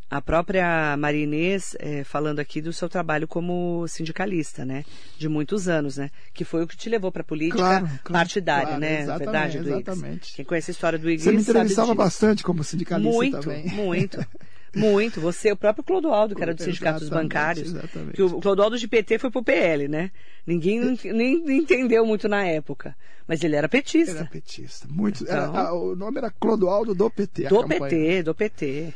A 0.10 0.22
própria 0.22 0.96
Marinês 0.96 1.76
é, 1.80 2.04
falando 2.04 2.38
aqui 2.38 2.62
do 2.62 2.72
seu 2.72 2.88
trabalho 2.88 3.28
como 3.28 3.84
sindicalista, 3.88 4.64
né? 4.64 4.86
De 5.18 5.28
muitos 5.28 5.68
anos, 5.68 5.98
né? 5.98 6.12
Que 6.32 6.46
foi 6.46 6.64
o 6.64 6.68
que 6.68 6.78
te 6.78 6.88
levou 6.88 7.12
para 7.12 7.24
a 7.24 7.26
política 7.26 7.58
claro, 7.58 7.86
claro, 7.88 8.02
partidária, 8.12 8.66
claro, 8.68 8.80
né? 8.80 9.02
Exatamente, 9.02 9.24
Verdade, 9.24 9.60
do 9.60 9.70
exatamente. 9.70 10.34
Quem 10.36 10.46
conhece 10.46 10.70
a 10.70 10.74
história 10.74 11.00
do 11.00 11.10
Igreja 11.10 11.32
Você 11.32 11.36
me 11.36 11.42
entrevistava 11.42 11.96
bastante 11.96 12.44
como 12.44 12.64
sindicalista 12.64 13.12
muito, 13.12 13.40
também. 13.40 13.64
Muito, 13.70 13.76
muito. 13.76 14.26
Muito. 14.76 15.22
Você, 15.22 15.52
o 15.52 15.58
próprio 15.58 15.84
Clodoaldo, 15.84 16.36
que 16.36 16.42
era 16.42 16.54
do 16.54 16.62
Sindicato 16.62 17.00
dos 17.00 17.10
Bancários. 17.10 17.70
Exatamente. 17.70 18.14
Que 18.14 18.24
o 18.24 18.42
Clodoaldo 18.42 18.78
de 18.78 18.88
PT 18.88 19.20
foi 19.20 19.30
pro 19.30 19.44
PL, 19.44 19.88
né? 19.88 20.12
Ninguém 20.46 20.98
nem 21.06 21.58
entendeu 21.58 22.06
muito 22.06 22.28
na 22.28 22.46
época. 22.46 22.96
Mas 23.28 23.44
ele 23.44 23.56
era 23.56 23.70
petista. 23.70 24.18
Era 24.18 24.26
petista. 24.26 24.88
Muito. 24.90 25.24
Então, 25.24 25.56
era, 25.56 25.74
o 25.74 25.96
nome 25.96 26.18
era 26.18 26.30
Clodoaldo 26.30 26.94
do 26.94 27.10
PT. 27.10 27.48
Do 27.48 27.66
PT, 27.66 28.24
do 28.24 28.36
PT. 28.36 28.94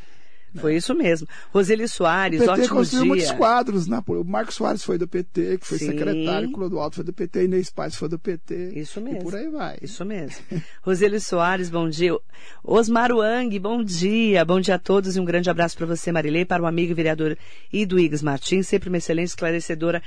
Foi 0.59 0.75
isso 0.75 0.93
mesmo. 0.93 1.27
Roseli 1.53 1.87
Soares, 1.87 2.41
o 2.41 2.45
PT 2.45 2.51
ótimo 2.51 2.75
construiu 2.75 3.03
dia. 3.03 3.13
muitos 3.13 3.31
quadros. 3.31 3.87
Né? 3.87 4.01
O 4.07 4.23
Marcos 4.23 4.55
Soares 4.55 4.83
foi 4.83 4.97
do 4.97 5.07
PT, 5.07 5.57
que 5.59 5.67
foi 5.67 5.77
Sim. 5.77 5.87
secretário, 5.87 6.49
o 6.49 6.51
Clodoaldo 6.51 6.95
foi 6.95 7.03
do 7.03 7.13
PT, 7.13 7.45
Inês 7.45 7.69
Paz 7.69 7.95
foi 7.95 8.09
do 8.09 8.19
PT. 8.19 8.73
Isso 8.75 8.99
mesmo. 9.01 9.19
E 9.19 9.23
por 9.23 9.35
aí 9.35 9.49
vai. 9.49 9.77
Isso 9.81 10.03
mesmo. 10.05 10.37
Roseli 10.81 11.19
Soares, 11.19 11.69
bom 11.69 11.89
dia. 11.89 12.17
Osmar 12.63 13.11
Wang, 13.11 13.57
bom 13.59 13.83
dia. 13.83 14.43
Bom 14.45 14.59
dia 14.59 14.75
a 14.75 14.79
todos 14.79 15.15
e 15.15 15.19
um 15.19 15.25
grande 15.25 15.49
abraço 15.49 15.77
para 15.77 15.85
você, 15.85 16.11
Marilei, 16.11 16.45
para 16.45 16.63
o 16.63 16.65
amigo 16.65 16.91
e 16.91 16.95
vereador 16.95 17.37
Iduígues 17.71 18.21
Martins, 18.21 18.67
sempre 18.67 18.89
uma 18.89 18.97
excelente 18.97 19.29
esclarecedora 19.29 20.01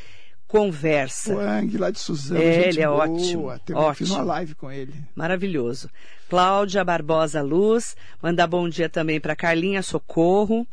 conversa. 0.50 1.32
O 1.32 1.38
Ang, 1.38 1.78
lá 1.78 1.90
de 1.90 2.00
Suzano, 2.00 2.42
é, 2.42 2.68
ele 2.68 2.80
é 2.80 2.86
boa. 2.86 3.04
ótimo. 3.08 3.60
Tem, 3.64 3.76
ótimo. 3.76 3.94
Fiz 3.94 4.10
uma 4.10 4.22
live 4.22 4.54
com 4.56 4.70
ele. 4.70 4.92
Maravilhoso. 5.14 5.88
Cláudia 6.28 6.84
Barbosa 6.84 7.40
Luz, 7.40 7.96
mandar 8.20 8.48
bom 8.48 8.68
dia 8.68 8.88
também 8.88 9.20
para 9.20 9.36
Carlinha 9.36 9.80
Socorro. 9.82 10.66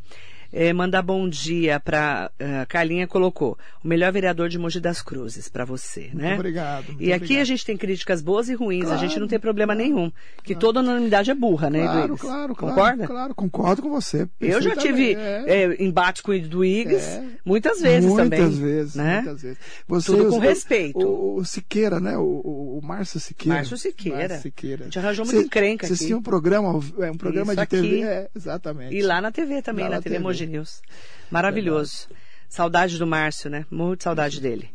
É, 0.52 0.72
mandar 0.74 1.02
bom 1.02 1.28
dia 1.28 1.80
para 1.80 2.32
uh, 2.39 2.68
Carlinha 2.68 3.08
colocou 3.08 3.58
o 3.84 3.88
melhor 3.88 4.12
vereador 4.12 4.50
de 4.50 4.58
Mogi 4.58 4.80
das 4.80 5.02
Cruzes 5.02 5.50
para 5.50 5.66
você, 5.66 6.10
né? 6.14 6.30
Muito 6.30 6.39
obrigado. 6.39 6.88
Muito 6.88 7.04
e 7.04 7.12
aqui 7.12 7.24
obrigado. 7.26 7.41
a 7.41 7.45
gente 7.45 7.66
tem 7.66 7.78
críticas 7.78 8.22
boas 8.22 8.50
e 8.50 8.54
ruins, 8.54 8.86
claro, 8.86 8.95
a 8.95 9.00
gente 9.00 9.20
não 9.20 9.28
tem 9.28 9.39
problema 9.39 9.76
claro, 9.76 9.89
nenhum, 9.89 10.12
que 10.43 10.54
claro. 10.54 10.60
toda 10.60 10.80
unanimidade 10.80 11.32
é 11.32 11.36
burra, 11.36 11.70
né, 11.70 11.84
claro, 11.84 12.00
Eduígues? 12.00 12.22
Claro, 12.22 12.56
claro, 12.56 12.76
Concorda? 12.76 13.08
Claro, 13.08 13.36
concordo 13.36 13.82
com 13.82 13.89
você. 13.89 14.28
Eu 14.39 14.62
já 14.62 14.76
tive 14.76 15.16
é. 15.16 15.43
É, 15.48 15.84
embates 15.84 16.22
com 16.22 16.32
o 16.32 16.34
Eduígues 16.34 17.04
é. 17.04 17.24
muitas 17.45 17.82
vezes 17.82 18.06
muitas 18.06 18.26
também. 18.26 18.39
Muitas 18.39 18.60
vezes, 18.60 18.95
né? 18.95 19.22
muitas 19.22 19.41
vezes. 19.41 19.58
Você, 19.88 20.12
Tudo 20.12 20.30
com 20.30 20.36
o, 20.36 20.39
respeito. 20.39 21.00
O, 21.00 21.38
o, 21.38 21.45
Siqueira, 21.45 22.00
né? 22.00 22.18
O, 22.18 22.80
o, 22.82 22.82
Márcio 22.84 23.20
Siqueira. 23.20 23.58
Márcio 23.58 23.78
Siqueira. 23.78 24.18
Márcio 24.18 24.41
Siqueira. 24.41 24.82
A 24.82 24.86
gente 24.86 25.00
arranjou 25.00 25.26
muito 25.26 25.41
encrenca 25.41 25.88
Vocês 25.88 26.00
aqui. 26.00 26.08
tinham 26.08 26.20
um 26.20 26.24
programa, 26.24 26.72
um 26.76 27.18
programa 27.18 27.54
Isso 27.54 27.62
de 27.62 27.68
TV, 27.68 28.02
é, 28.04 28.30
exatamente. 28.36 28.95
E 28.95 29.02
lá 29.02 29.22
na 29.22 29.32
TV 29.32 29.62
também, 29.62 29.86
lá 29.86 29.91
na, 29.91 30.02
TV, 30.02 30.16
TV 30.16 30.24
Maravilhoso. 31.32 32.08
Verdade. 32.08 32.28
Saudade 32.50 32.98
do 32.98 33.08
Márcio, 33.08 33.50
né? 33.50 33.66
Muito 33.70 34.04
saudade 34.04 34.40
dele. 34.40 34.70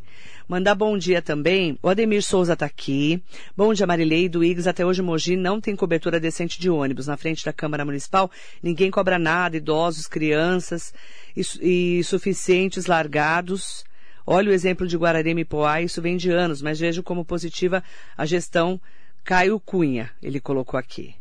Mandar 0.48 0.74
bom 0.74 0.98
dia 0.98 1.22
também. 1.22 1.78
O 1.82 1.88
Ademir 1.88 2.22
Souza 2.22 2.52
está 2.52 2.66
aqui. 2.66 3.22
Bom 3.56 3.72
dia, 3.72 3.86
Marilei. 3.86 4.28
Do 4.28 4.44
IGS 4.44 4.66
até 4.66 4.84
hoje 4.84 5.00
Mogi 5.00 5.36
não 5.36 5.60
tem 5.60 5.74
cobertura 5.74 6.20
decente 6.20 6.60
de 6.60 6.68
ônibus. 6.68 7.06
Na 7.06 7.16
frente 7.16 7.44
da 7.44 7.52
Câmara 7.52 7.84
Municipal, 7.84 8.30
ninguém 8.62 8.90
cobra 8.90 9.18
nada. 9.18 9.56
Idosos, 9.56 10.06
crianças 10.06 10.92
e, 11.36 11.98
e 11.98 12.04
suficientes 12.04 12.86
largados. 12.86 13.84
Olha 14.26 14.50
o 14.50 14.52
exemplo 14.52 14.86
de 14.86 14.96
Guararema 14.96 15.40
e 15.40 15.44
Poá. 15.44 15.80
Isso 15.80 16.02
vem 16.02 16.16
de 16.16 16.30
anos, 16.30 16.60
mas 16.60 16.78
vejo 16.78 17.02
como 17.02 17.24
positiva 17.24 17.82
a 18.16 18.26
gestão 18.26 18.80
Caio 19.24 19.58
Cunha. 19.58 20.10
Ele 20.22 20.40
colocou 20.40 20.78
aqui. 20.78 21.14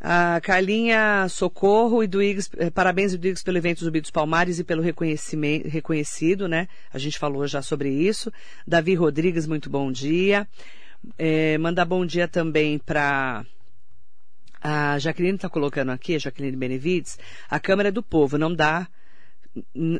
A 0.00 0.40
Carlinha 0.40 1.26
Socorro 1.28 2.02
e 2.04 2.06
do 2.06 2.22
eh, 2.22 2.70
parabéns 2.72 3.16
do 3.16 3.42
pelo 3.44 3.58
evento 3.58 3.84
Zumbi 3.84 4.00
dos 4.00 4.10
Palmares 4.10 4.58
e 4.58 4.64
pelo 4.64 4.80
reconhecimento, 4.80 5.68
reconhecido, 5.68 6.46
né? 6.46 6.68
A 6.92 6.98
gente 6.98 7.18
falou 7.18 7.46
já 7.46 7.62
sobre 7.62 7.90
isso. 7.90 8.32
Davi 8.66 8.94
Rodrigues, 8.94 9.46
muito 9.46 9.68
bom 9.68 9.90
dia. 9.90 10.46
É, 11.16 11.58
mandar 11.58 11.84
bom 11.84 12.04
dia 12.04 12.28
também 12.28 12.78
para 12.78 13.44
a 14.60 14.98
Jaqueline 14.98 15.36
está 15.36 15.48
colocando 15.48 15.90
aqui, 15.90 16.14
a 16.14 16.18
Jaqueline 16.18 16.56
Benevides, 16.56 17.18
a 17.48 17.60
Câmara 17.60 17.88
é 17.88 17.92
do 17.92 18.02
Povo, 18.02 18.36
não 18.36 18.52
dá 18.52 18.88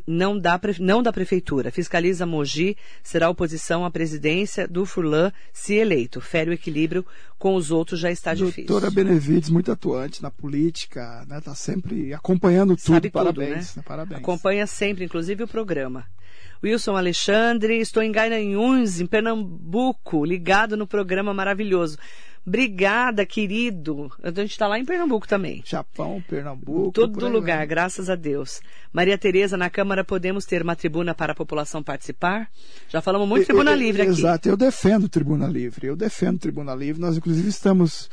não 0.07 0.39
da, 0.39 0.61
não 0.79 1.03
da 1.03 1.13
Prefeitura. 1.13 1.71
Fiscaliza 1.71 2.27
Mogi, 2.27 2.77
será 3.03 3.29
oposição 3.29 3.85
à 3.85 3.91
presidência 3.91 4.67
do 4.67 4.85
Furlan 4.85 5.33
se 5.53 5.75
eleito. 5.75 6.21
Fere 6.21 6.51
o 6.51 6.53
equilíbrio 6.53 7.05
com 7.39 7.55
os 7.55 7.71
outros 7.71 8.01
já 8.01 8.11
está 8.11 8.33
Doutora 8.33 8.51
difícil. 8.51 8.69
Doutora 8.69 8.91
Benevides, 8.91 9.49
muito 9.49 9.71
atuante 9.71 10.23
na 10.23 10.31
política, 10.31 11.25
né? 11.29 11.41
Tá 11.41 11.55
sempre 11.55 12.13
acompanhando 12.13 12.77
tudo. 12.77 12.95
Sabe 12.95 13.11
Parabéns, 13.11 13.69
tudo, 13.69 13.77
né? 13.79 13.83
Parabéns. 13.87 14.21
Acompanha 14.21 14.67
sempre, 14.67 15.05
inclusive, 15.05 15.45
o 15.45 15.49
programa. 15.49 16.07
Wilson 16.63 16.97
Alexandre, 16.97 17.79
estou 17.79 18.03
em 18.03 18.11
Garanhuns, 18.11 19.01
em 19.01 19.07
Pernambuco, 19.07 20.25
ligado 20.25 20.77
no 20.77 20.87
programa 20.87 21.33
maravilhoso. 21.33 21.97
Obrigada, 22.49 23.27
querido. 23.27 24.11
A 24.23 24.31
gente 24.31 24.53
está 24.53 24.67
lá 24.67 24.79
em 24.79 24.85
Pernambuco 24.85 25.29
também. 25.29 25.63
Japão, 25.67 26.25
Pernambuco. 26.27 26.93
Todo 26.93 27.29
lugar, 27.29 27.67
graças 27.67 28.09
a 28.09 28.15
Deus. 28.15 28.63
Maria 28.91 29.19
Tereza, 29.19 29.55
na 29.55 29.69
Câmara 29.69 30.03
podemos 30.03 30.47
ter 30.47 30.63
uma 30.63 30.75
tribuna 30.75 31.15
para 31.15 31.33
a 31.33 31.35
população 31.37 31.83
participar? 31.83 32.49
Já 32.89 33.03
falamos 33.03 33.29
muito 33.29 33.43
de 33.43 33.47
tribuna 33.49 33.75
livre 33.75 34.01
aqui. 34.01 34.13
Exato, 34.13 34.49
eu 34.49 34.57
defendo 34.57 35.11
tribuna 35.11 35.47
livre. 35.47 35.89
Eu 35.89 35.95
defendo 35.95 36.39
tribuna 36.39 36.75
livre. 36.75 37.01
Nós, 37.01 37.19
inclusive, 37.19 37.49
estamos 37.51 38.09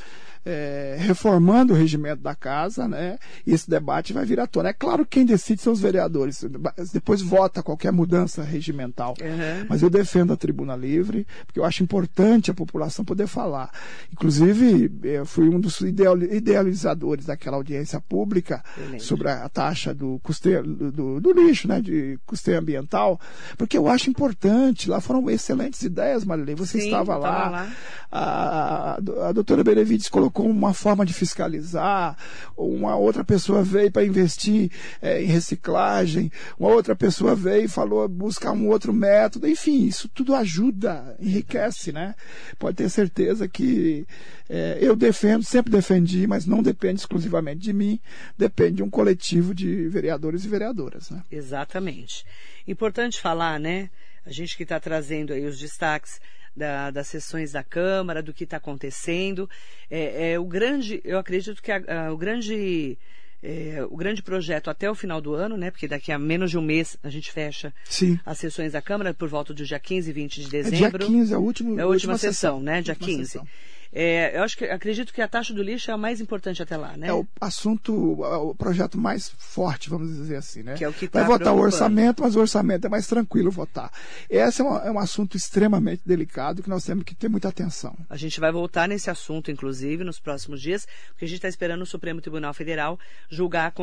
é, 0.46 0.96
reformando 1.00 1.74
o 1.74 1.76
regimento 1.76 2.22
da 2.22 2.36
casa, 2.36 2.88
né? 2.88 3.18
E 3.46 3.52
esse 3.52 3.68
debate 3.68 4.14
vai 4.14 4.24
vir 4.26 4.39
à 4.39 4.46
tona. 4.46 4.70
É 4.70 4.74
claro 4.74 5.04
que 5.04 5.16
quem 5.16 5.26
decide 5.26 5.62
são 5.62 5.74
os 5.74 5.80
vereadores. 5.80 6.46
Depois 6.93 7.22
vota 7.22 7.64
qualquer 7.64 7.91
mudança 7.91 8.43
regimental. 8.43 9.16
Uhum. 9.20 9.66
Mas 9.68 9.82
eu 9.82 9.89
defendo 9.89 10.34
a 10.34 10.38
tribuna 10.38 10.76
livre, 10.76 11.26
porque 11.48 11.60
eu 11.60 11.66
acho 11.66 11.82
importante 11.82 12.52
a 12.52 12.54
população 12.54 13.04
poder 13.04 13.26
falar. 13.26 13.72
Inclusive, 14.14 14.91
eu 15.04 15.26
fui 15.26 15.50
um 15.50 15.60
dos 15.60 15.82
idealizadores 15.82 17.26
daquela 17.26 17.58
audiência 17.58 18.00
pública 18.00 18.64
sobre 19.00 19.30
a 19.30 19.50
taxa 19.50 19.93
do 19.93 20.20
custeio 20.22 20.62
do, 20.64 21.20
do, 21.20 21.32
lixo, 21.32 21.68
né? 21.68 21.82
De 21.82 22.20
custeio 22.26 22.60
ambiental, 22.60 23.20
porque 23.58 23.78
eu 23.78 23.88
acho 23.88 24.10
importante. 24.10 24.89
Lá 24.89 25.02
foram 25.02 25.28
excelentes 25.30 25.82
ideias, 25.82 26.24
Marilene. 26.24 26.60
Você 26.60 26.80
Sim, 26.80 26.86
estava 26.86 27.18
lá. 27.18 27.50
lá. 27.50 27.72
A, 28.12 28.22
a, 28.22 29.28
a 29.30 29.32
doutora 29.32 29.64
Benevides 29.64 30.08
colocou 30.08 30.35
como 30.36 30.50
uma 30.50 30.74
forma 30.74 31.06
de 31.06 31.14
fiscalizar, 31.14 32.18
uma 32.58 32.98
outra 32.98 33.24
pessoa 33.24 33.64
veio 33.64 33.90
para 33.90 34.04
investir 34.04 34.70
é, 35.02 35.24
em 35.24 35.28
reciclagem, 35.28 36.30
uma 36.60 36.68
outra 36.68 36.94
pessoa 36.94 37.34
veio 37.34 37.64
e 37.64 37.70
falou 37.70 38.06
buscar 38.10 38.52
um 38.52 38.68
outro 38.68 38.92
método, 38.92 39.48
enfim, 39.48 39.86
isso 39.86 40.10
tudo 40.10 40.36
ajuda, 40.36 41.16
enriquece, 41.22 41.94
né? 41.94 42.16
Pode 42.60 42.76
ter 42.76 42.90
certeza 42.90 43.48
que 43.48 44.06
é, 44.50 44.78
eu 44.82 44.94
defendo, 44.94 45.42
sempre 45.42 45.72
defendi, 45.72 46.28
mas 46.28 46.46
não 46.46 46.62
depende 46.62 47.00
exclusivamente 47.00 47.62
de 47.62 47.72
mim, 47.72 47.98
depende 48.38 48.76
de 48.76 48.84
um 48.84 48.90
coletivo 48.90 49.56
de 49.56 49.88
vereadores 49.88 50.44
e 50.44 50.50
vereadoras, 50.50 51.10
né? 51.10 51.24
Exatamente. 51.32 52.26
Importante 52.68 53.22
falar, 53.22 53.58
né? 53.58 53.90
A 54.26 54.32
gente 54.32 54.58
que 54.58 54.64
está 54.64 54.82
trazendo 54.82 55.32
aí 55.32 55.46
os 55.46 55.58
destaques 55.58 56.20
da, 56.56 56.91
das 56.91 57.08
sessões 57.08 57.51
da 57.51 57.64
Câmara, 57.64 58.24
do 58.24 58.34
que 58.34 58.43
está 58.43 58.58
acontecendo. 58.58 59.49
É, 59.89 60.32
é, 60.32 60.39
o 60.39 60.45
grande, 60.45 61.01
eu 61.03 61.18
acredito 61.18 61.62
que 61.62 61.72
a, 61.72 62.08
a, 62.08 62.14
o 62.14 62.18
grande 62.18 62.97
é, 63.43 63.86
o 63.89 63.95
grande 63.95 64.24
projeto 64.24 64.70
até 64.70 64.89
o 64.89 64.95
final 64.95 65.22
do 65.22 65.36
ano, 65.36 65.56
né? 65.56 65.70
Porque 65.70 65.88
daqui 65.88 66.12
a 66.12 66.18
menos 66.18 66.49
de 66.49 66.58
um 66.58 66.62
mês 66.62 66.97
a 67.03 67.10
gente 67.10 67.32
fecha 67.32 67.74
Sim. 67.86 68.20
as 68.26 68.39
sessões 68.39 68.72
da 68.72 68.82
Câmara 68.82 69.14
por 69.14 69.30
volta 69.30 69.53
do 69.53 69.64
dia 69.64 69.80
15 69.80 70.10
e 70.10 70.14
20 70.14 70.41
de 70.41 70.49
dezembro. 70.49 70.95
É 70.95 70.99
dia 70.99 71.08
15, 71.08 71.34
é 71.34 71.36
a 71.36 71.39
última, 71.39 71.70
é 71.70 71.84
a 71.84 71.88
última, 71.88 71.88
última 71.88 72.18
sessão, 72.18 72.56
sessão, 72.58 72.60
né? 72.60 72.82
Dia 72.82 72.95
15. 72.95 73.26
Sessão. 73.26 73.47
É, 73.98 74.38
eu 74.38 74.43
acho 74.43 74.58
que 74.58 74.66
acredito 74.66 75.14
que 75.14 75.22
a 75.22 75.28
taxa 75.28 75.54
do 75.54 75.64
lixo 75.64 75.89
é 75.89 75.93
a 75.93 75.98
mais 75.98 76.20
importante 76.20 76.62
até 76.62 76.76
lá, 76.76 76.98
né? 76.98 77.08
É 77.08 77.14
o 77.14 77.26
assunto, 77.39 78.22
o 78.22 78.54
projeto 78.54 78.98
mais 78.98 79.30
forte, 79.38 79.89
vamos 79.89 80.14
dizer 80.14 80.36
assim, 80.36 80.64
né? 80.64 80.74
Que 80.74 80.84
é 80.84 80.89
o 80.89 80.91
que 80.91 81.08
tá 81.08 81.20
Vai 81.20 81.30
votar 81.30 81.56
o 81.56 81.60
orçamento, 81.60 82.22
mas 82.22 82.36
o 82.36 82.41
orçamento 82.41 82.86
é 82.88 82.89
mais 82.89 83.08
tranquilo 83.08 83.50
votar. 83.50 83.89
Esse 84.30 84.62
é, 84.62 84.66
é 84.66 84.91
um 84.91 85.00
assunto 85.00 85.38
extremamente 85.38 86.02
delicado 86.06 86.62
que 86.62 86.70
nós 86.70 86.84
temos 86.84 87.06
que 87.06 87.16
ter 87.16 87.30
muita 87.30 87.48
atenção. 87.48 87.96
A 88.10 88.18
gente 88.18 88.38
vai 88.38 88.52
voltar 88.52 88.86
nesse 88.86 89.10
assunto, 89.10 89.50
inclusive, 89.50 90.04
nos 90.04 90.20
próximos 90.20 90.62
dias, 90.62 90.86
porque 91.12 91.24
a 91.24 91.28
gente 91.30 91.38
está 91.38 91.48
esperando 91.48 91.84
o 91.84 91.86
Supremo 91.86 92.20
Tribunal 92.20 92.54
Federal 92.54 93.00
julgar 93.30 93.68
a 93.68 93.74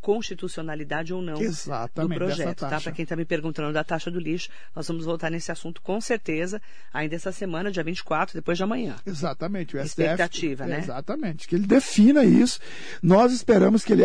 constitucionalidade 0.00 1.14
ou 1.14 1.22
não 1.22 1.40
Exatamente, 1.40 2.18
do 2.18 2.24
projeto, 2.24 2.58
tá? 2.58 2.80
Para 2.80 2.90
quem 2.90 3.04
está 3.04 3.14
me 3.14 3.24
perguntando 3.24 3.72
da 3.72 3.84
taxa 3.84 4.10
do 4.10 4.18
lixo, 4.18 4.48
nós 4.74 4.88
vamos 4.88 5.04
voltar 5.04 5.30
nesse 5.30 5.52
assunto 5.52 5.80
com 5.80 6.00
certeza 6.00 6.60
ainda 6.92 7.14
essa 7.14 7.30
semana, 7.30 7.70
dia 7.70 7.84
24, 7.84 8.34
depois 8.34 8.58
de 8.58 8.64
amanhã. 8.64 8.96
Exatamente. 9.06 9.43
Exatamente. 9.44 9.76
O 9.76 9.80
Expectativa, 9.80 10.64
STF, 10.64 10.70
né? 10.70 10.78
Exatamente. 10.80 11.48
Que 11.48 11.54
ele 11.56 11.66
defina 11.66 12.24
isso. 12.24 12.58
Nós 13.02 13.32
esperamos 13.32 13.84
que 13.84 13.92
ele 13.92 14.04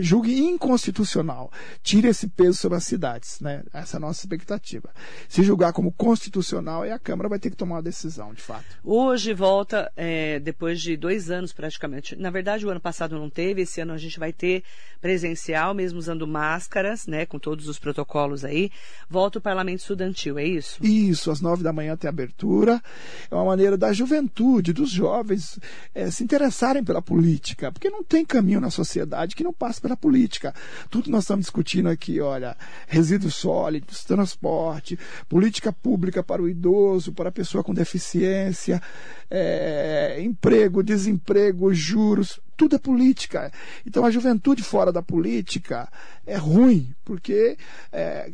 julgue 0.00 0.38
inconstitucional. 0.38 1.50
Tire 1.82 2.08
esse 2.08 2.28
peso 2.28 2.58
sobre 2.58 2.78
as 2.78 2.84
cidades, 2.84 3.40
né? 3.40 3.62
Essa 3.72 3.96
é 3.96 3.98
a 3.98 4.00
nossa 4.00 4.20
expectativa. 4.20 4.90
Se 5.28 5.42
julgar 5.42 5.72
como 5.72 5.92
constitucional, 5.92 6.82
aí 6.82 6.90
a 6.90 6.98
Câmara 6.98 7.28
vai 7.28 7.38
ter 7.38 7.50
que 7.50 7.56
tomar 7.56 7.76
uma 7.76 7.82
decisão, 7.82 8.32
de 8.32 8.42
fato. 8.42 8.64
Hoje 8.82 9.32
volta, 9.32 9.90
é, 9.96 10.38
depois 10.40 10.80
de 10.80 10.96
dois 10.96 11.30
anos 11.30 11.52
praticamente. 11.52 12.16
Na 12.16 12.30
verdade, 12.30 12.66
o 12.66 12.70
ano 12.70 12.80
passado 12.80 13.18
não 13.18 13.30
teve, 13.30 13.62
esse 13.62 13.80
ano 13.80 13.92
a 13.92 13.98
gente 13.98 14.18
vai 14.18 14.32
ter 14.32 14.62
presencial, 15.00 15.74
mesmo 15.74 15.98
usando 15.98 16.26
máscaras, 16.26 17.06
né? 17.06 17.26
Com 17.26 17.38
todos 17.38 17.68
os 17.68 17.78
protocolos 17.78 18.44
aí. 18.44 18.70
Volta 19.08 19.38
o 19.38 19.42
Parlamento 19.42 19.80
Estudantil, 19.80 20.38
é 20.38 20.44
isso? 20.44 20.84
Isso, 20.84 21.30
às 21.30 21.40
nove 21.40 21.62
da 21.62 21.72
manhã 21.72 21.96
tem 21.96 22.08
abertura. 22.08 22.82
É 23.30 23.34
uma 23.34 23.44
maneira 23.44 23.76
da 23.76 23.92
juventude 23.92 24.47
juventude, 24.48 24.72
dos 24.72 24.90
jovens 24.90 25.58
é, 25.94 26.10
se 26.10 26.24
interessarem 26.24 26.82
pela 26.82 27.02
política, 27.02 27.70
porque 27.70 27.90
não 27.90 28.02
tem 28.02 28.24
caminho 28.24 28.60
na 28.60 28.70
sociedade 28.70 29.36
que 29.36 29.44
não 29.44 29.52
passe 29.52 29.80
pela 29.80 29.96
política. 29.96 30.54
Tudo 30.90 31.10
nós 31.10 31.24
estamos 31.24 31.44
discutindo 31.44 31.88
aqui, 31.88 32.20
olha, 32.20 32.56
resíduos 32.86 33.34
sólidos, 33.34 34.04
transporte, 34.04 34.98
política 35.28 35.72
pública 35.72 36.22
para 36.22 36.42
o 36.42 36.48
idoso, 36.48 37.12
para 37.12 37.28
a 37.28 37.32
pessoa 37.32 37.62
com 37.62 37.74
deficiência, 37.74 38.80
é, 39.30 40.18
emprego, 40.20 40.82
desemprego, 40.82 41.72
juros, 41.74 42.40
tudo 42.58 42.74
é 42.74 42.78
política. 42.78 43.52
Então 43.86 44.04
a 44.04 44.10
juventude 44.10 44.64
fora 44.64 44.92
da 44.92 45.00
política 45.00 45.88
é 46.26 46.36
ruim, 46.36 46.92
porque 47.04 47.56
é, 47.92 48.28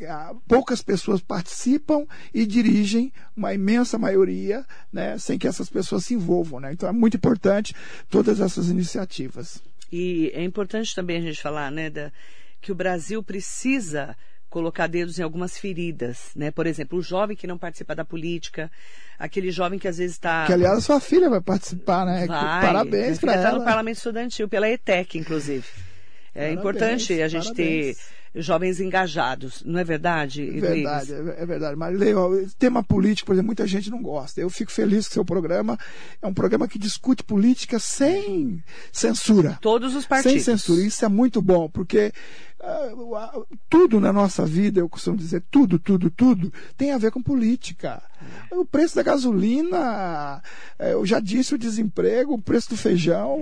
poucas 0.48 0.82
pessoas 0.82 1.20
participam 1.20 2.06
e 2.32 2.46
dirigem 2.46 3.12
uma 3.36 3.52
imensa 3.52 3.98
maioria, 3.98 4.64
né, 4.90 5.18
sem 5.18 5.38
que 5.38 5.46
essas 5.46 5.68
pessoas 5.68 6.06
se 6.06 6.14
envolvam. 6.14 6.58
Né? 6.58 6.72
Então 6.72 6.88
é 6.88 6.92
muito 6.92 7.18
importante 7.18 7.74
todas 8.08 8.40
essas 8.40 8.68
iniciativas. 8.68 9.62
E 9.92 10.32
é 10.34 10.42
importante 10.42 10.94
também 10.94 11.18
a 11.18 11.20
gente 11.20 11.40
falar 11.40 11.70
né, 11.70 11.90
da, 11.90 12.10
que 12.62 12.72
o 12.72 12.74
Brasil 12.74 13.22
precisa 13.22 14.16
colocar 14.54 14.86
dedos 14.86 15.18
em 15.18 15.22
algumas 15.24 15.58
feridas, 15.58 16.30
né? 16.36 16.48
Por 16.52 16.64
exemplo, 16.64 16.96
o 16.96 17.02
jovem 17.02 17.36
que 17.36 17.44
não 17.44 17.58
participa 17.58 17.92
da 17.92 18.04
política, 18.04 18.70
aquele 19.18 19.50
jovem 19.50 19.80
que 19.80 19.88
às 19.88 19.98
vezes 19.98 20.14
está... 20.14 20.46
Que, 20.46 20.52
aliás, 20.52 20.84
sua 20.84 21.00
filha 21.00 21.28
vai 21.28 21.40
participar, 21.40 22.06
né? 22.06 22.24
Vai, 22.24 22.62
Parabéns 22.62 23.18
para 23.18 23.32
ela. 23.32 23.42
está 23.42 23.58
no 23.58 23.64
Parlamento 23.64 23.96
Estudantil, 23.96 24.48
pela 24.48 24.70
ETEC, 24.70 25.18
inclusive. 25.18 25.66
É 26.32 26.54
parabéns, 26.54 26.58
importante 26.60 27.20
a 27.20 27.26
gente 27.26 27.48
parabéns. 27.48 27.96
ter 27.96 27.96
jovens 28.36 28.78
engajados, 28.78 29.62
não 29.64 29.78
é 29.78 29.84
verdade? 29.84 30.48
É 30.48 30.60
verdade, 30.60 31.12
é, 31.12 31.42
é 31.42 31.46
verdade. 31.46 31.76
Mas, 31.76 31.98
Leo, 31.98 32.48
tema 32.56 32.82
político, 32.82 33.26
por 33.26 33.32
exemplo, 33.32 33.46
muita 33.46 33.66
gente 33.66 33.90
não 33.90 34.00
gosta. 34.00 34.40
Eu 34.40 34.50
fico 34.50 34.70
feliz 34.70 35.08
que 35.08 35.14
seu 35.14 35.24
programa 35.24 35.76
é 36.22 36.26
um 36.28 36.34
programa 36.34 36.68
que 36.68 36.78
discute 36.78 37.24
política 37.24 37.80
sem 37.80 38.62
censura. 38.92 39.58
Todos 39.60 39.96
os 39.96 40.06
partidos. 40.06 40.32
Sem 40.44 40.56
censura. 40.56 40.80
Isso 40.80 41.04
é 41.04 41.08
muito 41.08 41.42
bom, 41.42 41.68
porque 41.68 42.12
tudo 43.68 44.00
na 44.00 44.12
nossa 44.12 44.44
vida, 44.44 44.80
eu 44.80 44.88
costumo 44.88 45.16
dizer, 45.16 45.42
tudo, 45.50 45.78
tudo, 45.78 46.10
tudo, 46.10 46.52
tem 46.76 46.92
a 46.92 46.98
ver 46.98 47.10
com 47.10 47.22
política. 47.22 48.02
O 48.50 48.64
preço 48.64 48.96
da 48.96 49.02
gasolina, 49.02 50.42
é, 50.78 50.92
eu 50.92 51.04
já 51.04 51.20
disse 51.20 51.54
o 51.54 51.58
desemprego, 51.58 52.34
o 52.34 52.40
preço 52.40 52.70
do 52.70 52.76
feijão, 52.76 53.38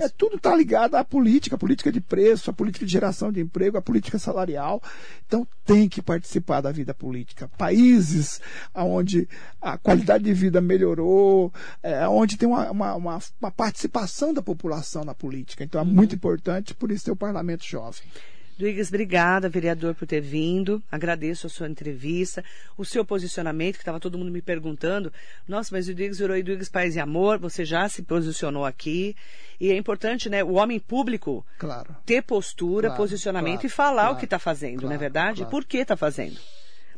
é, 0.00 0.08
tudo 0.08 0.36
está 0.36 0.54
ligado 0.54 0.94
à 0.94 1.04
política, 1.04 1.56
a 1.56 1.58
política 1.58 1.92
de 1.92 2.00
preço, 2.00 2.50
a 2.50 2.52
política 2.52 2.86
de 2.86 2.92
geração 2.92 3.30
de 3.30 3.40
emprego, 3.40 3.76
a 3.76 3.82
política 3.82 4.18
salarial. 4.18 4.82
Então 5.26 5.46
tem 5.64 5.88
que 5.88 6.00
participar 6.00 6.60
da 6.60 6.72
vida 6.72 6.94
política. 6.94 7.50
Países 7.58 8.40
onde 8.74 9.28
a 9.60 9.76
qualidade 9.76 10.24
de 10.24 10.32
vida 10.32 10.60
melhorou, 10.60 11.52
é, 11.82 12.06
onde 12.08 12.36
tem 12.36 12.48
uma, 12.48 12.70
uma, 12.70 12.94
uma, 12.94 13.18
uma 13.40 13.50
participação 13.50 14.32
da 14.32 14.42
população 14.42 15.04
na 15.04 15.14
política. 15.14 15.64
Então 15.64 15.80
é 15.80 15.84
uhum. 15.84 15.90
muito 15.90 16.14
importante, 16.14 16.74
por 16.74 16.90
isso 16.90 17.04
ter 17.04 17.12
o 17.12 17.16
parlamento 17.16 17.64
jovem. 17.64 18.02
Duígues, 18.62 18.90
obrigada, 18.90 19.48
vereador, 19.48 19.92
por 19.92 20.06
ter 20.06 20.20
vindo. 20.20 20.80
Agradeço 20.88 21.48
a 21.48 21.50
sua 21.50 21.68
entrevista, 21.68 22.44
o 22.78 22.84
seu 22.84 23.04
posicionamento, 23.04 23.74
que 23.74 23.80
estava 23.80 23.98
todo 23.98 24.16
mundo 24.16 24.30
me 24.30 24.40
perguntando. 24.40 25.12
Nossa, 25.48 25.74
mas 25.74 25.88
o 25.88 25.94
Duígues 25.94 26.20
virou 26.20 26.40
Duígues 26.40 26.68
Paz 26.68 26.94
e 26.94 27.00
Amor, 27.00 27.40
você 27.40 27.64
já 27.64 27.88
se 27.88 28.02
posicionou 28.02 28.64
aqui. 28.64 29.16
E 29.58 29.72
é 29.72 29.76
importante, 29.76 30.30
né, 30.30 30.44
o 30.44 30.52
homem 30.52 30.78
público 30.78 31.44
claro. 31.58 31.96
ter 32.06 32.22
postura, 32.22 32.86
claro, 32.86 33.02
posicionamento 33.02 33.62
claro, 33.62 33.66
e 33.66 33.70
falar 33.70 34.10
o 34.12 34.16
que 34.16 34.26
está 34.26 34.38
fazendo, 34.38 34.82
não 34.82 34.92
é 34.92 34.98
verdade? 34.98 35.44
Por 35.46 35.64
que 35.64 35.78
está 35.78 35.96
fazendo. 35.96 36.38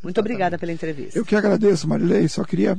Muito 0.03 0.19
Exatamente. 0.19 0.19
obrigada 0.19 0.59
pela 0.59 0.71
entrevista. 0.71 1.19
Eu 1.19 1.25
que 1.25 1.35
agradeço, 1.35 1.89
Marilei. 1.89 2.29
Só 2.29 2.45
queria 2.45 2.77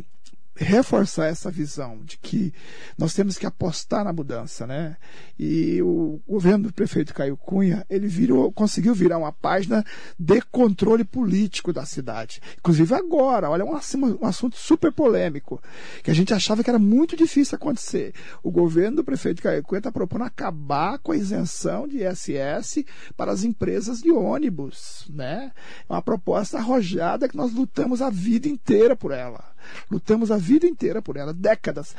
reforçar 0.55 1.27
essa 1.27 1.51
visão 1.51 1.99
de 2.03 2.17
que 2.17 2.53
nós 2.97 3.13
temos 3.13 3.37
que 3.37 3.45
apostar 3.45 4.05
na 4.05 4.13
mudança, 4.13 4.65
né? 4.65 4.95
E 5.37 5.81
o 5.81 6.21
governo 6.27 6.67
do 6.67 6.73
prefeito 6.73 7.13
Caio 7.13 7.35
Cunha, 7.35 7.85
ele 7.89 8.07
virou, 8.07 8.51
conseguiu 8.51 8.95
virar 8.95 9.17
uma 9.17 9.33
página 9.33 9.83
de 10.17 10.41
controle 10.41 11.03
político 11.03 11.73
da 11.73 11.85
cidade. 11.85 12.41
Inclusive 12.57 12.95
agora, 12.95 13.49
olha, 13.49 13.65
um, 13.65 13.71
um 13.73 14.25
assunto 14.25 14.55
super 14.57 14.91
polêmico, 14.93 15.61
que 16.01 16.09
a 16.09 16.13
gente 16.13 16.33
achava 16.33 16.63
que 16.63 16.69
era 16.69 16.79
muito 16.79 17.17
difícil 17.17 17.55
acontecer. 17.55 18.13
O 18.41 18.49
governo 18.49 18.97
do 18.97 19.03
prefeito 19.03 19.41
Caio 19.41 19.63
Cunha 19.63 19.79
está 19.79 19.91
propondo 19.91 20.23
acabar 20.23 20.99
com 20.99 21.11
a 21.11 21.17
isenção 21.17 21.85
de 21.87 21.97
ISS 21.97 22.85
para 23.17 23.31
as 23.31 23.43
empresas 23.43 24.01
de 24.01 24.11
ônibus, 24.11 25.05
né? 25.09 25.51
É 25.89 25.93
uma 25.93 26.01
proposta 26.01 26.57
arrojada 26.57 27.27
que 27.27 27.35
nós 27.35 27.53
lutamos 27.53 28.01
a 28.01 28.09
vida 28.09 28.47
inteira 28.47 28.95
por 28.95 29.11
ela. 29.11 29.54
Lutamos 29.89 30.31
a 30.31 30.37
vida 30.37 30.67
inteira 30.67 31.01
por 31.01 31.17
ela, 31.17 31.33
décadas. 31.33 31.95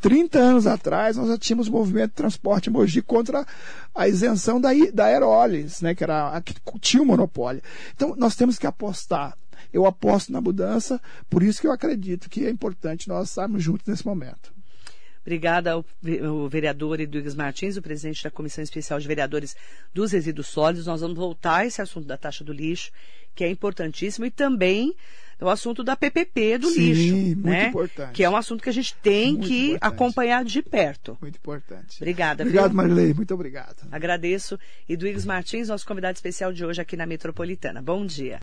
30 0.00 0.38
anos 0.38 0.66
atrás, 0.66 1.16
nós 1.16 1.28
já 1.28 1.38
tínhamos 1.38 1.68
o 1.68 1.72
movimento 1.72 2.10
de 2.10 2.16
transporte 2.16 2.70
Mogi 2.70 3.02
contra 3.02 3.46
a 3.94 4.08
isenção 4.08 4.60
da, 4.60 4.70
da 4.92 5.06
Aerolis, 5.06 5.80
né, 5.80 5.94
que 5.94 6.04
era 6.04 6.36
a 6.36 6.40
que 6.40 6.54
tinha 6.80 7.02
o 7.02 7.06
monopólio. 7.06 7.62
Então, 7.94 8.14
nós 8.16 8.36
temos 8.36 8.58
que 8.58 8.66
apostar. 8.66 9.36
Eu 9.72 9.86
aposto 9.86 10.32
na 10.32 10.40
mudança, 10.40 11.00
por 11.28 11.42
isso 11.42 11.60
que 11.60 11.66
eu 11.66 11.72
acredito 11.72 12.28
que 12.28 12.44
é 12.44 12.50
importante 12.50 13.08
nós 13.08 13.28
estarmos 13.28 13.62
juntos 13.62 13.86
nesse 13.86 14.04
momento. 14.04 14.52
Obrigada 15.22 15.72
ao, 15.72 15.84
vereador 16.48 16.98
Eduardo 16.98 17.36
Martins, 17.36 17.76
o 17.76 17.82
presidente 17.82 18.24
da 18.24 18.30
Comissão 18.30 18.64
Especial 18.64 18.98
de 18.98 19.06
Vereadores 19.06 19.54
dos 19.92 20.12
Resíduos 20.12 20.46
Sólidos. 20.46 20.86
Nós 20.86 21.02
vamos 21.02 21.16
voltar 21.16 21.56
a 21.56 21.66
esse 21.66 21.82
assunto 21.82 22.06
da 22.06 22.16
taxa 22.16 22.42
do 22.42 22.52
lixo, 22.52 22.90
que 23.34 23.44
é 23.44 23.50
importantíssimo, 23.50 24.24
e 24.24 24.30
também 24.30 24.94
o 25.40 25.48
assunto 25.48 25.82
da 25.82 25.96
PPP 25.96 26.58
do 26.58 26.68
Sim, 26.68 26.92
lixo, 26.92 27.16
muito 27.16 27.46
né? 27.46 27.68
importante. 27.68 28.12
Que 28.12 28.24
é 28.24 28.30
um 28.30 28.36
assunto 28.36 28.62
que 28.62 28.68
a 28.68 28.72
gente 28.72 28.94
tem 28.96 29.32
muito 29.32 29.48
que 29.48 29.66
importante. 29.72 29.94
acompanhar 29.94 30.44
de 30.44 30.62
perto. 30.62 31.18
Muito 31.20 31.36
importante. 31.36 31.96
Obrigada. 31.96 32.42
Obrigado? 32.42 32.74
Marilei. 32.74 33.14
Muito 33.14 33.34
obrigado. 33.34 33.88
Agradeço. 33.90 34.58
Eduardo 34.88 35.26
Martins, 35.26 35.68
nosso 35.68 35.86
convidado 35.86 36.16
especial 36.16 36.52
de 36.52 36.64
hoje 36.64 36.80
aqui 36.80 36.96
na 36.96 37.06
Metropolitana. 37.06 37.80
Bom 37.80 38.04
dia. 38.04 38.38